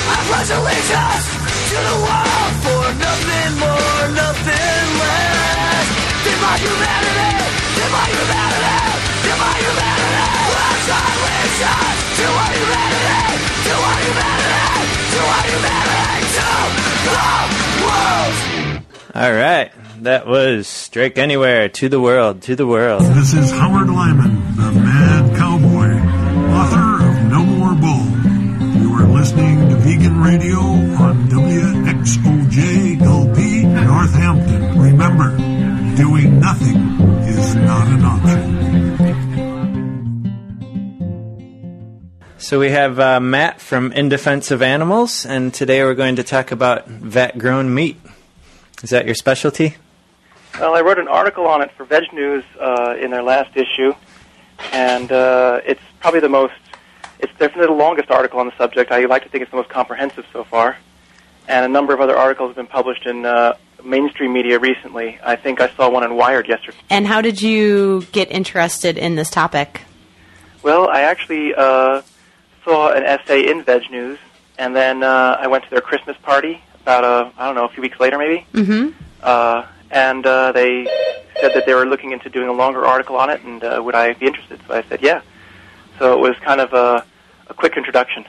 I 0.02 0.18
pledge 0.26 0.50
allegiance 0.50 1.38
to 1.68 1.78
the 1.88 1.96
world 2.00 2.52
For 2.64 2.85
nothing 2.96 3.52
more, 3.61 4.04
nothing 4.16 4.87
less. 5.02 5.87
Than 6.24 6.38
my 6.40 6.57
humanity 6.64 7.33
Than 7.76 7.90
my 7.92 8.07
humanity 8.09 8.78
Than 9.24 9.37
my 9.44 9.54
humanity. 9.62 10.26
Pledge 10.48 10.88
allegiance 10.98 12.00
to 12.18 12.26
our 12.40 12.50
humanity 12.57 13.20
To 13.68 13.74
our 13.88 13.98
humanity 14.07 14.81
To 15.12 15.20
our 15.37 15.44
humanity 15.52 16.24
To 16.37 16.46
the 17.05 17.20
world. 17.84 18.82
All 19.14 19.32
right, 19.32 19.70
that 20.03 20.26
was 20.26 20.68
Strike 20.68 21.18
Anywhere 21.18 21.68
to 21.70 21.88
the 21.88 22.01
world, 22.01 22.42
to 22.42 22.55
the 22.55 22.66
world. 22.66 23.03
This 23.03 23.34
is 23.34 23.51
Howard 23.51 23.88
Lyman, 23.90 24.47
Vegan 29.89 30.20
Radio 30.20 30.59
on 30.59 31.30
WXOJ 31.30 33.01
LP 33.01 33.64
Northampton. 33.64 34.78
Remember, 34.78 35.34
doing 35.97 36.39
nothing 36.39 36.76
is 37.26 37.55
not 37.55 37.89
an 37.89 38.05
option. 38.05 38.59
So 42.36 42.61
we 42.61 42.68
have 42.68 43.01
uh, 43.01 43.18
Matt 43.20 43.62
from 43.62 43.93
In 43.93 44.11
Defense 44.11 44.51
of 44.51 44.61
Animals, 44.61 45.24
and 45.24 45.55
today 45.55 45.82
we're 45.82 45.95
going 45.95 46.16
to 46.16 46.22
talk 46.22 46.53
about 46.53 46.86
vat-grown 46.86 47.74
meat. 47.74 47.97
Is 48.82 48.91
that 48.91 49.07
your 49.07 49.14
specialty? 49.14 49.76
Well, 50.61 50.74
I 50.74 50.82
wrote 50.82 50.99
an 50.99 51.09
article 51.09 51.47
on 51.47 51.62
it 51.62 51.70
for 51.78 51.86
VegNews 51.86 52.45
uh, 52.61 52.95
in 53.03 53.11
their 53.11 53.22
last 53.22 53.57
issue, 53.57 53.95
and 54.70 55.11
uh, 55.11 55.62
it's 55.64 55.80
probably 56.01 56.20
the 56.20 56.28
most. 56.28 56.53
It's 57.20 57.32
definitely 57.38 57.66
the 57.66 57.72
longest 57.72 58.10
article 58.10 58.40
on 58.40 58.46
the 58.46 58.56
subject. 58.56 58.92
I 58.92 59.04
like 59.06 59.24
to 59.24 59.28
think 59.28 59.42
it's 59.42 59.50
the 59.50 59.56
most 59.56 59.68
comprehensive 59.68 60.24
so 60.32 60.44
far, 60.44 60.76
and 61.48 61.64
a 61.64 61.68
number 61.68 61.92
of 61.92 62.00
other 62.00 62.16
articles 62.16 62.50
have 62.50 62.56
been 62.56 62.66
published 62.66 63.06
in 63.06 63.26
uh, 63.26 63.56
mainstream 63.84 64.32
media 64.32 64.58
recently. 64.58 65.18
I 65.24 65.36
think 65.36 65.60
I 65.60 65.68
saw 65.70 65.90
one 65.90 66.04
in 66.04 66.14
Wired 66.16 66.48
yesterday. 66.48 66.78
And 66.90 67.06
how 67.06 67.20
did 67.20 67.42
you 67.42 68.06
get 68.12 68.30
interested 68.30 68.98
in 68.98 69.16
this 69.16 69.30
topic? 69.30 69.82
Well, 70.62 70.88
I 70.88 71.02
actually 71.02 71.54
uh, 71.54 72.02
saw 72.64 72.92
an 72.92 73.04
essay 73.04 73.48
in 73.50 73.64
VegNews, 73.64 74.18
and 74.58 74.74
then 74.74 75.02
uh, 75.02 75.38
I 75.40 75.46
went 75.46 75.64
to 75.64 75.70
their 75.70 75.80
Christmas 75.80 76.16
party 76.22 76.62
about 76.82 77.04
a 77.04 77.32
I 77.38 77.46
don't 77.46 77.54
know 77.54 77.64
a 77.64 77.68
few 77.68 77.82
weeks 77.82 78.00
later 78.00 78.18
maybe. 78.18 78.46
Mm-hmm. 78.52 78.96
uh, 79.22 79.66
and 79.90 80.26
uh, 80.26 80.52
they 80.52 80.86
said 81.40 81.52
that 81.54 81.64
they 81.66 81.74
were 81.74 81.86
looking 81.86 82.12
into 82.12 82.28
doing 82.28 82.48
a 82.48 82.52
longer 82.52 82.84
article 82.84 83.16
on 83.16 83.30
it, 83.30 83.42
and 83.42 83.62
uh, 83.64 83.80
would 83.82 83.94
I 83.94 84.12
be 84.14 84.26
interested? 84.26 84.60
So 84.66 84.74
I 84.74 84.82
said, 84.82 85.02
yeah. 85.02 85.22
So 85.99 86.12
it 86.12 86.20
was 86.20 86.36
kind 86.44 86.61
of 86.61 86.72
a, 86.72 87.05
a 87.49 87.55
quick 87.55 87.76
introduction. 87.76 88.24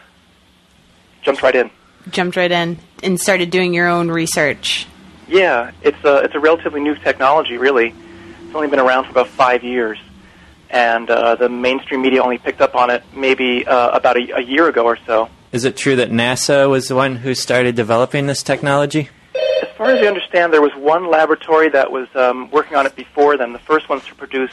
Jumped 1.22 1.44
right 1.44 1.56
in. 1.56 1.70
Jumped 2.10 2.36
right 2.36 2.52
in 2.52 2.80
and 3.04 3.20
started 3.20 3.50
doing 3.50 3.74
your 3.74 3.88
own 3.88 4.10
research. 4.10 4.88
Yeah, 5.28 5.72
it's 5.84 6.04
a 6.04 6.24
it's 6.24 6.34
a 6.34 6.40
relatively 6.40 6.82
new 6.82 6.96
technology, 6.96 7.58
really. 7.58 7.94
It's 8.46 8.56
only 8.56 8.68
been 8.68 8.80
around 8.80 9.04
for 9.06 9.12
about 9.12 9.28
five 9.28 9.64
years, 9.64 10.00
and 10.72 11.08
uh, 11.10 11.36
the 11.36 11.50
mainstream 11.50 12.02
media 12.02 12.24
only 12.24 12.40
picked 12.40 12.62
up 12.62 12.74
on 12.74 12.90
it 12.90 13.04
maybe 13.16 13.68
uh, 13.68 13.90
about 13.92 14.18
a, 14.18 14.38
a 14.38 14.42
year 14.42 14.68
ago 14.68 14.86
or 14.86 14.98
so. 15.06 15.30
Is 15.52 15.66
it 15.66 15.78
true 15.78 15.96
that 15.98 16.10
NASA 16.10 16.68
was 16.70 16.88
the 16.88 16.96
one 16.96 17.18
who 17.18 17.36
started 17.36 17.76
developing 17.76 18.26
this 18.26 18.42
technology? 18.42 19.10
As 19.62 19.70
far 19.78 19.92
as 19.92 20.04
I 20.04 20.08
understand, 20.08 20.52
there 20.52 20.62
was 20.62 20.74
one 20.76 21.10
laboratory 21.10 21.70
that 21.70 21.92
was 21.92 22.08
um, 22.16 22.50
working 22.50 22.76
on 22.76 22.86
it 22.86 22.96
before 22.96 23.38
them. 23.38 23.54
The 23.54 23.60
first 23.60 23.88
ones 23.88 24.06
to 24.08 24.16
produce 24.16 24.52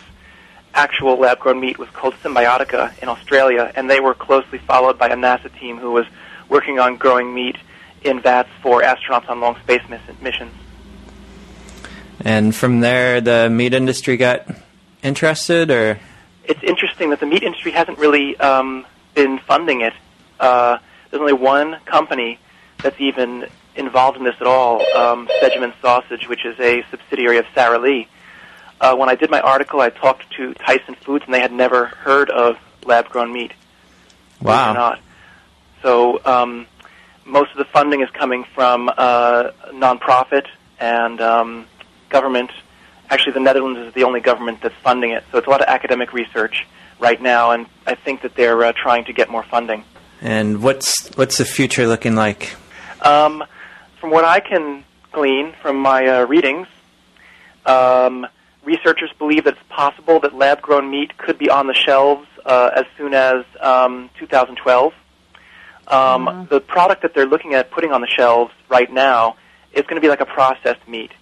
actual 0.77 1.16
lab-grown 1.18 1.59
meat 1.59 1.79
was 1.79 1.89
called 1.91 2.14
Symbiotica 2.22 2.97
in 3.03 3.09
Australia, 3.09 3.72
and 3.74 3.91
they 3.91 3.99
were 3.99 4.14
closely 4.14 4.59
followed 4.59 4.99
by 4.99 5.09
a 5.09 5.16
NASA 5.16 5.53
team 5.59 5.79
who 5.79 5.91
was 5.91 6.07
working 6.49 6.79
on 6.79 6.97
growing 6.97 7.35
meat 7.35 7.57
in 8.03 8.20
vats 8.20 8.51
for 8.62 8.83
astronauts 8.83 9.29
on 9.29 9.41
long 9.41 9.57
space 9.61 9.83
miss- 9.89 10.20
missions. 10.20 10.53
And 12.20 12.55
from 12.55 12.81
there, 12.81 13.20
the 13.20 13.49
meat 13.51 13.74
industry 13.74 14.16
got 14.16 14.47
interested, 15.03 15.70
or 15.70 15.99
It's 16.45 16.62
interesting 16.62 17.11
that 17.11 17.20
the 17.20 17.27
meat 17.27 17.43
industry 17.43 17.72
hasn't 17.72 17.99
really 17.99 18.37
um, 18.39 18.87
been 19.14 19.39
funding 19.39 19.81
it. 19.81 19.95
Uh, 20.39 20.79
there's 21.11 21.20
only 21.20 21.33
one 21.33 21.79
company 21.87 22.39
that's 22.83 23.01
even 23.01 23.47
involved 23.74 24.16
in 24.16 24.24
this 24.24 24.37
at 24.41 24.47
all, 24.47 24.81
um, 24.97 25.29
Stegeman 25.41 25.72
Sausage, 25.81 26.29
which 26.29 26.45
is 26.45 26.59
a 26.61 26.85
subsidiary 26.91 27.39
of 27.39 27.47
Sara 27.55 27.79
Lee. 27.79 28.09
Uh, 28.81 28.95
when 28.95 29.09
I 29.09 29.14
did 29.14 29.31
my 29.31 29.41
article, 29.41 29.81
I 29.81 29.91
talked 29.91 30.31
to 30.37 30.55
Tyson 30.55 30.95
Foods, 30.97 31.24
and 31.24 31.33
they 31.33 31.41
had 31.41 31.53
never 31.53 31.87
heard 31.87 32.31
of 32.31 32.59
lab-grown 32.85 33.33
meat. 33.33 33.53
believe 34.41 34.41
it 34.41 34.45
or 34.45 34.53
wow, 34.53 34.72
not. 34.72 35.01
So 35.83 36.20
um, 36.24 36.66
most 37.24 37.53
of 37.53 37.59
the 37.59 37.64
funding 37.64 38.03
is 38.03 38.11
coming 38.11 38.45
from 38.55 38.91
uh, 38.97 39.51
nonprofit 39.72 40.47
and 40.79 41.20
um, 41.20 41.66
government. 42.11 42.51
Actually, 43.09 43.33
the 43.33 43.41
Netherlands 43.41 43.79
is 43.81 43.95
the 43.95 44.05
only 44.05 44.20
government 44.20 44.61
that's 44.62 44.74
funding 44.77 45.11
it. 45.11 45.24
So 45.31 45.39
it's 45.39 45.47
a 45.47 45.51
lot 45.51 45.61
of 45.61 45.68
academic 45.68 46.12
research 46.12 46.66
right 46.99 47.20
now, 47.20 47.53
and 47.53 47.66
I 47.87 47.95
think 47.95 48.22
that 48.22 48.35
they're 48.35 48.62
uh, 48.64 48.72
trying 48.72 49.05
to 49.07 49.12
get 49.12 49.31
more 49.31 49.43
funding. 49.43 49.85
and 50.20 50.62
what's 50.62 51.09
what's 51.16 51.39
the 51.39 51.45
future 51.45 51.87
looking 51.87 52.14
like? 52.14 52.55
Um, 53.03 53.45
from 54.01 54.11
what 54.11 54.24
I 54.24 54.41
can 54.41 54.85
glean 55.12 55.55
from 55.62 55.77
my 55.77 56.07
uh, 56.07 56.27
readings, 56.27 56.66
um, 57.64 58.27
researchers 58.67 59.11
believe 59.19 59.45
that 59.45 59.55
it's 59.55 59.69
possible 59.69 60.21
that 60.21 60.35
lab-grown 60.35 60.91
meat 60.91 61.17
could 61.17 61.39
be 61.39 61.49
on 61.49 61.67
the 61.69 61.75
shelves 61.75 62.27
uh, 62.45 62.71
as 62.75 62.85
soon 62.99 63.14
as 63.14 63.45
um, 63.61 64.11
2012. 64.19 64.93
Um, 65.89 66.49
The 66.51 66.61
product 66.61 67.03
that 67.03 67.14
they're 67.14 67.27
looking 67.27 67.55
at 67.55 67.71
putting 67.71 67.93
on 67.93 68.01
the 68.01 68.09
shelves 68.09 68.53
right 68.69 68.93
now 68.93 69.37
is 69.73 69.83
going 69.83 69.95
to 69.95 70.01
be 70.01 70.09
like 70.09 70.21
a 70.21 70.27
processed 70.27 70.87
meat. 70.89 71.12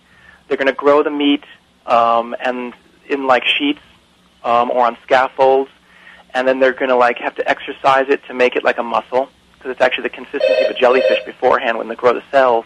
They're 0.49 0.57
going 0.57 0.69
to 0.69 0.73
grow 0.73 1.03
the 1.03 1.11
meat 1.11 1.45
um, 1.87 2.35
and 2.41 2.73
in 3.09 3.27
like 3.27 3.45
sheets 3.45 3.81
um, 4.43 4.71
or 4.71 4.87
on 4.87 4.97
scaffolds, 5.03 5.71
and 6.33 6.49
then 6.49 6.61
they're 6.61 6.73
going 6.73 6.89
to 6.89 6.97
like 6.97 7.19
have 7.19 7.35
to 7.37 7.49
exercise 7.49 8.07
it 8.09 8.25
to 8.29 8.35
make 8.35 8.57
it 8.57 8.65
like 8.65 8.79
a 8.79 8.83
muscle 8.83 9.29
because 9.55 9.71
it's 9.71 9.81
actually 9.83 10.05
the 10.05 10.11
consistency 10.11 10.65
of 10.65 10.71
a 10.71 10.79
jellyfish 10.79 11.19
beforehand 11.27 11.77
when 11.77 11.89
they 11.89 11.95
grow 11.95 12.15
the 12.15 12.23
cells. 12.31 12.65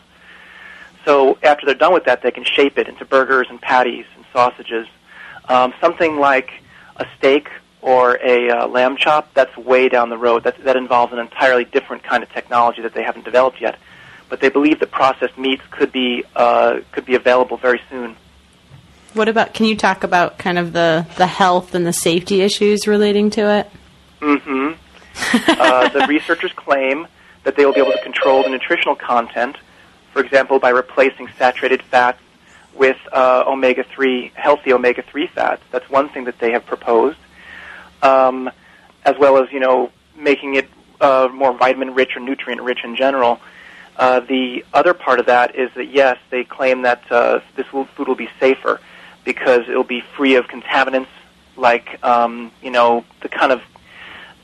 So 1.05 1.38
after 1.42 1.66
they're 1.66 1.74
done 1.74 1.94
with 1.94 2.05
that, 2.05 2.22
they 2.22 2.30
can 2.30 2.44
shape 2.44 2.78
it 2.78 2.88
into 2.88 3.05
burgers 3.05 3.46
and 3.51 3.61
patties 3.61 4.07
and 4.16 4.24
sausages. 4.32 4.86
Um, 5.49 5.72
something 5.80 6.16
like 6.16 6.51
a 6.96 7.07
steak 7.16 7.49
or 7.80 8.18
a 8.22 8.51
uh, 8.51 8.66
lamb 8.66 8.96
chop, 8.96 9.32
that's 9.34 9.57
way 9.57 9.88
down 9.88 10.11
the 10.11 10.18
road. 10.18 10.44
That, 10.44 10.62
that 10.64 10.76
involves 10.76 11.12
an 11.12 11.18
entirely 11.18 11.64
different 11.64 12.03
kind 12.03 12.22
of 12.22 12.30
technology 12.30 12.82
that 12.82 12.94
they 12.94 13.03
haven't 13.03 13.24
developed 13.24 13.61
yet. 13.61 13.78
But 14.28 14.40
they 14.40 14.49
believe 14.49 14.80
that 14.80 14.90
processed 14.90 15.38
meats 15.38 15.62
could 15.70 15.90
be 15.90 16.24
uh, 16.36 16.80
could 16.92 17.07
be 17.07 17.14
available 17.14 17.57
very 17.57 17.80
soon. 17.88 18.16
What 19.14 19.28
about? 19.28 19.55
Can 19.55 19.64
you 19.64 19.74
talk 19.74 20.05
about 20.05 20.38
kind 20.38 20.59
of 20.59 20.74
the 20.74 21.07
the 21.16 21.26
health 21.26 21.74
and 21.74 21.86
the 21.86 21.94
safety 21.94 22.42
issues 22.42 22.86
relating 22.86 23.30
to 23.30 23.40
it? 23.59 23.70
Mm-hmm. 24.20 24.72
uh, 25.61 25.88
the 25.88 26.07
researchers 26.07 26.53
claim 26.53 27.07
that 27.44 27.57
they 27.57 27.64
will 27.64 27.72
be 27.72 27.80
able 27.80 27.92
to 27.92 28.03
control 28.03 28.42
the 28.42 28.51
nutritional 28.51 28.94
content, 28.94 29.57
for 30.19 30.25
example, 30.25 30.59
by 30.59 30.71
replacing 30.71 31.29
saturated 31.39 31.81
fats 31.81 32.19
with 32.75 32.97
uh, 33.12 33.45
omega-3, 33.47 34.33
healthy 34.33 34.73
omega-3 34.73 35.31
fats. 35.31 35.62
That's 35.71 35.89
one 35.89 36.09
thing 36.09 36.25
that 36.25 36.41
they 36.41 36.51
have 36.51 36.66
proposed, 36.66 37.19
um, 38.03 38.51
as 39.05 39.14
well 39.16 39.41
as 39.41 39.53
you 39.53 39.61
know 39.61 39.93
making 40.16 40.57
it 40.57 40.69
uh, 41.01 41.29
more 41.33 41.57
vitamin-rich 41.57 42.16
or 42.16 42.21
nutrient-rich 42.21 42.81
in 42.83 42.97
general. 42.97 43.39
Uh, 43.97 44.19
the 44.19 44.64
other 44.75 44.93
part 44.93 45.21
of 45.21 45.27
that 45.27 45.55
is 45.55 45.71
that 45.77 45.93
yes, 45.93 46.19
they 46.31 46.43
claim 46.43 46.83
that 46.83 47.01
uh, 47.12 47.39
this 47.55 47.66
food 47.69 47.87
will 47.97 48.16
be 48.16 48.29
safer 48.41 48.81
because 49.23 49.69
it 49.69 49.77
will 49.77 49.85
be 49.85 50.01
free 50.16 50.35
of 50.35 50.49
contaminants 50.49 51.07
like 51.57 52.03
um, 52.03 52.51
you 52.61 52.73
know 52.73 53.05
the 53.21 53.29
kind 53.29 53.53
of 53.53 53.62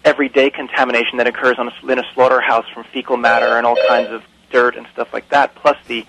everyday 0.04 0.50
contamination 0.50 1.18
that 1.18 1.26
occurs 1.26 1.56
on 1.58 1.66
a, 1.66 1.90
in 1.90 1.98
a 1.98 2.04
slaughterhouse 2.14 2.68
from 2.72 2.84
fecal 2.84 3.16
matter 3.16 3.56
and 3.56 3.66
all 3.66 3.76
kinds 3.88 4.10
of 4.12 4.22
dirt 4.54 4.76
and 4.76 4.86
stuff 4.92 5.12
like 5.12 5.28
that, 5.30 5.54
plus 5.56 5.76
the 5.88 6.06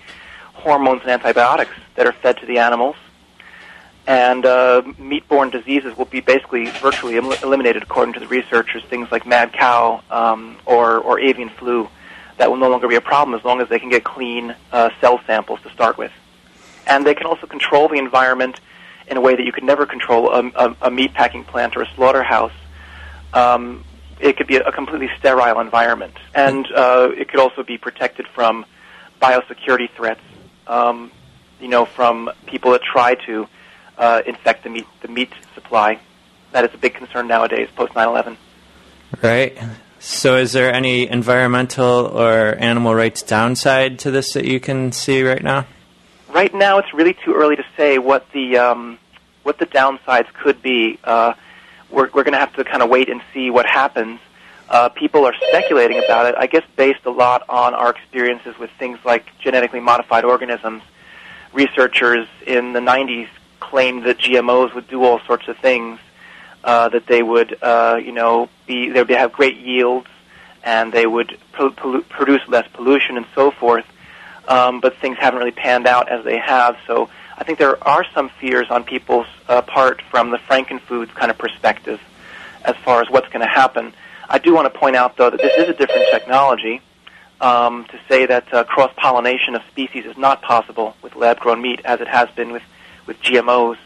hormones 0.54 1.02
and 1.02 1.10
antibiotics 1.10 1.74
that 1.96 2.06
are 2.06 2.12
fed 2.12 2.38
to 2.38 2.46
the 2.46 2.58
animals. 2.58 2.96
And 4.06 4.46
uh, 4.46 4.82
meat-borne 4.98 5.50
diseases 5.50 5.98
will 5.98 6.04
be 6.04 6.20
basically 6.20 6.66
virtually 6.66 7.16
elim- 7.16 7.38
eliminated, 7.42 7.82
according 7.82 8.14
to 8.14 8.20
the 8.20 8.28
researchers. 8.28 8.84
Things 8.84 9.10
like 9.10 9.26
mad 9.26 9.52
cow 9.52 10.00
um, 10.10 10.58
or, 10.64 10.98
or 10.98 11.18
avian 11.18 11.48
flu 11.48 11.88
that 12.38 12.48
will 12.48 12.58
no 12.58 12.70
longer 12.70 12.86
be 12.86 12.94
a 12.94 13.00
problem 13.00 13.36
as 13.36 13.44
long 13.44 13.60
as 13.60 13.68
they 13.68 13.80
can 13.80 13.90
get 13.90 14.04
clean 14.04 14.54
uh, 14.70 14.90
cell 15.00 15.20
samples 15.26 15.60
to 15.62 15.70
start 15.70 15.98
with. 15.98 16.12
And 16.86 17.04
they 17.04 17.14
can 17.14 17.26
also 17.26 17.48
control 17.48 17.88
the 17.88 17.98
environment 17.98 18.60
in 19.08 19.16
a 19.16 19.20
way 19.20 19.34
that 19.34 19.44
you 19.44 19.52
could 19.52 19.64
never 19.64 19.86
control 19.86 20.30
a, 20.30 20.40
a, 20.54 20.76
a 20.82 20.90
meat 20.90 21.12
packing 21.14 21.42
plant 21.42 21.76
or 21.76 21.82
a 21.82 21.88
slaughterhouse 21.96 22.52
um, 23.32 23.84
it 24.20 24.36
could 24.36 24.46
be 24.46 24.56
a, 24.56 24.72
completely 24.72 25.10
sterile 25.18 25.60
environment, 25.60 26.14
and 26.34 26.66
uh, 26.74 27.10
it 27.16 27.28
could 27.28 27.40
also 27.40 27.62
be 27.62 27.78
protected 27.78 28.26
from 28.28 28.64
biosecurity 29.20 29.90
threats. 29.90 30.20
Um, 30.66 31.10
you 31.60 31.68
know, 31.68 31.84
from 31.84 32.30
people 32.46 32.72
that 32.72 32.82
try 32.82 33.14
to 33.26 33.46
uh, 33.98 34.22
infect 34.26 34.64
the 34.64 34.70
meat 34.70 34.86
the 35.02 35.08
meat 35.08 35.32
supply. 35.54 36.00
That 36.52 36.64
is 36.64 36.74
a 36.74 36.78
big 36.78 36.94
concern 36.94 37.28
nowadays, 37.28 37.68
post 37.74 37.92
9/11. 37.94 38.36
Right. 39.22 39.56
So, 39.98 40.36
is 40.36 40.52
there 40.52 40.72
any 40.72 41.08
environmental 41.08 42.06
or 42.06 42.54
animal 42.58 42.94
rights 42.94 43.22
downside 43.22 43.98
to 44.00 44.10
this 44.10 44.34
that 44.34 44.44
you 44.44 44.60
can 44.60 44.92
see 44.92 45.22
right 45.22 45.42
now? 45.42 45.66
Right 46.28 46.54
now, 46.54 46.78
it's 46.78 46.92
really 46.92 47.16
too 47.24 47.34
early 47.34 47.56
to 47.56 47.64
say 47.76 47.98
what 47.98 48.30
the 48.32 48.58
um, 48.58 48.98
what 49.42 49.58
the 49.58 49.66
downsides 49.66 50.32
could 50.34 50.62
be. 50.62 50.98
Uh, 51.02 51.32
we're 51.90 52.10
we're 52.12 52.24
going 52.24 52.32
to 52.32 52.38
have 52.38 52.54
to 52.54 52.64
kind 52.64 52.82
of 52.82 52.88
wait 52.88 53.08
and 53.08 53.20
see 53.32 53.50
what 53.50 53.66
happens. 53.66 54.20
Uh, 54.68 54.88
people 54.88 55.24
are 55.24 55.34
speculating 55.48 56.02
about 56.04 56.26
it, 56.26 56.34
I 56.36 56.46
guess, 56.46 56.64
based 56.76 57.04
a 57.04 57.10
lot 57.10 57.44
on 57.48 57.72
our 57.74 57.90
experiences 57.90 58.58
with 58.58 58.70
things 58.78 58.98
like 59.04 59.26
genetically 59.38 59.80
modified 59.80 60.24
organisms. 60.24 60.82
Researchers 61.52 62.26
in 62.46 62.72
the 62.72 62.80
90s 62.80 63.28
claimed 63.60 64.04
that 64.04 64.18
GMOs 64.18 64.74
would 64.74 64.88
do 64.88 65.04
all 65.04 65.20
sorts 65.20 65.46
of 65.46 65.56
things, 65.58 66.00
uh, 66.64 66.88
that 66.88 67.06
they 67.06 67.22
would, 67.22 67.56
uh, 67.62 68.00
you 68.02 68.12
know, 68.12 68.48
be 68.66 68.90
they 68.90 69.00
would 69.00 69.10
have 69.10 69.32
great 69.32 69.56
yields, 69.56 70.08
and 70.64 70.92
they 70.92 71.06
would 71.06 71.38
pro- 71.52 71.70
pollu- 71.70 72.08
produce 72.08 72.42
less 72.48 72.66
pollution 72.72 73.16
and 73.16 73.26
so 73.34 73.52
forth. 73.52 73.86
Um, 74.48 74.80
but 74.80 74.96
things 74.98 75.16
haven't 75.18 75.38
really 75.38 75.52
panned 75.52 75.86
out 75.86 76.08
as 76.08 76.24
they 76.24 76.38
have. 76.38 76.76
So 76.86 77.08
I 77.38 77.44
think 77.44 77.58
there 77.58 77.82
are 77.86 78.04
some 78.14 78.30
fears 78.40 78.68
on 78.70 78.84
people's 78.84 79.26
uh, 79.48 79.62
part 79.62 80.02
from 80.02 80.30
the 80.30 80.38
Frankenfoods 80.38 81.10
kind 81.10 81.30
of 81.30 81.38
perspective 81.38 82.00
as 82.64 82.76
far 82.76 83.02
as 83.02 83.10
what's 83.10 83.28
going 83.28 83.46
to 83.46 83.52
happen. 83.52 83.92
I 84.28 84.38
do 84.38 84.54
want 84.54 84.72
to 84.72 84.78
point 84.78 84.96
out, 84.96 85.16
though, 85.16 85.30
that 85.30 85.40
this 85.40 85.56
is 85.56 85.68
a 85.68 85.74
different 85.74 86.06
technology. 86.10 86.80
Um, 87.38 87.84
to 87.90 88.00
say 88.08 88.24
that 88.24 88.52
uh, 88.52 88.64
cross 88.64 88.90
pollination 88.96 89.54
of 89.54 89.62
species 89.70 90.06
is 90.06 90.16
not 90.16 90.40
possible 90.40 90.96
with 91.02 91.14
lab 91.16 91.38
grown 91.38 91.60
meat, 91.60 91.82
as 91.84 92.00
it 92.00 92.08
has 92.08 92.30
been 92.30 92.50
with 92.50 92.62
with 93.06 93.20
GMOs. 93.20 93.76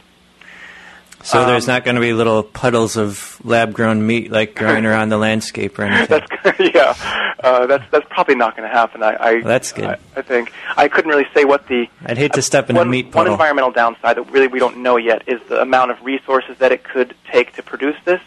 So 1.23 1.45
there's 1.45 1.69
Um, 1.69 1.75
not 1.75 1.85
going 1.85 1.97
to 1.97 2.01
be 2.01 2.13
little 2.15 2.43
puddles 2.43 2.97
of 2.97 3.39
lab-grown 3.45 4.07
meat 4.07 4.31
like 4.31 4.55
growing 4.55 4.87
around 4.91 5.11
the 5.11 5.19
landscape 5.19 5.79
or 5.79 5.83
anything. 5.85 6.23
That's 6.45 6.59
yeah, 6.75 7.35
uh, 7.45 7.67
that's 7.67 7.85
that's 7.91 8.07
probably 8.09 8.37
not 8.37 8.57
going 8.57 8.69
to 8.69 8.75
happen. 8.75 9.03
I, 9.03 9.17
I 9.21 9.41
That's 9.43 9.73
good. 9.73 9.85
I, 9.85 9.99
I 10.17 10.23
think 10.23 10.53
I 10.77 10.89
couldn't 10.89 11.11
really 11.11 11.27
say 11.35 11.45
what 11.45 11.67
the 11.69 11.89
I'd 12.07 12.17
hate 12.19 12.33
to 12.35 12.43
step 12.43 12.71
in 12.71 12.77
one, 12.77 12.87
a 12.87 12.91
meat 12.91 13.15
one 13.15 13.27
environmental 13.27 13.71
downside 13.71 14.17
that 14.17 14.31
really 14.31 14.47
we 14.47 14.59
don't 14.59 14.79
know 14.79 14.97
yet 14.97 15.23
is 15.29 15.41
the 15.49 15.61
amount 15.61 15.91
of 15.91 16.03
resources 16.03 16.57
that 16.59 16.73
it 16.73 16.85
could 16.85 17.15
take 17.31 17.55
to 17.57 17.63
produce 17.63 17.97
this, 18.07 18.23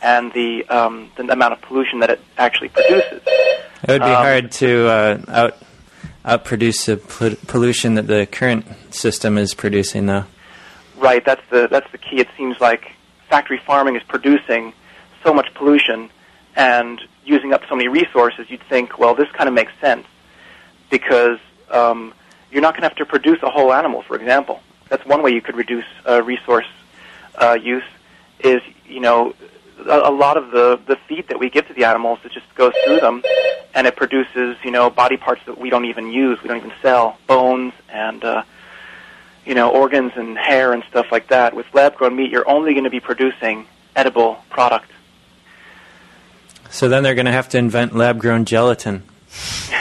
and 0.00 0.32
the 0.32 0.64
um, 0.68 1.10
the 1.16 1.24
amount 1.32 1.52
of 1.52 1.60
pollution 1.62 1.98
that 2.00 2.10
it 2.10 2.20
actually 2.38 2.68
produces. 2.68 3.22
It 3.26 3.88
would 3.88 4.02
be 4.02 4.06
Um, 4.06 4.14
hard 4.14 4.52
to 4.52 4.86
uh, 4.88 5.18
out 5.28 5.56
outproduce 6.24 6.86
the 6.86 6.96
pol- 6.96 7.36
pollution 7.48 7.94
that 7.94 8.06
the 8.06 8.26
current 8.26 8.66
system 8.94 9.36
is 9.38 9.54
producing, 9.54 10.06
though. 10.06 10.24
Right, 10.96 11.24
that's 11.24 11.42
the 11.50 11.68
that's 11.68 11.90
the 11.92 11.98
key. 11.98 12.18
It 12.20 12.28
seems 12.36 12.60
like 12.60 12.92
factory 13.28 13.58
farming 13.58 13.96
is 13.96 14.02
producing 14.02 14.72
so 15.22 15.34
much 15.34 15.52
pollution 15.54 16.10
and 16.54 17.00
using 17.24 17.52
up 17.52 17.62
so 17.68 17.76
many 17.76 17.88
resources. 17.88 18.46
You'd 18.48 18.62
think, 18.62 18.98
well, 18.98 19.14
this 19.14 19.30
kind 19.32 19.48
of 19.48 19.54
makes 19.54 19.72
sense 19.80 20.06
because 20.90 21.38
um, 21.70 22.14
you're 22.50 22.62
not 22.62 22.74
going 22.74 22.82
to 22.82 22.88
have 22.88 22.96
to 22.96 23.04
produce 23.04 23.42
a 23.42 23.50
whole 23.50 23.72
animal. 23.72 24.02
For 24.02 24.16
example, 24.16 24.60
that's 24.88 25.04
one 25.04 25.22
way 25.22 25.32
you 25.32 25.42
could 25.42 25.56
reduce 25.56 25.84
uh, 26.08 26.22
resource 26.22 26.66
uh, 27.34 27.58
use. 27.60 27.84
Is 28.40 28.62
you 28.86 29.00
know 29.00 29.34
a, 29.84 30.10
a 30.10 30.12
lot 30.12 30.36
of 30.36 30.50
the 30.50 30.80
the 30.86 30.96
feed 31.08 31.28
that 31.28 31.38
we 31.38 31.50
give 31.50 31.66
to 31.68 31.74
the 31.74 31.84
animals 31.84 32.18
it 32.24 32.32
just 32.32 32.46
goes 32.54 32.72
through 32.84 33.00
them 33.00 33.22
and 33.74 33.86
it 33.86 33.96
produces 33.96 34.56
you 34.62 34.70
know 34.70 34.90
body 34.90 35.16
parts 35.16 35.40
that 35.46 35.58
we 35.58 35.70
don't 35.70 35.86
even 35.86 36.10
use, 36.10 36.40
we 36.42 36.48
don't 36.48 36.58
even 36.58 36.72
sell, 36.82 37.18
bones 37.26 37.72
and 37.88 38.24
uh, 38.24 38.42
you 39.46 39.54
know, 39.54 39.70
organs 39.70 40.12
and 40.16 40.36
hair 40.36 40.72
and 40.72 40.82
stuff 40.90 41.06
like 41.10 41.28
that. 41.28 41.54
With 41.54 41.66
lab 41.72 41.94
grown 41.94 42.16
meat, 42.16 42.30
you're 42.30 42.48
only 42.48 42.74
going 42.74 42.84
to 42.84 42.90
be 42.90 43.00
producing 43.00 43.66
edible 43.94 44.38
product. 44.50 44.90
So 46.70 46.88
then 46.88 47.02
they're 47.02 47.14
going 47.14 47.26
to 47.26 47.32
have 47.32 47.48
to 47.50 47.58
invent 47.58 47.94
lab-grown 47.94 48.44
gelatin. 48.44 49.02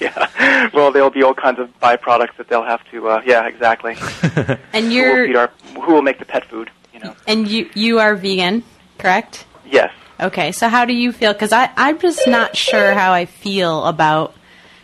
yeah. 0.00 0.70
Well, 0.72 0.92
there'll 0.92 1.10
be 1.10 1.22
all 1.22 1.34
kinds 1.34 1.58
of 1.58 1.68
byproducts 1.80 2.36
that 2.36 2.48
they'll 2.48 2.64
have 2.64 2.84
to. 2.90 3.08
Uh, 3.08 3.22
yeah, 3.24 3.46
exactly. 3.46 3.96
And 4.72 4.86
Who 4.86 4.90
will 4.90 4.90
you're 4.90 5.26
feed 5.26 5.36
our? 5.36 5.50
Who 5.74 5.92
will 5.94 6.02
make 6.02 6.18
the 6.18 6.24
pet 6.24 6.44
food? 6.44 6.70
You 6.92 7.00
know. 7.00 7.16
and 7.26 7.48
you 7.48 7.70
you 7.74 7.98
are 7.98 8.14
vegan, 8.14 8.62
correct? 8.98 9.46
Yes. 9.66 9.92
Okay, 10.20 10.52
so 10.52 10.68
how 10.68 10.84
do 10.84 10.92
you 10.92 11.12
feel? 11.12 11.32
Because 11.32 11.52
I 11.52 11.70
I'm 11.76 11.98
just 11.98 12.26
not 12.26 12.56
sure 12.56 12.92
how 12.94 13.12
I 13.12 13.26
feel 13.26 13.84
about. 13.84 14.34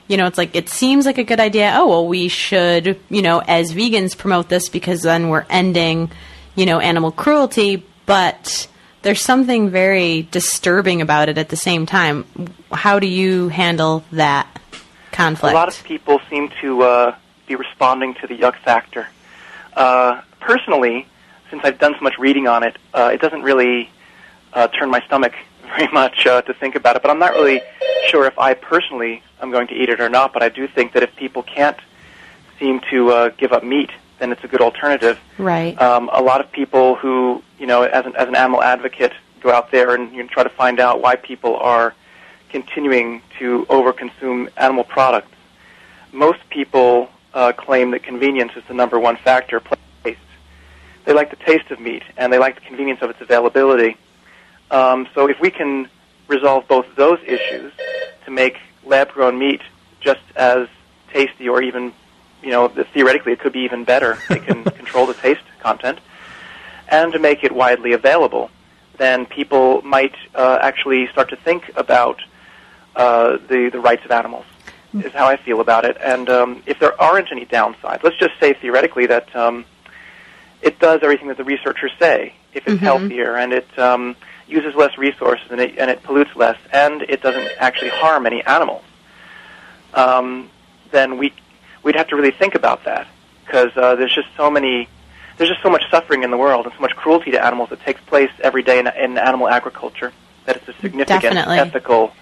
You 0.09 0.17
know, 0.17 0.27
it's 0.27 0.39
like 0.39 0.57
it 0.57 0.69
seems 0.69 1.07
like 1.07 1.19
a 1.19 1.25
good 1.25 1.39
idea. 1.39 1.73
Oh 1.75 1.89
well, 1.89 2.07
we 2.09 2.29
should, 2.29 2.99
you 3.11 3.23
know, 3.23 3.41
as 3.47 3.73
vegans 3.73 4.17
promote 4.17 4.49
this 4.49 4.69
because 4.71 5.03
then 5.03 5.29
we're 5.29 5.47
ending, 5.51 6.11
you 6.55 6.67
know, 6.67 6.81
animal 6.81 7.13
cruelty. 7.13 7.87
But 8.07 8.67
there's 9.03 9.23
something 9.23 9.71
very 9.71 10.23
disturbing 10.31 11.03
about 11.03 11.29
it 11.29 11.39
at 11.39 11.51
the 11.51 11.57
same 11.57 11.85
time. 11.85 12.25
How 12.73 12.99
do 12.99 13.07
you 13.07 13.49
handle 13.49 14.03
that 14.13 14.49
conflict? 15.13 15.53
A 15.53 15.57
lot 15.57 15.69
of 15.69 15.85
people 15.85 16.21
seem 16.31 16.51
to 16.63 16.83
uh, 16.83 17.17
be 17.47 17.55
responding 17.55 18.15
to 18.15 18.27
the 18.27 18.37
yuck 18.37 18.57
factor. 18.61 19.09
Uh, 19.75 20.23
personally, 20.41 21.07
since 21.51 21.63
I've 21.65 21.79
done 21.79 21.95
so 21.95 22.01
much 22.01 22.19
reading 22.19 22.49
on 22.49 22.63
it, 22.63 22.77
uh, 22.95 23.11
it 23.13 23.21
doesn't 23.21 23.43
really 23.43 23.91
uh, 24.53 24.69
turn 24.69 24.91
my 24.91 25.01
stomach 25.03 25.35
very 25.63 25.89
much 25.93 26.27
uh, 26.27 26.43
to 26.43 26.55
think 26.55 26.75
about 26.75 26.97
it. 26.97 27.03
But 27.03 27.11
I'm 27.11 27.19
not 27.19 27.33
really 27.33 27.61
sure 28.09 28.27
if 28.27 28.39
I 28.39 28.55
personally 28.55 29.23
am 29.41 29.51
going 29.51 29.69
to 29.69 29.75
eat 29.75 29.89
it 29.89 30.01
or 30.01 30.09
not. 30.09 30.33
But 30.33 30.43
I 30.43 30.49
do 30.49 30.67
think 30.69 30.93
that 30.93 31.03
if 31.03 31.15
people 31.17 31.43
can't 31.43 31.79
seem 32.59 32.81
to 32.91 33.11
uh, 33.11 33.29
give 33.31 33.53
up 33.53 33.65
meat, 33.65 33.91
then 34.19 34.33
it's 34.33 34.43
a 34.45 34.49
good 34.49 34.61
alternative. 34.61 35.19
right. 35.39 35.81
Um, 35.81 36.11
a 36.13 36.21
lot 36.23 36.41
of 36.41 36.51
people 36.51 36.97
who, 36.97 37.43
you 37.59 37.67
know, 37.67 37.83
as 37.83 38.05
an, 38.05 38.17
as 38.17 38.29
an 38.29 38.35
animal 38.35 38.63
advocate, 38.63 39.13
go 39.41 39.53
out 39.53 39.71
there 39.71 39.95
and 39.95 40.13
you 40.13 40.23
know, 40.23 40.29
try 40.29 40.43
to 40.43 40.49
find 40.49 40.81
out 40.81 41.01
why 41.01 41.17
people 41.17 41.57
are 41.57 41.95
continuing 42.51 43.23
to 43.39 43.67
overconsume 43.67 44.51
animal 44.57 44.85
products. 44.85 45.31
Most 46.13 46.41
people 46.51 47.11
uh, 47.35 47.53
claim 47.53 47.91
that 47.93 48.03
convenience 48.03 48.53
is 48.57 48.65
the 48.67 48.75
number 48.75 48.99
one 48.99 49.17
factor. 49.17 49.63
Taste. 50.03 50.19
They 51.05 51.13
like 51.13 51.31
the 51.31 51.37
taste 51.37 51.71
of 51.71 51.79
meat 51.79 52.03
and 52.17 52.33
they 52.33 52.39
like 52.39 52.57
the 52.57 52.63
convenience 52.63 53.01
of 53.03 53.11
its 53.11 53.21
availability. 53.21 53.97
Um, 54.71 55.09
so 55.15 55.29
if 55.29 55.41
we 55.41 55.51
can 55.51 55.89
resolve 56.27 56.67
both 56.69 56.87
those 56.97 57.21
issues 57.27 57.73
to 58.25 58.31
make 58.31 58.59
lab-grown 58.89 59.39
meat 59.39 59.61
just 60.01 60.21
as 60.37 60.69
tasty 61.13 61.49
or 61.49 61.63
even 61.63 61.93
you 62.43 62.51
know, 62.51 62.69
theoretically 62.69 63.33
it 63.33 63.41
could 63.41 63.53
be 63.53 63.61
even 63.61 63.85
better. 63.85 64.19
They 64.29 64.39
can 64.39 64.65
control 64.81 65.07
the 65.07 65.15
taste 65.15 65.43
content, 65.61 65.99
and 66.89 67.13
to 67.13 67.19
make 67.19 67.45
it 67.45 67.53
widely 67.53 67.93
available, 67.93 68.51
then 68.97 69.27
people 69.27 69.83
might 69.83 70.15
uh, 70.35 70.59
actually 70.61 71.09
start 71.09 71.31
to 71.31 71.37
think 71.37 71.71
about 71.77 72.21
uh, 72.97 73.39
the 73.49 73.71
the 73.71 73.81
rights 73.81 74.05
of 74.05 74.11
animals. 74.11 74.45
Is 74.95 75.13
how 75.13 75.27
I 75.27 75.37
feel 75.37 75.61
about 75.61 75.85
it. 75.85 75.99
And 76.03 76.31
um, 76.31 76.63
if 76.65 76.79
there 76.79 76.99
aren't 76.99 77.31
any 77.31 77.45
downsides, 77.45 78.03
let's 78.03 78.17
just 78.17 78.33
say 78.41 78.55
theoretically 78.55 79.05
that 79.05 79.37
um, 79.37 79.67
it 80.63 80.79
does 80.79 81.01
everything 81.03 81.29
that 81.29 81.37
the 81.37 81.45
researchers 81.45 81.93
say. 81.99 82.33
If 82.55 82.67
it's 82.67 82.81
healthier 82.81 83.37
and 83.37 83.53
it 83.53 83.79
um, 83.79 84.17
uses 84.49 84.75
less 84.75 84.97
resources 84.99 85.47
and 85.51 85.61
it, 85.61 85.79
and 85.79 85.91
it 85.91 86.03
pollutes 86.03 86.35
less, 86.37 86.59
and 86.73 87.03
it 87.03 87.23
doesn't 87.23 87.49
actually 87.59 87.91
harm 87.91 88.27
any 88.27 88.43
animals, 88.45 88.85
um, 89.95 90.51
then 90.91 91.19
we 91.19 91.33
we'd 91.83 91.97
have 91.97 92.09
to 92.09 92.17
really 92.17 92.31
think 92.33 92.55
about 92.55 92.85
that 92.85 93.07
because 93.45 93.71
uh, 93.77 93.95
there's 93.97 94.15
just 94.15 94.29
so 94.37 94.51
many 94.51 94.89
there's 95.37 95.51
just 95.51 95.63
so 95.63 95.71
much 95.71 95.85
suffering 95.91 96.23
in 96.25 96.31
the 96.31 96.37
world 96.37 96.67
and 96.67 96.75
so 96.75 96.81
much 96.81 96.95
cruelty 96.97 97.31
to 97.31 97.45
animals 97.45 97.71
that 97.71 97.81
takes 97.81 98.01
place 98.03 98.31
every 98.41 98.63
day 98.63 98.79
in, 98.79 98.87
in 98.89 99.17
animal 99.19 99.49
agriculture 99.49 100.13
that 100.47 100.57
it's 100.57 100.69
a 100.69 100.73
significant 100.81 101.23
Definitely. 101.23 101.59
ethical 101.59 102.13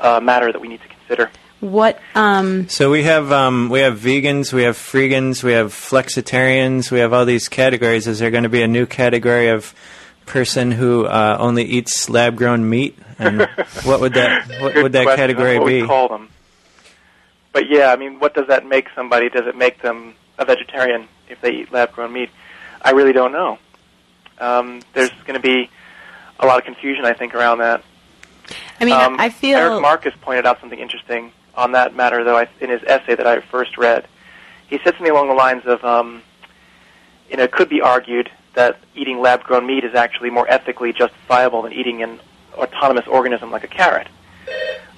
uh, 0.00 0.20
matter 0.20 0.50
that 0.52 0.60
we 0.60 0.68
need 0.68 0.80
to 0.80 0.88
consider. 0.88 1.30
what 1.60 2.00
um 2.14 2.68
So 2.68 2.90
we 2.90 3.02
have 3.04 3.30
um, 3.32 3.68
we 3.68 3.80
have 3.80 3.98
vegans, 3.98 4.52
we 4.52 4.62
have 4.62 4.76
freegans, 4.76 5.42
we 5.42 5.52
have 5.52 5.72
flexitarians, 5.72 6.90
we 6.90 7.00
have 7.00 7.12
all 7.12 7.24
these 7.24 7.48
categories. 7.48 8.06
Is 8.06 8.18
there 8.18 8.30
going 8.30 8.44
to 8.44 8.48
be 8.48 8.62
a 8.62 8.68
new 8.68 8.86
category 8.86 9.48
of 9.48 9.74
person 10.26 10.72
who 10.72 11.06
uh, 11.06 11.36
only 11.38 11.64
eats 11.64 12.08
lab-grown 12.08 12.68
meat? 12.68 12.98
And 13.18 13.40
what 13.84 14.00
would 14.00 14.14
that 14.14 14.48
what 14.60 14.74
would 14.74 14.92
that 14.92 15.04
question. 15.04 15.16
category 15.16 15.58
what 15.58 15.66
be? 15.66 15.82
We 15.82 15.88
call 15.88 16.08
them. 16.08 16.28
But 17.52 17.68
yeah, 17.68 17.92
I 17.92 17.96
mean, 17.96 18.18
what 18.18 18.34
does 18.34 18.48
that 18.48 18.66
make 18.66 18.88
somebody? 18.94 19.28
Does 19.28 19.46
it 19.46 19.56
make 19.56 19.80
them 19.80 20.14
a 20.38 20.44
vegetarian 20.44 21.06
if 21.28 21.40
they 21.40 21.52
eat 21.52 21.72
lab-grown 21.72 22.12
meat? 22.12 22.30
I 22.82 22.90
really 22.90 23.12
don't 23.12 23.32
know. 23.32 23.58
Um, 24.38 24.82
there's 24.92 25.12
going 25.24 25.40
to 25.40 25.40
be 25.40 25.70
a 26.40 26.46
lot 26.46 26.58
of 26.58 26.64
confusion, 26.64 27.04
I 27.04 27.12
think, 27.12 27.34
around 27.34 27.58
that. 27.58 27.82
I 28.80 28.84
mean 28.84 28.94
Um, 28.94 29.16
I 29.18 29.30
feel 29.30 29.58
Erik 29.58 29.80
Marcus 29.80 30.14
pointed 30.20 30.46
out 30.46 30.60
something 30.60 30.78
interesting 30.78 31.32
on 31.54 31.72
that 31.72 31.94
matter, 31.94 32.24
though, 32.24 32.36
I, 32.36 32.48
in 32.60 32.70
his 32.70 32.82
essay 32.84 33.14
that 33.14 33.26
I 33.26 33.40
first 33.40 33.78
read. 33.78 34.06
He 34.66 34.78
said 34.78 34.94
something 34.94 35.10
along 35.10 35.28
the 35.28 35.34
lines 35.34 35.62
of, 35.66 35.84
um, 35.84 36.22
you 37.30 37.36
know, 37.36 37.44
it 37.44 37.52
could 37.52 37.68
be 37.68 37.80
argued 37.80 38.30
that 38.54 38.78
eating 38.94 39.20
lab-grown 39.20 39.66
meat 39.66 39.84
is 39.84 39.94
actually 39.94 40.30
more 40.30 40.48
ethically 40.50 40.92
justifiable 40.92 41.62
than 41.62 41.72
eating 41.72 42.02
an 42.02 42.20
autonomous 42.54 43.06
organism 43.06 43.50
like 43.50 43.64
a 43.64 43.68
carrot. 43.68 44.08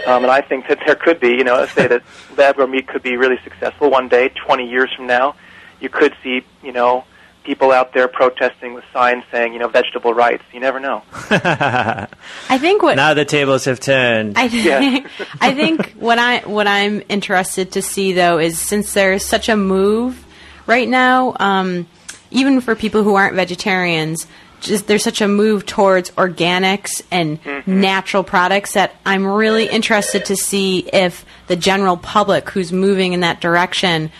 Um, 0.06 0.22
and 0.24 0.30
I 0.30 0.40
think 0.42 0.68
that 0.68 0.78
there 0.86 0.94
could 0.94 1.20
be, 1.20 1.28
you 1.28 1.42
know, 1.44 1.54
let's 1.54 1.72
say 1.72 1.86
that 1.86 2.02
lab-grown 2.36 2.70
meat 2.70 2.86
could 2.86 3.02
be 3.02 3.16
really 3.16 3.38
successful 3.42 3.90
one 3.90 4.08
day, 4.08 4.28
20 4.28 4.68
years 4.68 4.92
from 4.94 5.06
now. 5.06 5.34
You 5.80 5.88
could 5.88 6.14
see, 6.22 6.42
you 6.62 6.72
know, 6.72 7.04
people 7.44 7.70
out 7.72 7.92
there 7.94 8.08
protesting 8.08 8.74
with 8.74 8.84
signs 8.92 9.24
saying, 9.30 9.52
you 9.52 9.58
know, 9.58 9.68
vegetable 9.68 10.12
rights. 10.12 10.42
You 10.52 10.60
never 10.60 10.80
know. 10.80 11.02
I 11.30 12.58
think 12.58 12.82
what 12.82 12.96
now 12.96 13.14
the 13.14 13.24
tables 13.24 13.64
have 13.66 13.80
turned. 13.80 14.36
I 14.38 14.44
Yeah. 14.44 14.78
think 14.80 15.06
I 15.40 15.54
think 15.54 15.92
what 15.92 16.18
I 16.18 16.38
what 16.40 16.66
I'm 16.66 17.02
interested 17.08 17.72
to 17.72 17.82
see 17.82 18.12
though 18.12 18.38
is 18.38 18.58
since 18.58 18.92
there's 18.94 19.24
such 19.24 19.48
a 19.48 19.56
move 19.56 20.24
right 20.66 20.88
now, 20.88 21.36
um, 21.38 21.86
even 22.30 22.60
for 22.60 22.74
people 22.74 23.02
who 23.02 23.14
aren't 23.14 23.34
vegetarians, 23.34 24.26
just 24.60 24.86
there's 24.86 25.04
such 25.04 25.20
a 25.20 25.28
move 25.28 25.66
towards 25.66 26.10
organics 26.12 27.02
and 27.10 27.38
natural 27.66 28.24
products 28.24 28.72
that 28.72 28.94
I'm 29.04 29.26
really 29.26 29.68
interested 29.68 30.24
to 30.26 30.36
see 30.36 30.80
if 30.92 31.24
the 31.46 31.56
general 31.56 31.96
public 31.96 32.50
who's 32.50 32.72
moving 32.72 33.12
in 33.12 33.20
that 33.20 33.40
direction 33.40 34.10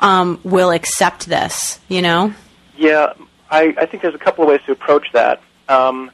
um, 0.00 0.40
will 0.44 0.70
accept 0.70 1.26
this. 1.26 1.80
You 1.88 2.02
know, 2.02 2.34
Yeah, 2.76 3.12
I, 3.50 3.74
I 3.78 3.86
think 3.86 4.02
there's 4.02 4.14
a 4.14 4.18
couple 4.18 4.44
of 4.44 4.50
ways 4.50 4.60
to 4.66 4.72
approach 4.72 5.08
that. 5.12 5.40
Um, 5.68 6.10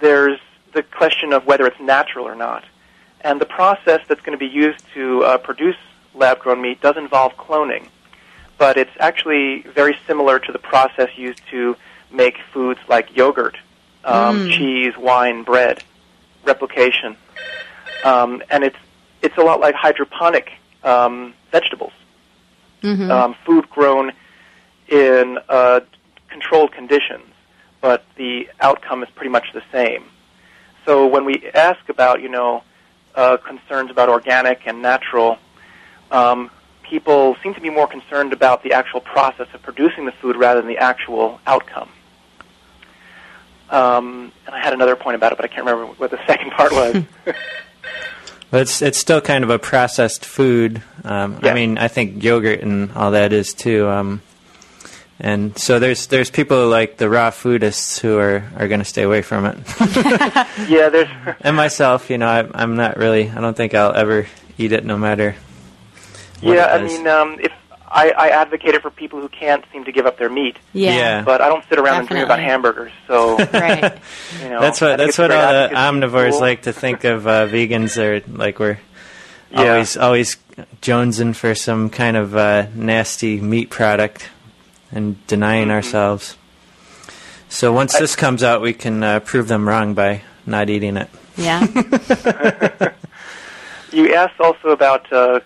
there's 0.00 0.38
the 0.74 0.82
question 0.82 1.32
of 1.32 1.46
whether 1.46 1.66
it's 1.66 1.80
natural 1.80 2.26
or 2.26 2.34
not. 2.34 2.64
And 3.20 3.40
the 3.40 3.46
process 3.46 4.00
that's 4.06 4.20
going 4.20 4.38
to 4.38 4.38
be 4.38 4.50
used 4.50 4.84
to 4.94 5.24
uh, 5.24 5.38
produce 5.38 5.76
lab 6.14 6.38
grown 6.38 6.60
meat 6.60 6.80
does 6.80 6.96
involve 6.96 7.36
cloning. 7.36 7.88
But 8.58 8.76
it's 8.76 8.90
actually 8.98 9.62
very 9.62 9.96
similar 10.06 10.38
to 10.40 10.52
the 10.52 10.58
process 10.58 11.10
used 11.16 11.40
to 11.50 11.76
make 12.10 12.38
foods 12.52 12.80
like 12.88 13.16
yogurt, 13.16 13.56
um, 14.04 14.48
cheese, 14.50 14.96
wine, 14.96 15.42
bread. 15.44 15.82
replication, 16.44 17.16
um, 18.04 18.42
and 18.50 18.64
it's 18.64 18.76
it's 19.22 19.36
a 19.36 19.42
lot 19.42 19.60
like 19.60 19.74
hydroponic 19.74 20.52
um, 20.84 21.34
vegetables, 21.52 21.92
Mm-hmm. 22.82 23.10
um, 23.10 23.34
food 23.44 23.68
grown 23.70 24.12
in 24.88 25.38
uh, 25.48 25.80
controlled 26.28 26.70
conditions, 26.72 27.26
but 27.80 28.04
the 28.16 28.48
outcome 28.60 29.02
is 29.02 29.08
pretty 29.10 29.30
much 29.30 29.52
the 29.52 29.62
same. 29.72 30.04
So 30.86 31.06
when 31.08 31.24
we 31.24 31.50
ask 31.54 31.88
about 31.88 32.22
you 32.22 32.28
know 32.28 32.62
uh, 33.14 33.36
concerns 33.38 33.90
about 33.90 34.08
organic 34.08 34.66
and 34.66 34.80
natural, 34.80 35.38
um, 36.10 36.50
people 36.88 37.36
seem 37.42 37.54
to 37.54 37.60
be 37.60 37.70
more 37.70 37.86
concerned 37.86 38.32
about 38.32 38.62
the 38.62 38.72
actual 38.72 39.00
process 39.00 39.48
of 39.54 39.62
producing 39.62 40.06
the 40.06 40.12
food 40.12 40.36
rather 40.36 40.60
than 40.60 40.68
the 40.68 40.78
actual 40.78 41.40
outcome. 41.46 41.88
Um, 43.70 44.32
and 44.46 44.54
I 44.54 44.60
had 44.60 44.72
another 44.72 44.96
point 44.96 45.16
about 45.16 45.32
it, 45.32 45.36
but 45.36 45.44
I 45.44 45.48
can't 45.48 45.66
remember 45.66 45.92
what 45.94 46.10
the 46.10 46.20
second 46.26 46.52
part 46.52 46.72
was. 46.72 47.02
But 48.50 48.62
it's 48.62 48.80
it's 48.80 48.96
still 48.96 49.20
kind 49.20 49.44
of 49.44 49.50
a 49.50 49.58
processed 49.58 50.24
food. 50.24 50.82
Um, 51.04 51.40
I 51.42 51.52
mean, 51.52 51.76
I 51.76 51.88
think 51.88 52.22
yogurt 52.22 52.60
and 52.60 52.90
all 52.92 53.10
that 53.10 53.34
is 53.34 53.52
too. 53.52 53.86
Um, 53.88 54.22
and 55.20 55.58
so 55.58 55.78
there's 55.78 56.06
there's 56.06 56.30
people 56.30 56.68
like 56.68 56.96
the 56.96 57.10
raw 57.10 57.30
foodists 57.30 58.00
who 58.00 58.16
are, 58.18 58.44
are 58.56 58.68
going 58.68 58.80
to 58.80 58.86
stay 58.86 59.02
away 59.02 59.20
from 59.20 59.44
it. 59.44 59.58
yeah, 60.68 60.88
there's 60.88 61.08
and 61.42 61.56
myself, 61.56 62.08
you 62.08 62.16
know, 62.16 62.26
I, 62.26 62.48
I'm 62.54 62.76
not 62.76 62.96
really. 62.96 63.28
I 63.28 63.40
don't 63.40 63.56
think 63.56 63.74
I'll 63.74 63.94
ever 63.94 64.26
eat 64.56 64.72
it, 64.72 64.84
no 64.84 64.96
matter. 64.96 65.36
What 66.40 66.56
yeah. 66.56 66.66
I 66.66 66.82
mean, 66.82 67.06
um, 67.06 67.38
if 67.40 67.52
I, 67.90 68.10
I 68.10 68.28
advocate 68.28 68.74
it 68.74 68.82
for 68.82 68.90
people 68.90 69.20
who 69.20 69.28
can't 69.28 69.64
seem 69.72 69.84
to 69.84 69.92
give 69.92 70.04
up 70.06 70.18
their 70.18 70.28
meat, 70.28 70.56
Yeah. 70.74 70.94
Yeah. 70.94 71.22
but 71.22 71.40
I 71.40 71.48
don't 71.48 71.64
sit 71.68 71.78
around 71.78 72.00
and 72.00 72.08
dream 72.08 72.24
about 72.24 72.38
hamburgers. 72.38 72.92
So 73.06 73.36
Right. 73.52 73.98
you 74.42 74.48
know, 74.50 74.60
that's 74.64 74.80
what 74.80 74.96
that's 74.98 75.16
what 75.18 75.30
all 75.30 75.52
the 75.68 75.74
omnivores 75.74 76.32
tool. 76.32 76.40
like 76.40 76.62
to 76.62 76.72
think 76.72 77.04
of 77.04 77.26
uh, 77.26 77.46
vegans. 77.46 77.96
Are 77.96 78.22
like 78.30 78.58
we're 78.58 78.78
Yeah. 79.50 79.60
always 79.72 79.96
always 79.96 80.36
jonesing 80.82 81.34
for 81.34 81.54
some 81.54 81.88
kind 81.88 82.16
of 82.16 82.36
uh, 82.36 82.66
nasty 82.74 83.40
meat 83.40 83.70
product 83.70 84.28
and 84.92 85.24
denying 85.26 85.68
Mhm. 85.68 85.72
ourselves. 85.72 86.36
So 87.48 87.72
once 87.72 87.94
I- 87.94 88.00
this 88.00 88.14
comes 88.16 88.42
out, 88.42 88.60
we 88.60 88.74
can 88.74 89.02
uh, 89.02 89.20
prove 89.20 89.48
them 89.48 89.66
wrong 89.66 89.94
by 89.94 90.20
not 90.44 90.68
eating 90.68 90.96
it. 90.98 91.08
Yeah. 91.36 91.66
You 93.90 94.12
asked 94.14 94.38
also 94.38 94.68
about 94.68 95.10
uh, 95.10 95.40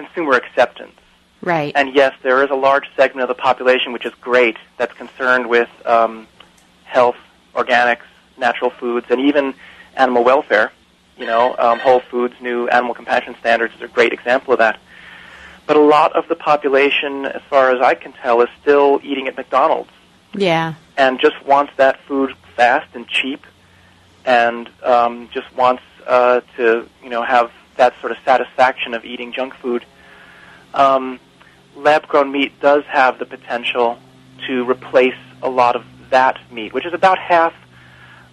consumer 0.00 0.34
acceptance. 0.34 0.96
Right. 1.42 1.72
And 1.74 1.94
yes, 1.94 2.12
there 2.22 2.42
is 2.44 2.50
a 2.50 2.54
large 2.68 2.86
segment 2.96 3.22
of 3.22 3.28
the 3.34 3.40
population 3.48 3.92
which 3.92 4.04
is 4.04 4.14
great 4.20 4.56
that's 4.78 4.92
concerned 4.94 5.48
with 5.48 5.70
um, 5.86 6.26
health, 6.84 7.16
organics, 7.54 8.06
natural 8.36 8.70
foods, 8.70 9.06
and 9.10 9.20
even 9.20 9.54
animal 9.96 10.22
welfare. 10.24 10.72
You 11.16 11.26
know, 11.26 11.54
um, 11.58 11.78
Whole 11.78 12.00
Foods' 12.00 12.34
new 12.40 12.68
animal 12.68 12.94
compassion 12.94 13.34
standards 13.40 13.74
is 13.74 13.82
a 13.82 13.88
great 13.88 14.12
example 14.12 14.52
of 14.54 14.58
that. 14.58 14.78
But 15.66 15.76
a 15.76 15.80
lot 15.80 16.10
of 16.16 16.26
the 16.28 16.34
population, 16.34 17.26
as 17.26 17.42
far 17.50 17.70
as 17.74 17.80
I 17.80 17.94
can 17.94 18.12
tell, 18.12 18.40
is 18.40 18.48
still 18.62 19.00
eating 19.02 19.28
at 19.28 19.36
McDonald's 19.36 19.90
Yeah. 20.34 20.74
and 20.96 21.20
just 21.20 21.38
wants 21.44 21.72
that 21.76 22.00
food 22.06 22.34
fast 22.56 22.88
and 22.94 23.06
cheap, 23.06 23.42
and 24.24 24.68
um, 24.82 25.28
just 25.32 25.48
wants 25.54 25.82
uh, 26.06 26.40
to 26.56 26.88
you 27.04 27.10
know 27.10 27.22
have 27.22 27.50
that 27.80 27.94
sort 28.00 28.12
of 28.12 28.18
satisfaction 28.26 28.92
of 28.92 29.04
eating 29.06 29.32
junk 29.32 29.54
food. 29.54 29.82
Um, 30.74 31.18
lab-grown 31.74 32.30
meat 32.30 32.52
does 32.60 32.84
have 32.84 33.18
the 33.18 33.24
potential 33.24 33.98
to 34.46 34.64
replace 34.64 35.20
a 35.42 35.48
lot 35.48 35.76
of 35.76 35.84
that 36.10 36.36
meat, 36.52 36.74
which 36.74 36.84
is 36.84 36.92
about 36.92 37.18
half 37.18 37.54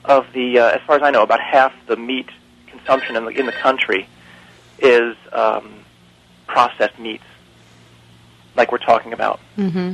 of 0.04 0.28
the, 0.34 0.60
uh, 0.60 0.76
as 0.78 0.82
far 0.86 0.98
as 0.98 1.02
I 1.02 1.12
know, 1.12 1.24
about 1.24 1.40
half 1.40 1.74
the 1.88 1.96
meat 1.96 2.30
consumption 2.68 3.16
in 3.16 3.24
the 3.26 3.32
in 3.32 3.46
the 3.46 3.58
country 3.68 4.08
is 4.80 5.16
um, 5.32 5.66
processed 6.48 7.00
meats, 7.00 7.30
like 8.56 8.72
we're 8.72 8.86
talking 8.94 9.14
about 9.14 9.40
Mm-hmm. 9.58 9.94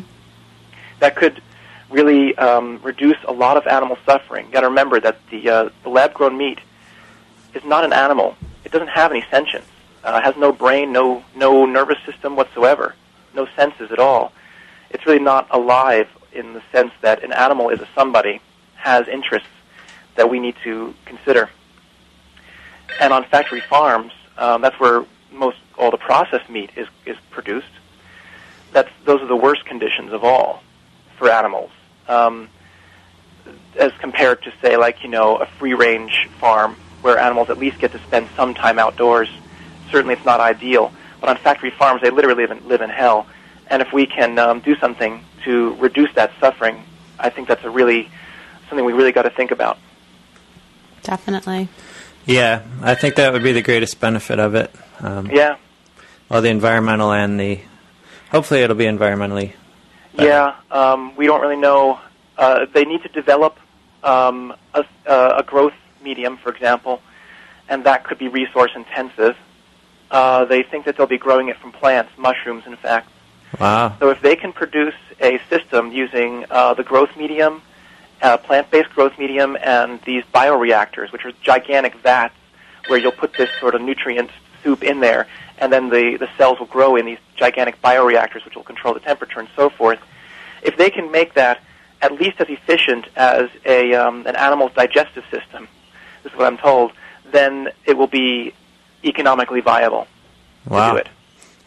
that 1.00 1.16
could 1.16 1.42
really 1.90 2.36
um, 2.38 2.80
reduce 2.84 3.22
a 3.28 3.32
lot 3.32 3.56
of 3.56 3.66
animal 3.68 3.98
suffering. 4.06 4.48
You 4.48 4.52
got 4.52 4.62
to 4.62 4.70
remember 4.70 5.00
that 5.00 5.18
the, 5.30 5.50
uh, 5.50 5.70
the 5.84 5.90
lab-grown 5.90 6.36
meat 6.38 6.60
is 7.54 7.64
not 7.64 7.86
an 7.86 7.94
animal. 7.94 8.36
It 8.64 8.72
doesn't 8.72 8.90
have 8.90 9.12
any 9.12 9.24
sentience. 9.30 9.66
Uh, 10.04 10.20
it 10.22 10.26
has 10.26 10.36
no 10.36 10.52
brain, 10.52 10.92
no 10.92 11.24
no 11.36 11.66
nervous 11.66 11.98
system 12.06 12.36
whatsoever, 12.36 12.96
no 13.34 13.48
senses 13.56 13.92
at 13.92 14.00
all. 14.00 14.34
It's 14.90 15.06
really 15.06 15.20
not 15.20 15.48
alive 15.52 16.08
in 16.34 16.54
the 16.54 16.62
sense 16.72 16.92
that 17.02 17.24
an 17.24 17.32
animal 17.32 17.70
is 17.70 17.80
a 17.80 17.88
somebody, 17.96 18.42
has 18.76 19.08
interests 19.08 19.48
that 20.16 20.30
we 20.30 20.40
need 20.40 20.56
to 20.64 20.94
consider. 21.06 21.50
And 23.00 23.14
on 23.14 23.24
factory 23.26 23.62
farms, 23.62 24.12
um, 24.38 24.62
that's 24.62 24.80
where 24.80 25.06
most 25.32 25.58
all 25.78 25.92
the 25.92 25.98
processed 25.98 26.50
meat 26.50 26.72
is 26.76 26.88
is 27.06 27.18
produced. 27.32 27.68
That's 28.72 28.90
those 29.06 29.22
are 29.22 29.28
the 29.28 29.36
worst 29.36 29.66
conditions 29.66 30.12
of 30.12 30.24
all 30.24 30.64
for 31.18 31.30
animals, 31.30 31.72
um, 32.08 32.50
as 33.80 33.92
compared 34.00 34.44
to 34.44 34.54
say 34.62 34.78
like 34.78 35.04
you 35.04 35.10
know 35.10 35.38
a 35.38 35.46
free 35.46 35.74
range 35.74 36.28
farm 36.40 36.76
where 37.04 37.20
animals 37.20 37.50
at 37.52 37.60
least 37.60 37.78
get 37.80 37.92
to 37.92 38.00
spend 38.00 38.28
some 38.36 38.54
time 38.56 38.80
outdoors. 38.80 39.30
Certainly, 39.92 40.16
it's 40.16 40.26
not 40.26 40.40
ideal, 40.40 40.92
but 41.20 41.30
on 41.30 41.38
factory 41.38 41.70
farms 41.70 42.02
they 42.02 42.10
literally 42.10 42.48
live 42.48 42.58
in, 42.58 42.68
live 42.68 42.82
in 42.82 42.90
hell. 42.90 43.28
And 43.68 43.82
if 43.82 43.94
we 43.94 44.06
can 44.08 44.40
um, 44.40 44.60
do 44.62 44.76
something 44.78 45.24
to 45.46 45.76
reduce 45.76 46.12
that 46.16 46.32
suffering, 46.40 46.84
I 47.20 47.30
think 47.30 47.48
that's 47.48 47.64
a 47.64 47.70
really 47.70 48.10
something 48.70 48.86
we 48.86 48.94
really 48.94 49.12
got 49.12 49.24
to 49.24 49.30
think 49.30 49.52
about. 49.52 49.78
Definitely. 51.04 51.68
Yeah, 52.26 52.64
I 52.82 52.96
think 52.96 53.16
that 53.16 53.34
would 53.34 53.44
be 53.44 53.52
the 53.52 53.62
greatest 53.62 54.00
benefit 54.00 54.40
of 54.40 54.56
it. 54.56 54.74
Um, 55.02 55.30
Yeah, 55.32 55.58
Well, 56.30 56.42
the 56.42 56.50
environmental 56.50 57.12
and 57.12 57.38
the 57.40 57.60
hopefully 58.32 58.62
it'll 58.62 58.76
be 58.78 58.86
environmentally. 58.86 59.52
better. 60.16 60.30
Yeah, 60.30 60.56
um, 60.72 61.16
we 61.18 61.28
don't 61.28 61.42
really 61.42 61.58
know. 61.58 62.00
Uh, 62.38 62.66
they 62.74 62.86
need 62.86 63.04
to 63.04 63.10
develop 63.10 63.58
um, 64.04 64.54
a, 64.74 64.86
uh, 65.06 65.36
a 65.40 65.44
growth 65.44 65.74
medium, 66.04 66.38
for 66.38 66.52
example, 66.52 67.02
and 67.70 67.86
that 67.86 68.04
could 68.04 68.18
be 68.18 68.28
resource 68.28 68.72
intensive. 68.76 69.38
Uh, 70.12 70.46
they 70.46 70.64
think 70.64 70.86
that 70.86 70.98
they'll 70.98 71.08
be 71.08 71.18
growing 71.18 71.48
it 71.48 71.58
from 71.58 71.72
plants, 71.72 72.12
mushrooms, 72.18 72.64
in 72.66 72.76
fact. 72.76 73.10
Wow. 73.60 73.96
So 74.00 74.10
if 74.10 74.22
they 74.22 74.36
can 74.36 74.52
produce 74.54 74.96
a 75.20 75.40
system 75.50 75.92
using 75.92 76.46
uh, 76.50 76.74
the 76.74 76.84
growth 76.84 77.16
medium, 77.16 77.62
uh, 78.22 78.38
plant-based 78.38 78.90
growth 78.90 79.18
medium, 79.18 79.58
and 79.62 80.02
these 80.02 80.24
bioreactors, 80.34 81.12
which 81.12 81.26
are 81.26 81.32
gigantic 81.42 81.96
vats 81.96 82.36
where 82.88 83.00
you'll 83.00 83.12
put 83.12 83.34
this 83.34 83.50
sort 83.60 83.76
of 83.76 83.82
nutrient 83.82 84.30
soup 84.64 84.84
in 84.84 85.00
there, 85.00 85.28
and 85.58 85.72
then 85.72 85.90
the, 85.90 86.18
the 86.18 86.28
cells 86.38 86.60
will 86.60 86.68
grow 86.68 86.96
in 86.96 87.06
these 87.06 87.18
gigantic 87.36 87.82
bioreactors, 87.82 88.44
which 88.46 88.56
will 88.56 88.64
control 88.64 88.94
the 88.94 89.00
temperature 89.00 89.40
and 89.40 89.50
so 89.56 89.70
forth. 89.70 90.00
If 90.62 90.78
they 90.78 90.90
can 90.90 91.12
make 91.12 91.34
that 91.36 91.62
at 92.02 92.12
least 92.14 92.40
as 92.40 92.48
efficient 92.50 93.08
as 93.16 93.50
a 93.66 93.94
um, 93.94 94.26
an 94.28 94.36
animal's 94.36 94.74
digestive 94.74 95.24
system, 95.32 95.68
this 96.24 96.32
is 96.32 96.38
what 96.38 96.48
I'm 96.48 96.58
told, 96.58 96.92
then 97.32 97.70
it 97.86 97.98
will 97.98 98.08
be 98.08 98.54
economically 99.04 99.62
viable 99.62 100.08
to 100.66 100.70
do 100.70 100.96
it. 100.98 101.10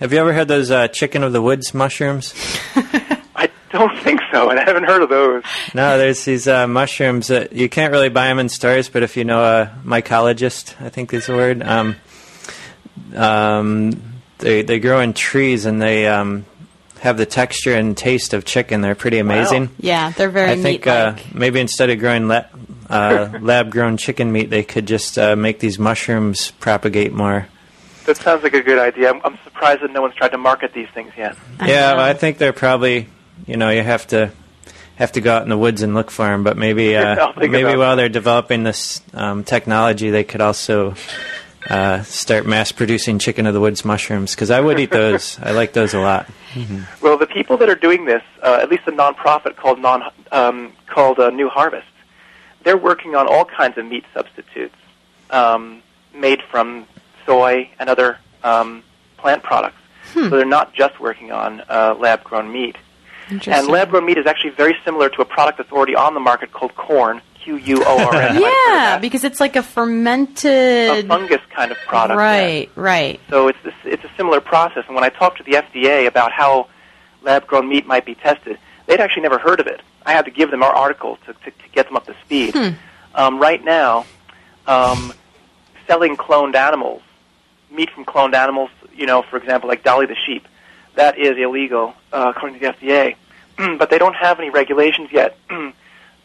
Have 0.00 0.12
you 0.12 0.18
ever 0.18 0.32
had 0.32 0.48
those 0.48 0.70
uh, 0.70 0.88
chicken 0.88 1.22
of 1.22 1.32
the 1.32 1.40
woods 1.40 1.72
mushrooms? 1.72 2.34
I 3.34 3.50
don't 3.70 3.98
think 3.98 4.20
so, 4.32 4.50
and 4.50 4.58
I 4.58 4.64
haven't 4.64 4.84
heard 4.84 5.02
of 5.02 5.08
those. 5.08 5.42
No, 5.74 5.98
there's 5.98 6.24
these 6.24 6.46
uh, 6.48 6.66
mushrooms 6.66 7.28
that 7.28 7.52
you 7.52 7.68
can't 7.68 7.92
really 7.92 8.08
buy 8.08 8.28
them 8.28 8.38
in 8.38 8.48
stores, 8.48 8.88
but 8.88 9.02
if 9.02 9.16
you 9.16 9.24
know 9.24 9.42
a 9.42 9.74
mycologist, 9.84 10.80
I 10.80 10.88
think 10.88 11.12
is 11.12 11.26
the 11.26 11.34
word. 11.34 11.62
Um, 11.62 11.96
um, 13.14 14.02
they 14.38 14.62
they 14.62 14.78
grow 14.78 15.00
in 15.00 15.12
trees 15.12 15.64
and 15.64 15.80
they 15.80 16.06
um, 16.06 16.44
have 17.00 17.16
the 17.16 17.26
texture 17.26 17.74
and 17.74 17.96
taste 17.96 18.34
of 18.34 18.44
chicken. 18.44 18.80
They're 18.80 18.94
pretty 18.94 19.18
amazing. 19.18 19.70
Yeah, 19.78 20.10
they're 20.10 20.30
very 20.30 20.50
I 20.50 20.56
think 20.56 20.86
uh, 20.86 21.16
maybe 21.32 21.60
instead 21.60 21.90
of 21.90 21.98
growing 21.98 22.28
la- 22.28 22.44
uh, 22.88 23.38
lab 23.40 23.70
grown 23.70 23.96
chicken 23.96 24.32
meat, 24.32 24.50
they 24.50 24.62
could 24.62 24.86
just 24.86 25.18
uh, 25.18 25.36
make 25.36 25.58
these 25.58 25.78
mushrooms 25.78 26.50
propagate 26.52 27.12
more. 27.12 27.48
That 28.06 28.16
sounds 28.16 28.42
like 28.42 28.54
a 28.54 28.62
good 28.62 28.78
idea. 28.78 29.10
I'm, 29.10 29.20
I'm 29.24 29.38
surprised 29.44 29.82
that 29.82 29.90
no 29.90 30.02
one's 30.02 30.14
tried 30.14 30.28
to 30.28 30.38
market 30.38 30.72
these 30.72 30.88
things 30.90 31.12
yet. 31.16 31.36
I 31.58 31.68
yeah, 31.68 31.94
well, 31.94 32.04
I 32.04 32.14
think 32.14 32.38
they're 32.38 32.52
probably, 32.52 33.08
you 33.46 33.56
know, 33.56 33.70
you 33.70 33.82
have 33.82 34.06
to 34.08 34.30
have 34.96 35.12
to 35.12 35.20
go 35.20 35.34
out 35.34 35.42
in 35.42 35.48
the 35.48 35.58
woods 35.58 35.82
and 35.82 35.94
look 35.94 36.10
for 36.10 36.26
them. 36.26 36.44
But 36.44 36.56
maybe 36.56 36.96
uh, 36.96 37.32
maybe 37.36 37.62
about 37.62 37.78
while 37.78 37.96
they're 37.96 38.08
developing 38.08 38.62
this 38.62 39.02
um, 39.14 39.44
technology, 39.44 40.10
they 40.10 40.24
could 40.24 40.40
also 40.40 40.94
uh, 41.68 42.02
start 42.02 42.46
mass 42.46 42.72
producing 42.72 43.18
chicken 43.18 43.46
of 43.46 43.54
the 43.54 43.60
woods 43.60 43.84
mushrooms 43.84 44.34
because 44.34 44.50
I 44.50 44.60
would 44.60 44.78
eat 44.78 44.90
those. 44.90 45.38
I 45.40 45.52
like 45.52 45.72
those 45.72 45.94
a 45.94 46.00
lot. 46.00 46.28
Well, 47.02 47.18
the 47.18 47.26
people 47.26 47.56
that 47.58 47.68
are 47.68 47.74
doing 47.74 48.04
this, 48.06 48.22
uh, 48.42 48.58
at 48.62 48.70
least 48.70 48.84
a 48.86 48.92
nonprofit 48.92 49.56
called 49.56 49.80
non 49.80 50.02
um, 50.32 50.72
called 50.86 51.18
uh, 51.18 51.30
New 51.30 51.48
Harvest, 51.48 51.86
they're 52.66 52.76
working 52.76 53.14
on 53.14 53.28
all 53.28 53.44
kinds 53.44 53.78
of 53.78 53.86
meat 53.86 54.04
substitutes 54.12 54.74
um, 55.30 55.80
made 56.12 56.42
from 56.50 56.84
soy 57.24 57.70
and 57.78 57.88
other 57.88 58.18
um, 58.42 58.82
plant 59.18 59.44
products. 59.44 59.76
So 60.12 60.28
they're 60.30 60.44
not 60.44 60.72
just 60.74 60.98
working 60.98 61.30
on 61.30 61.62
uh, 61.68 61.94
lab-grown 61.98 62.50
meat. 62.50 62.76
And 63.28 63.68
lab-grown 63.68 64.04
meat 64.04 64.18
is 64.18 64.26
actually 64.26 64.50
very 64.50 64.74
similar 64.84 65.08
to 65.10 65.22
a 65.22 65.24
product 65.24 65.58
that's 65.58 65.70
already 65.70 65.94
on 65.94 66.14
the 66.14 66.20
market 66.20 66.52
called 66.52 66.74
Quorn, 66.74 67.20
Q 67.34 67.56
U 67.56 67.84
O 67.84 68.04
R 68.04 68.14
N. 68.14 68.40
Yeah, 68.68 68.98
because 68.98 69.22
it's 69.24 69.38
like 69.40 69.54
a 69.54 69.60
a 69.60 69.62
fermented. 69.62 71.06
fungus 71.06 71.40
kind 71.54 71.70
of 71.70 71.76
product. 71.86 72.18
Right, 72.18 72.70
right. 72.74 73.20
So 73.30 73.48
it's 73.48 73.58
this, 73.62 73.74
it's 73.84 74.04
a 74.04 74.10
similar 74.16 74.40
process. 74.40 74.84
And 74.86 74.94
when 74.94 75.04
I 75.04 75.08
talked 75.10 75.38
to 75.38 75.44
the 75.44 75.52
FDA 75.52 76.06
about 76.08 76.32
how 76.32 76.68
lab-grown 77.22 77.68
meat 77.68 77.86
might 77.86 78.04
be 78.06 78.16
tested, 78.16 78.58
they'd 78.86 79.00
actually 79.00 79.22
never 79.22 79.38
heard 79.38 79.60
of 79.60 79.66
it. 79.68 79.82
I 80.06 80.12
had 80.12 80.24
to 80.24 80.30
give 80.30 80.50
them 80.50 80.62
our 80.62 80.72
article 80.72 81.18
to, 81.26 81.34
to, 81.34 81.50
to 81.50 81.68
get 81.72 81.86
them 81.86 81.96
up 81.96 82.06
to 82.06 82.14
speed. 82.24 82.54
Hmm. 82.54 82.68
Um, 83.14 83.38
right 83.38 83.62
now, 83.62 84.06
um, 84.66 85.12
selling 85.86 86.16
cloned 86.16 86.54
animals, 86.54 87.02
meat 87.70 87.90
from 87.90 88.04
cloned 88.04 88.34
animals, 88.34 88.70
you 88.94 89.06
know, 89.06 89.22
for 89.22 89.36
example, 89.36 89.68
like 89.68 89.82
Dolly 89.82 90.06
the 90.06 90.16
sheep, 90.26 90.46
that 90.94 91.18
is 91.18 91.36
illegal 91.36 91.94
uh, 92.12 92.32
according 92.34 92.58
to 92.58 92.66
the 92.66 92.72
FDA. 92.72 93.16
but 93.78 93.90
they 93.90 93.98
don't 93.98 94.14
have 94.14 94.38
any 94.38 94.50
regulations 94.50 95.10
yet. 95.12 95.36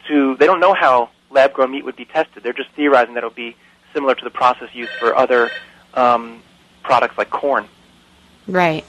to 0.08 0.36
they 0.38 0.46
don't 0.46 0.60
know 0.60 0.74
how 0.74 1.10
lab-grown 1.30 1.72
meat 1.72 1.86
would 1.86 1.96
be 1.96 2.06
tested. 2.06 2.44
They're 2.44 2.54
just 2.54 2.70
theorizing 2.72 3.14
that 3.16 3.20
it'll 3.20 3.30
be 3.30 3.56
similar 3.94 4.16
to 4.16 4.24
the 4.24 4.30
process 4.30 4.74
used 4.74 4.92
for 5.00 5.16
other 5.16 5.50
um, 5.94 6.42
products 6.84 7.18
like 7.18 7.30
Quorn. 7.30 7.66
Right. 8.48 8.86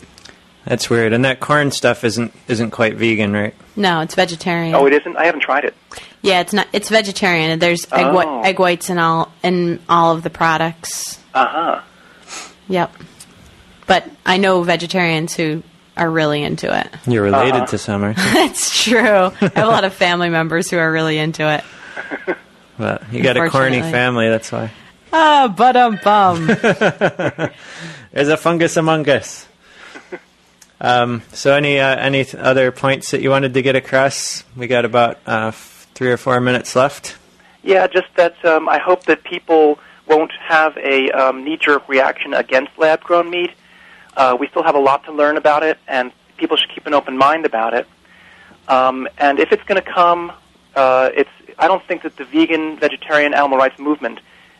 That's 0.64 0.88
weird. 0.88 1.12
And 1.12 1.24
that 1.24 1.40
Quorn 1.40 1.70
stuff 1.72 2.04
isn't 2.04 2.32
isn't 2.48 2.70
quite 2.70 2.94
vegan, 2.94 3.32
right? 3.32 3.54
No, 3.76 4.00
it's 4.00 4.14
vegetarian. 4.14 4.74
Oh, 4.74 4.86
it 4.86 4.92
isn't. 4.92 5.16
I 5.16 5.24
haven't 5.26 5.40
tried 5.40 5.64
it. 5.64 5.74
Yeah, 6.22 6.40
it's 6.40 6.52
not. 6.52 6.68
It's 6.72 6.88
vegetarian. 6.88 7.58
There's 7.58 7.84
egg, 7.92 8.06
Oh. 8.06 8.12
whi- 8.12 8.46
egg 8.46 8.58
whites 8.60 8.88
in 8.90 8.98
all 8.98 9.32
in 9.42 9.80
all 9.88 10.14
of 10.14 10.22
the 10.22 10.30
products. 10.30 11.18
Uh 11.34 11.46
huh. 11.46 11.80
Yep. 12.68 12.92
But 13.86 14.08
I 14.24 14.36
know 14.36 14.62
vegetarians 14.62 15.34
who 15.34 15.62
are 15.96 16.08
really 16.10 16.42
into 16.42 16.72
it. 16.78 16.88
You're 17.06 17.24
related 17.24 17.54
Uh-huh. 17.56 17.66
to 17.66 17.78
some, 17.78 18.04
aren't 18.04 18.18
you? 18.18 18.24
It's 18.44 18.82
true. 18.84 19.00
I 19.00 19.30
have 19.40 19.56
a 19.56 19.66
lot 19.66 19.84
of 19.84 19.92
family 19.92 20.28
members 20.30 20.70
who 20.70 20.78
are 20.78 20.90
really 20.92 21.18
into 21.18 21.42
it. 21.52 21.64
Well, 22.78 22.98
you 23.12 23.22
got 23.22 23.36
a 23.36 23.50
corny 23.50 23.80
family, 23.80 24.28
that's 24.30 24.50
why. 24.50 24.70
Ah, 25.12 25.52
but 25.54 25.76
um 25.76 26.00
bum. 26.02 26.46
There's 28.12 28.28
a 28.28 28.36
fungus 28.36 28.76
among 28.78 29.08
us. 29.10 29.46
Um, 30.82 31.22
so, 31.32 31.54
any 31.54 31.78
uh, 31.78 31.96
any 31.96 32.26
other 32.36 32.72
points 32.72 33.12
that 33.12 33.22
you 33.22 33.30
wanted 33.30 33.54
to 33.54 33.62
get 33.62 33.76
across? 33.76 34.42
We 34.56 34.66
got 34.66 34.84
about 34.84 35.18
uh, 35.26 35.48
f- 35.48 35.86
three 35.94 36.10
or 36.10 36.16
four 36.16 36.40
minutes 36.40 36.74
left. 36.74 37.16
Yeah, 37.62 37.86
just 37.86 38.08
that 38.16 38.44
um, 38.44 38.68
I 38.68 38.78
hope 38.78 39.04
that 39.04 39.22
people 39.22 39.78
won't 40.08 40.32
have 40.32 40.76
a 40.78 41.08
um, 41.12 41.44
knee-jerk 41.44 41.88
reaction 41.88 42.34
against 42.34 42.76
lab-grown 42.76 43.30
meat. 43.30 43.52
Uh, 44.16 44.36
we 44.38 44.48
still 44.48 44.64
have 44.64 44.74
a 44.74 44.80
lot 44.80 45.04
to 45.04 45.12
learn 45.12 45.36
about 45.36 45.62
it, 45.62 45.78
and 45.86 46.10
people 46.36 46.56
should 46.56 46.70
keep 46.70 46.86
an 46.86 46.94
open 46.94 47.16
mind 47.16 47.46
about 47.46 47.74
it. 47.74 47.86
Um, 48.66 49.06
and 49.18 49.38
if 49.38 49.52
it's 49.52 49.62
going 49.62 49.80
to 49.80 49.88
come, 49.88 50.32
uh, 50.74 51.10
it's 51.14 51.30
I 51.60 51.68
don't 51.68 51.84
think 51.86 52.02
that 52.02 52.16
the 52.16 52.24
vegan, 52.24 52.76
vegetarian, 52.76 53.34
animal 53.34 53.56
rights 53.56 53.78
movement 53.78 54.18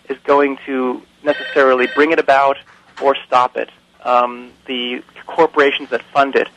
is 0.09 0.19
going 0.19 0.57
to 0.67 1.03
necessarily 1.25 1.89
bring 1.97 2.13
it 2.13 2.21
about 2.21 2.59
or 3.03 3.17
stop 3.27 3.57
it. 3.57 3.71
Um, 4.05 4.53
the 4.67 5.03
corporations 5.27 5.91
that 5.91 6.03
fund 6.03 6.37
it 6.37 6.49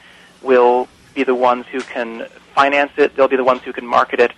will 0.41 0.87
be 1.13 1.23
the 1.23 1.35
ones 1.35 1.65
who 1.71 1.81
can 1.81 2.27
finance 2.53 2.91
it. 2.97 3.15
They'll 3.15 3.27
be 3.27 3.35
the 3.35 3.43
ones 3.43 3.61
who 3.63 3.73
can 3.73 3.85
market 3.85 4.19
it. 4.19 4.31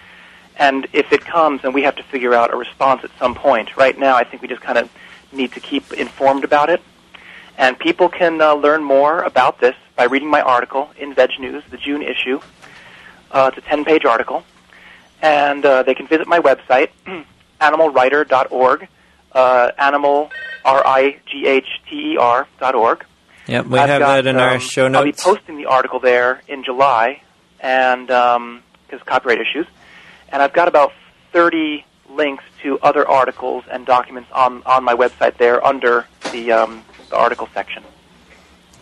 And 0.57 0.88
if 0.93 1.11
it 1.11 1.23
comes, 1.23 1.61
then 1.61 1.73
we 1.73 1.84
have 1.84 1.95
to 1.97 2.03
figure 2.03 2.34
out 2.34 2.53
a 2.53 2.57
response 2.57 3.03
at 3.03 3.11
some 3.19 3.36
point. 3.36 3.78
Right 3.78 3.97
now, 3.97 4.15
I 4.15 4.23
think 4.23 4.41
we 4.41 4.47
just 4.47 4.61
kind 4.61 4.78
of 4.78 4.89
need 5.32 5.51
to 5.53 5.59
keep 5.59 5.93
informed 5.93 6.43
about 6.43 6.69
it. 6.69 6.82
And 7.57 7.78
people 7.78 8.09
can 8.09 8.41
uh, 8.41 8.53
learn 8.53 8.84
more 8.84 9.21
about 9.23 9.59
this 9.59 9.75
by 9.95 10.05
reading 10.05 10.30
my 10.30 10.41
article 10.41 10.89
in 10.97 11.13
VegNews, 11.13 11.69
the 11.69 11.78
June 11.78 12.01
issue. 12.01 12.39
Uh, 13.32 13.51
it's 13.53 13.65
a 13.65 13.69
10 13.69 13.86
page 13.86 14.05
article. 14.05 14.43
And 15.21 15.65
uh, 15.65 15.84
they 15.84 15.95
can 15.95 16.07
visit 16.07 16.28
my 16.28 16.39
website, 16.39 16.89
animalrighter.org, 17.61 18.88
uh, 19.32 19.71
animal, 19.78 20.32
R 20.63 20.86
I 20.86 21.19
G 21.25 21.47
H 21.47 21.82
T 21.89 22.13
E 22.13 22.17
R 22.17 22.47
dot 22.59 22.75
org. 22.75 23.05
Yep, 23.47 23.67
we 23.67 23.79
I've 23.79 23.89
have 23.89 23.99
got, 23.99 24.15
that 24.15 24.27
in 24.27 24.37
our 24.37 24.55
um, 24.55 24.59
show 24.59 24.85
I'll 24.87 25.03
be 25.03 25.13
posting 25.13 25.57
the 25.57 25.67
article 25.67 25.99
there 25.99 26.41
in 26.47 26.63
July, 26.63 27.21
and 27.59 28.07
because 28.07 29.05
copyright 29.05 29.39
issues, 29.39 29.67
and 30.29 30.41
I've 30.41 30.53
got 30.53 30.67
about 30.67 30.91
30 31.31 31.85
links 32.09 32.43
to 32.63 32.79
other 32.79 33.07
articles 33.07 33.63
and 33.71 33.85
documents 33.85 34.29
on 34.31 34.63
on 34.65 34.83
my 34.83 34.95
website 34.95 35.37
there 35.37 35.65
under 35.65 36.05
the 36.31 36.51
um, 36.51 36.83
the 37.09 37.15
article 37.15 37.47
section. 37.53 37.83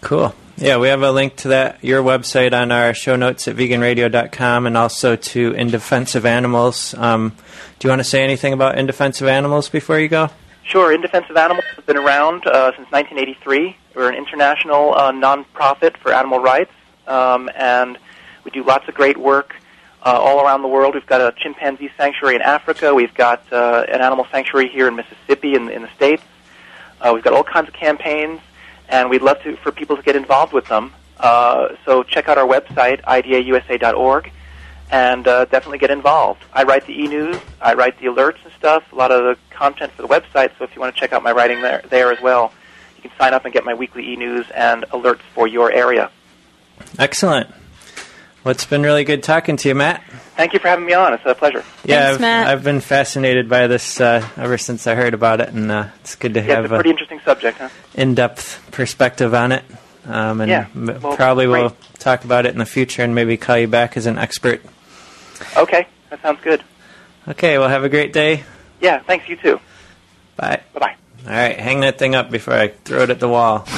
Cool. 0.02 0.36
Yeah, 0.58 0.78
we 0.78 0.88
have 0.88 1.02
a 1.02 1.12
link 1.12 1.36
to 1.38 1.50
that, 1.50 1.84
your 1.84 2.02
website, 2.02 2.54
on 2.54 2.72
our 2.72 2.94
show 2.94 3.18
notes 3.18 3.48
at 3.50 3.58
veganradio.com 3.58 4.68
and 4.68 4.78
also 4.78 5.18
to 5.18 5.52
In 5.52 5.70
Defense 5.70 6.16
of 6.16 6.26
Animals. 6.26 6.94
Um, 6.94 7.36
do 7.80 7.88
you 7.88 7.90
want 7.90 8.00
to 8.00 8.06
say 8.06 8.24
anything 8.24 8.54
about 8.54 8.78
In 8.78 8.86
Defense 8.86 9.20
of 9.20 9.28
Animals 9.28 9.68
before 9.68 10.00
you 10.00 10.08
go? 10.08 10.30
Sure, 10.68 10.92
In 10.92 11.00
Defense 11.00 11.28
of 11.30 11.38
Animals 11.38 11.64
has 11.76 11.86
been 11.86 11.96
around 11.96 12.48
uh, 12.48 12.72
since 12.76 12.90
1983. 12.92 13.78
We're 13.94 14.10
an 14.10 14.16
international 14.16 14.96
uh, 14.96 15.12
nonprofit 15.12 15.96
for 15.98 16.12
animal 16.12 16.40
rights, 16.40 16.72
um, 17.06 17.52
and 17.56 18.00
we 18.44 18.50
do 18.50 18.64
lots 18.64 18.88
of 18.88 18.96
great 18.96 19.16
work 19.16 19.56
uh, 20.02 20.10
all 20.10 20.44
around 20.44 20.64
the 20.64 20.68
world. 20.68 20.96
We've 20.96 21.06
got 21.06 21.22
a 21.22 21.36
chimpanzee 21.38 21.92
sanctuary 21.96 22.36
in 22.38 22.42
Africa. 22.42 22.96
We've 22.96 23.14
got 23.14 23.44
uh, 23.54 23.86
an 23.88 24.02
animal 24.02 24.26
sanctuary 24.32 24.68
here 24.68 24.88
in 24.88 24.96
Mississippi 24.96 25.54
in, 25.54 25.70
in 25.70 25.84
the 25.84 25.90
States. 25.96 26.24
Uh, 27.00 27.12
we've 27.14 27.24
got 27.24 27.34
all 27.34 27.44
kinds 27.44 27.68
of 27.68 27.76
campaigns, 27.76 28.42
and 28.90 29.12
we'd 29.12 29.22
love 29.22 29.40
to 29.44 29.56
for 29.58 29.72
people 29.72 29.96
to 29.96 30.02
get 30.02 30.16
involved 30.16 30.52
with 30.52 30.66
them. 30.66 30.92
Uh, 31.18 31.76
so 31.86 32.02
check 32.02 32.28
out 32.28 32.40
our 32.40 32.48
website, 32.48 33.04
idausa.org, 33.04 34.32
and 34.92 35.28
uh, 35.28 35.46
definitely 35.46 35.78
get 35.78 35.92
involved. 35.92 36.44
I 36.52 36.64
write 36.64 36.88
the 36.88 37.00
e-news, 37.04 37.38
I 37.62 37.76
write 37.76 38.00
the 38.00 38.08
alerts 38.08 38.44
and 38.44 38.52
stuff, 38.54 38.92
a 38.92 38.96
lot 38.96 39.12
of 39.12 39.24
the 39.24 39.38
content 39.56 39.92
for 39.94 40.02
the 40.02 40.08
website. 40.08 40.52
So 40.58 40.64
if 40.66 40.76
you 40.76 40.82
want 40.82 40.94
to 40.96 41.00
check 41.00 41.14
out 41.14 41.24
my 41.24 41.32
writing 41.32 41.62
there, 41.62 41.82
there 41.90 42.12
as 42.12 42.22
well, 42.22 42.54
you 42.98 43.02
can 43.10 43.12
sign 43.18 43.34
up 43.34 43.46
and 43.46 43.54
get 43.54 43.64
my 43.66 43.74
weekly 43.74 44.12
e-news 44.14 44.46
and 44.54 44.84
alerts 44.92 45.22
for 45.34 45.48
your 45.48 45.72
area. 45.72 46.12
Excellent. 47.00 47.50
Well, 48.44 48.52
it's 48.52 48.66
been 48.66 48.84
really 48.84 49.04
good 49.04 49.24
talking 49.24 49.58
to 49.58 49.70
you, 49.70 49.74
Matt. 49.76 50.04
Thank 50.36 50.54
you 50.54 50.60
for 50.60 50.68
having 50.68 50.86
me 50.86 50.94
on. 50.94 51.14
It's 51.14 51.26
a 51.26 51.34
pleasure. 51.34 51.64
yeah, 51.84 52.06
Thanks, 52.10 52.16
I've, 52.16 52.22
Matt. 52.22 52.48
I've 52.48 52.64
been 52.64 52.80
fascinated 52.82 53.50
by 53.50 53.66
this 53.68 54.00
uh, 54.00 54.28
ever 54.38 54.58
since 54.60 54.86
I 54.86 54.94
heard 54.94 55.14
about 55.16 55.42
it, 55.42 55.50
and 55.50 55.72
uh, 55.72 55.88
it's 56.02 56.16
good 56.16 56.36
to 56.36 56.42
Yeah, 56.42 56.56
have 56.58 56.66
it's 56.66 56.72
a 56.72 56.76
pretty 56.76 56.92
interesting 56.92 57.20
subject, 57.22 57.58
huh? 57.58 57.70
in-depth 57.96 58.70
perspective 58.72 59.34
on 59.34 59.52
it. 59.52 59.64
Um, 60.06 60.42
and 60.42 60.50
Yeah, 60.52 60.68
well, 60.76 61.16
probably 61.16 61.48
great. 61.48 61.62
we'll 61.62 61.76
talk 61.98 62.24
about 62.24 62.46
it 62.46 62.52
in 62.52 62.60
the 62.60 62.66
future 62.68 63.02
and 63.02 63.16
maybe 63.16 63.36
call 63.38 63.58
you 63.58 63.68
back 63.68 63.98
as 63.98 64.06
an 64.06 64.20
expert. 64.20 64.62
Okay, 65.58 65.88
that 66.12 66.22
sounds 66.22 66.40
good. 66.44 66.64
Okay, 67.28 67.58
well, 67.58 67.70
have 67.70 67.84
a 67.84 67.90
great 67.90 68.14
day. 68.14 68.44
Yeah, 68.86 69.00
thanks. 69.00 69.28
You 69.28 69.36
too. 69.36 69.60
Bye. 70.36 70.62
Bye-bye. 70.74 70.96
All 71.26 71.32
right, 71.32 71.60
hang 71.60 71.80
that 71.80 71.98
thing 71.98 72.14
up 72.14 72.30
before 72.30 72.54
I 72.54 72.68
throw 72.68 73.02
it 73.02 73.10
at 73.10 73.20
the 73.20 73.28
wall. 73.28 73.68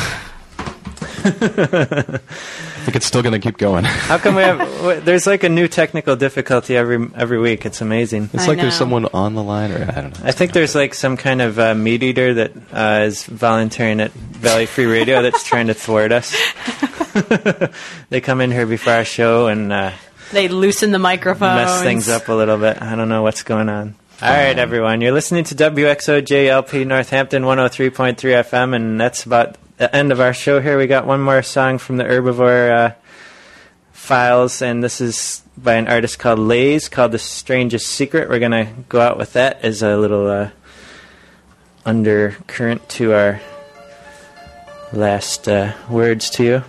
I 1.27 1.31
think 1.31 2.95
it's 2.95 3.05
still 3.05 3.21
going 3.21 3.39
to 3.39 3.39
keep 3.39 3.57
going. 3.57 3.85
How 3.85 4.17
come 4.17 4.35
we 4.35 4.41
have? 4.41 5.05
There's 5.05 5.25
like 5.25 5.43
a 5.43 5.49
new 5.49 5.69
technical 5.69 6.17
difficulty 6.17 6.75
every 6.75 7.07
every 7.15 7.39
week. 7.39 7.65
It's 7.65 7.79
amazing. 7.79 8.29
It's 8.33 8.43
I 8.43 8.47
like 8.47 8.59
there's 8.59 8.75
someone 8.75 9.05
on 9.13 9.33
the 9.33 9.43
line, 9.43 9.71
or 9.71 9.81
I 9.81 10.01
don't 10.01 10.19
know. 10.19 10.25
I 10.25 10.31
think 10.31 10.51
there's 10.51 10.75
like 10.75 10.93
some 10.93 11.15
kind 11.15 11.41
of 11.41 11.57
uh, 11.57 11.73
meat 11.73 12.03
eater 12.03 12.33
that 12.35 12.51
uh, 12.71 13.05
is 13.05 13.23
volunteering 13.25 14.01
at 14.01 14.11
Valley 14.11 14.65
Free 14.65 14.85
Radio 14.85 15.21
that's 15.21 15.43
trying 15.43 15.67
to 15.67 15.73
thwart 15.73 16.11
us. 16.11 16.35
they 18.09 18.21
come 18.21 18.41
in 18.41 18.51
here 18.51 18.65
before 18.65 18.93
our 18.93 19.05
show 19.05 19.47
and 19.47 19.71
uh, 19.71 19.91
They 20.31 20.47
loosen 20.49 20.91
the 20.91 20.99
microphone, 20.99 21.55
mess 21.55 21.81
things 21.81 22.09
up 22.09 22.27
a 22.27 22.33
little 22.33 22.57
bit. 22.57 22.81
I 22.81 22.95
don't 22.95 23.09
know 23.09 23.21
what's 23.21 23.43
going 23.43 23.69
on. 23.69 23.95
All 24.19 24.29
right, 24.29 24.57
everyone. 24.57 25.01
You're 25.01 25.11
listening 25.11 25.43
to 25.43 25.53
WXOJLP 25.53 26.87
Northampton 26.87 27.43
103.3 27.43 28.15
FM, 28.15 28.75
and 28.75 28.99
that's 28.99 29.27
about 29.27 29.57
the 29.77 29.95
end 29.95 30.11
of 30.11 30.19
our 30.19 30.33
show 30.33 30.59
here. 30.59 30.75
We 30.75 30.87
got 30.87 31.05
one 31.05 31.21
more 31.21 31.43
song 31.43 31.77
from 31.77 31.97
the 31.97 32.03
Herbivore 32.03 32.71
uh, 32.71 32.93
files, 33.91 34.63
and 34.63 34.83
this 34.83 35.01
is 35.01 35.43
by 35.55 35.75
an 35.75 35.87
artist 35.87 36.17
called 36.17 36.39
Lays, 36.39 36.89
called 36.89 37.11
The 37.11 37.19
Strangest 37.19 37.85
Secret. 37.85 38.27
We're 38.27 38.39
going 38.39 38.53
to 38.53 38.73
go 38.89 38.99
out 38.99 39.19
with 39.19 39.33
that 39.33 39.63
as 39.63 39.83
a 39.83 39.95
little 39.95 40.27
uh, 40.27 40.49
undercurrent 41.85 42.89
to 42.89 43.13
our 43.13 43.39
last 44.93 45.47
uh, 45.47 45.73
words 45.91 46.31
to 46.31 46.43
you. 46.43 46.63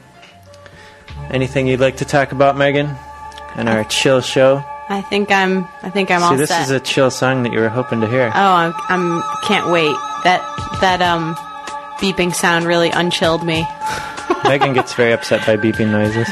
Anything 1.31 1.67
you'd 1.67 1.81
like 1.81 1.97
to 1.97 2.05
talk 2.05 2.33
about, 2.33 2.59
Megan? 2.59 2.95
And 3.57 3.71
our 3.71 3.85
chill 3.85 4.21
show. 4.21 4.63
I 4.91 5.03
think 5.03 5.31
I'm. 5.31 5.69
I 5.83 5.91
think 5.91 6.11
I'm 6.11 6.21
See, 6.21 6.25
all 6.25 6.37
this 6.37 6.49
set. 6.49 6.63
is 6.63 6.71
a 6.71 6.81
chill 6.81 7.11
song 7.11 7.43
that 7.43 7.53
you 7.53 7.61
were 7.61 7.69
hoping 7.69 8.01
to 8.01 8.07
hear. 8.09 8.31
oh, 8.35 8.39
I'm, 8.39 8.73
I'm. 8.89 9.23
Can't 9.45 9.71
wait. 9.71 9.95
That 10.25 10.41
that 10.81 11.03
um 11.03 11.35
beeping 11.99 12.35
sound 12.35 12.65
really 12.65 12.91
unchilled 12.91 13.45
me. 13.45 13.67
Megan 14.45 14.73
gets 14.73 14.95
very 14.95 15.13
upset 15.13 15.47
by 15.47 15.57
beeping 15.57 15.91
noises. 15.91 16.29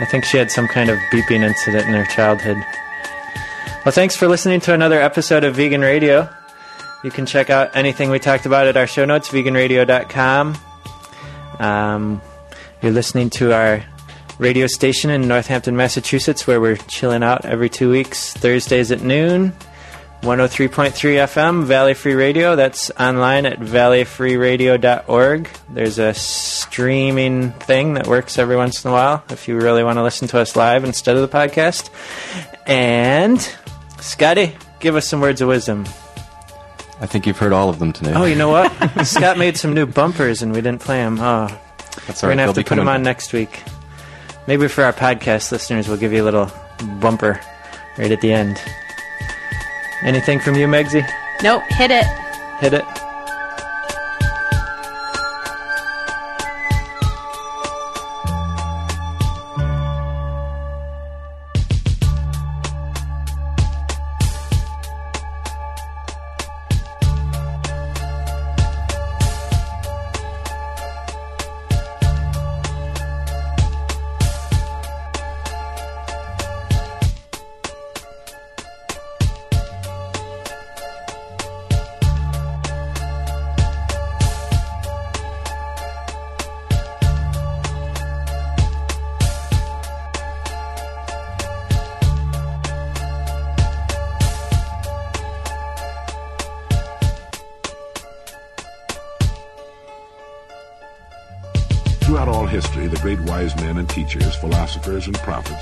I 0.00 0.04
think 0.06 0.24
she 0.24 0.36
had 0.38 0.50
some 0.50 0.66
kind 0.68 0.90
of 0.90 0.98
beeping 1.12 1.42
incident 1.42 1.86
in 1.88 1.94
her 1.94 2.06
childhood. 2.06 2.56
Well, 3.84 3.92
thanks 3.92 4.16
for 4.16 4.28
listening 4.28 4.60
to 4.60 4.74
another 4.74 5.00
episode 5.00 5.42
of 5.44 5.54
Vegan 5.56 5.80
Radio. 5.80 6.28
You 7.02 7.10
can 7.10 7.26
check 7.26 7.48
out 7.50 7.74
anything 7.74 8.10
we 8.10 8.18
talked 8.18 8.44
about 8.46 8.66
at 8.66 8.76
our 8.76 8.86
show 8.86 9.04
notes, 9.06 9.28
veganradio.com. 9.30 10.56
Um, 11.58 12.20
you're 12.82 12.92
listening 12.92 13.30
to 13.30 13.52
our 13.52 13.82
radio 14.40 14.66
station 14.66 15.10
in 15.10 15.28
Northampton, 15.28 15.76
Massachusetts, 15.76 16.46
where 16.46 16.60
we're 16.60 16.76
chilling 16.76 17.22
out 17.22 17.44
every 17.44 17.68
two 17.68 17.90
weeks, 17.90 18.32
Thursdays 18.32 18.90
at 18.90 19.02
noon. 19.02 19.52
103.3 20.22 20.90
FM, 20.92 21.64
Valley 21.64 21.94
Free 21.94 22.14
Radio. 22.14 22.56
That's 22.56 22.90
online 22.98 23.46
at 23.46 23.58
valleyfreeradio.org. 23.58 25.48
There's 25.70 25.98
a 25.98 26.12
streaming 26.12 27.52
thing 27.52 27.94
that 27.94 28.06
works 28.06 28.38
every 28.38 28.56
once 28.56 28.84
in 28.84 28.90
a 28.90 28.92
while 28.92 29.24
if 29.30 29.48
you 29.48 29.56
really 29.58 29.82
want 29.82 29.96
to 29.96 30.02
listen 30.02 30.28
to 30.28 30.38
us 30.38 30.56
live 30.56 30.84
instead 30.84 31.16
of 31.16 31.22
the 31.22 31.36
podcast. 31.36 31.88
And, 32.66 33.40
Scotty, 34.00 34.56
give 34.78 34.94
us 34.96 35.06
some 35.06 35.20
words 35.20 35.40
of 35.40 35.48
wisdom. 35.48 35.86
I 37.00 37.06
think 37.06 37.26
you've 37.26 37.38
heard 37.38 37.52
all 37.54 37.70
of 37.70 37.78
them 37.78 37.92
today. 37.94 38.12
Oh, 38.14 38.24
you 38.24 38.36
know 38.36 38.50
what? 38.50 38.70
Scott 39.06 39.38
made 39.38 39.56
some 39.56 39.72
new 39.72 39.86
bumpers 39.86 40.42
and 40.42 40.52
we 40.52 40.60
didn't 40.60 40.80
play 40.82 40.98
them. 40.98 41.18
Oh, 41.18 41.22
ah. 41.24 41.60
That's 42.06 42.22
we're 42.22 42.28
all 42.28 42.30
right. 42.30 42.36
going 42.36 42.38
to 42.38 42.42
have 42.42 42.54
They'll 42.54 42.64
to 42.64 42.68
put 42.68 42.76
them 42.76 42.88
on 42.88 43.02
next 43.02 43.32
week. 43.32 43.62
Maybe 44.50 44.66
for 44.66 44.82
our 44.82 44.92
podcast 44.92 45.52
listeners, 45.52 45.86
we'll 45.86 45.96
give 45.96 46.12
you 46.12 46.24
a 46.24 46.26
little 46.26 46.50
bumper 46.98 47.40
right 47.96 48.10
at 48.10 48.20
the 48.20 48.32
end. 48.32 48.60
Anything 50.02 50.40
from 50.40 50.56
you, 50.56 50.66
Megsy? 50.66 51.08
Nope, 51.40 51.62
hit 51.68 51.92
it. 51.92 52.04
Hit 52.58 52.72
it. 52.74 52.99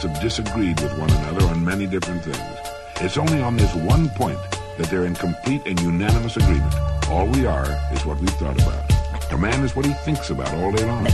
Have 0.03 0.21
disagreed 0.21 0.81
with 0.81 0.97
one 0.99 1.11
another 1.11 1.45
on 1.47 1.65
many 1.65 1.87
different 1.87 2.23
things. 2.23 2.59
It's 3.01 3.17
only 3.17 3.41
on 3.43 3.57
this 3.57 3.75
one 3.75 4.09
point 4.11 4.39
that 4.77 4.89
they're 4.91 5.07
in 5.07 5.15
complete 5.15 5.63
and 5.67 5.81
unanimous 5.81 6.37
agreement. 6.37 6.75
All 7.09 7.27
we 7.27 7.47
are 7.47 7.67
is 7.93 8.05
what 8.05 8.19
we've 8.19 8.31
thought 8.31 8.61
about. 8.63 9.33
A 9.33 9.39
man 9.39 9.63
is 9.65 9.75
what 9.77 9.85
he 9.85 9.93
thinks 9.93 10.31
about 10.31 10.53
all 10.55 10.73
day 10.73 10.85
long. 10.85 11.05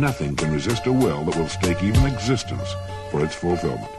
Nothing 0.00 0.36
can 0.36 0.52
resist 0.52 0.86
a 0.86 0.92
will 0.92 1.24
that 1.24 1.36
will 1.36 1.48
stake 1.48 1.82
even 1.82 2.04
existence 2.06 2.74
for 3.10 3.24
its 3.24 3.34
fulfillment. 3.34 3.90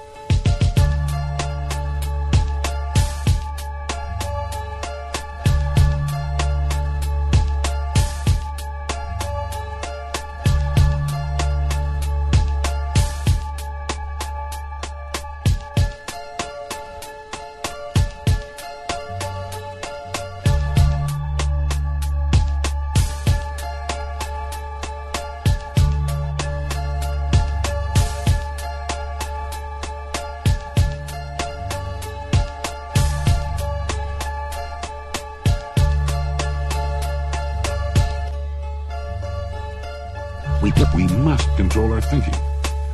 We, 40.66 40.74
we 40.96 41.06
must 41.18 41.48
control 41.58 41.94
our 41.94 42.02
thinking. 42.02 42.34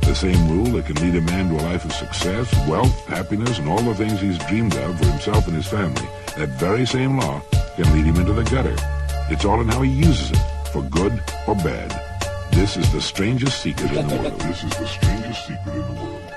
The 0.02 0.14
same 0.14 0.46
rule 0.50 0.76
that 0.76 0.84
can 0.84 0.96
lead 0.96 1.14
a 1.14 1.22
man 1.22 1.48
to 1.48 1.54
a 1.54 1.64
life 1.64 1.86
of 1.86 1.92
success, 1.94 2.52
wealth, 2.68 3.06
happiness, 3.06 3.58
and 3.58 3.66
all 3.66 3.80
the 3.80 3.94
things 3.94 4.20
he's 4.20 4.36
dreamed 4.40 4.76
of 4.76 4.98
for 4.98 5.06
himself 5.06 5.46
and 5.46 5.56
his 5.56 5.66
family, 5.66 6.06
that 6.36 6.50
very 6.60 6.84
same 6.84 7.18
law 7.18 7.40
can 7.76 7.90
lead 7.94 8.04
him 8.04 8.16
into 8.16 8.34
the 8.34 8.44
gutter. 8.44 8.76
It's 9.30 9.46
all 9.46 9.58
in 9.62 9.68
how 9.68 9.80
he 9.80 9.90
uses 9.90 10.32
it, 10.32 10.68
for 10.70 10.82
good 10.82 11.14
or 11.48 11.54
bad. 11.54 11.98
This 12.52 12.76
is 12.76 12.92
the 12.92 13.00
strangest 13.00 13.62
secret 13.62 13.90
in 13.90 14.06
the 14.06 14.16
world. 14.16 14.38
This 14.42 14.64
is 14.64 14.76
the 14.76 14.86
strangest 14.86 15.46
secret 15.46 15.74
in 15.74 15.94
the 15.94 16.02
world. 16.02 16.31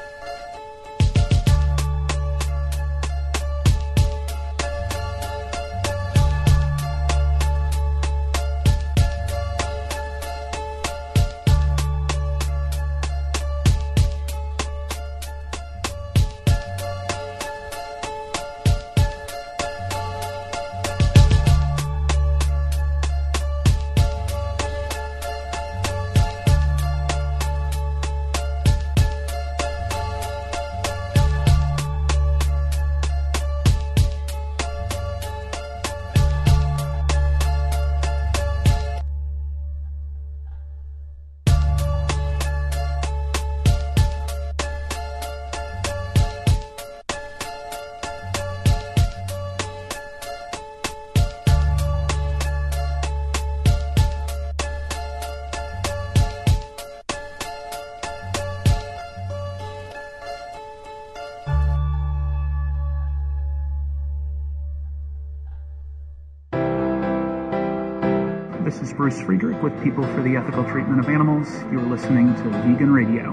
With 69.66 69.84
People 69.84 70.03
for 70.13 70.22
the 70.22 70.36
Ethical 70.36 70.63
Treatment 70.66 70.99
of 70.99 71.09
Animals. 71.09 71.51
You're 71.72 71.82
listening 71.82 72.36
to 72.36 72.43
Vegan 72.61 72.93
Radio. 72.93 73.32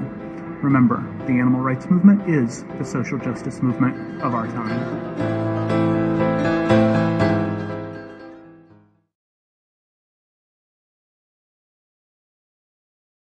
Remember, 0.62 1.04
the 1.26 1.32
animal 1.32 1.60
rights 1.60 1.90
movement 1.90 2.26
is 2.26 2.64
the 2.78 2.84
social 2.86 3.18
justice 3.18 3.60
movement 3.60 4.22
of 4.22 4.32
our 4.32 4.46
time. 4.46 5.61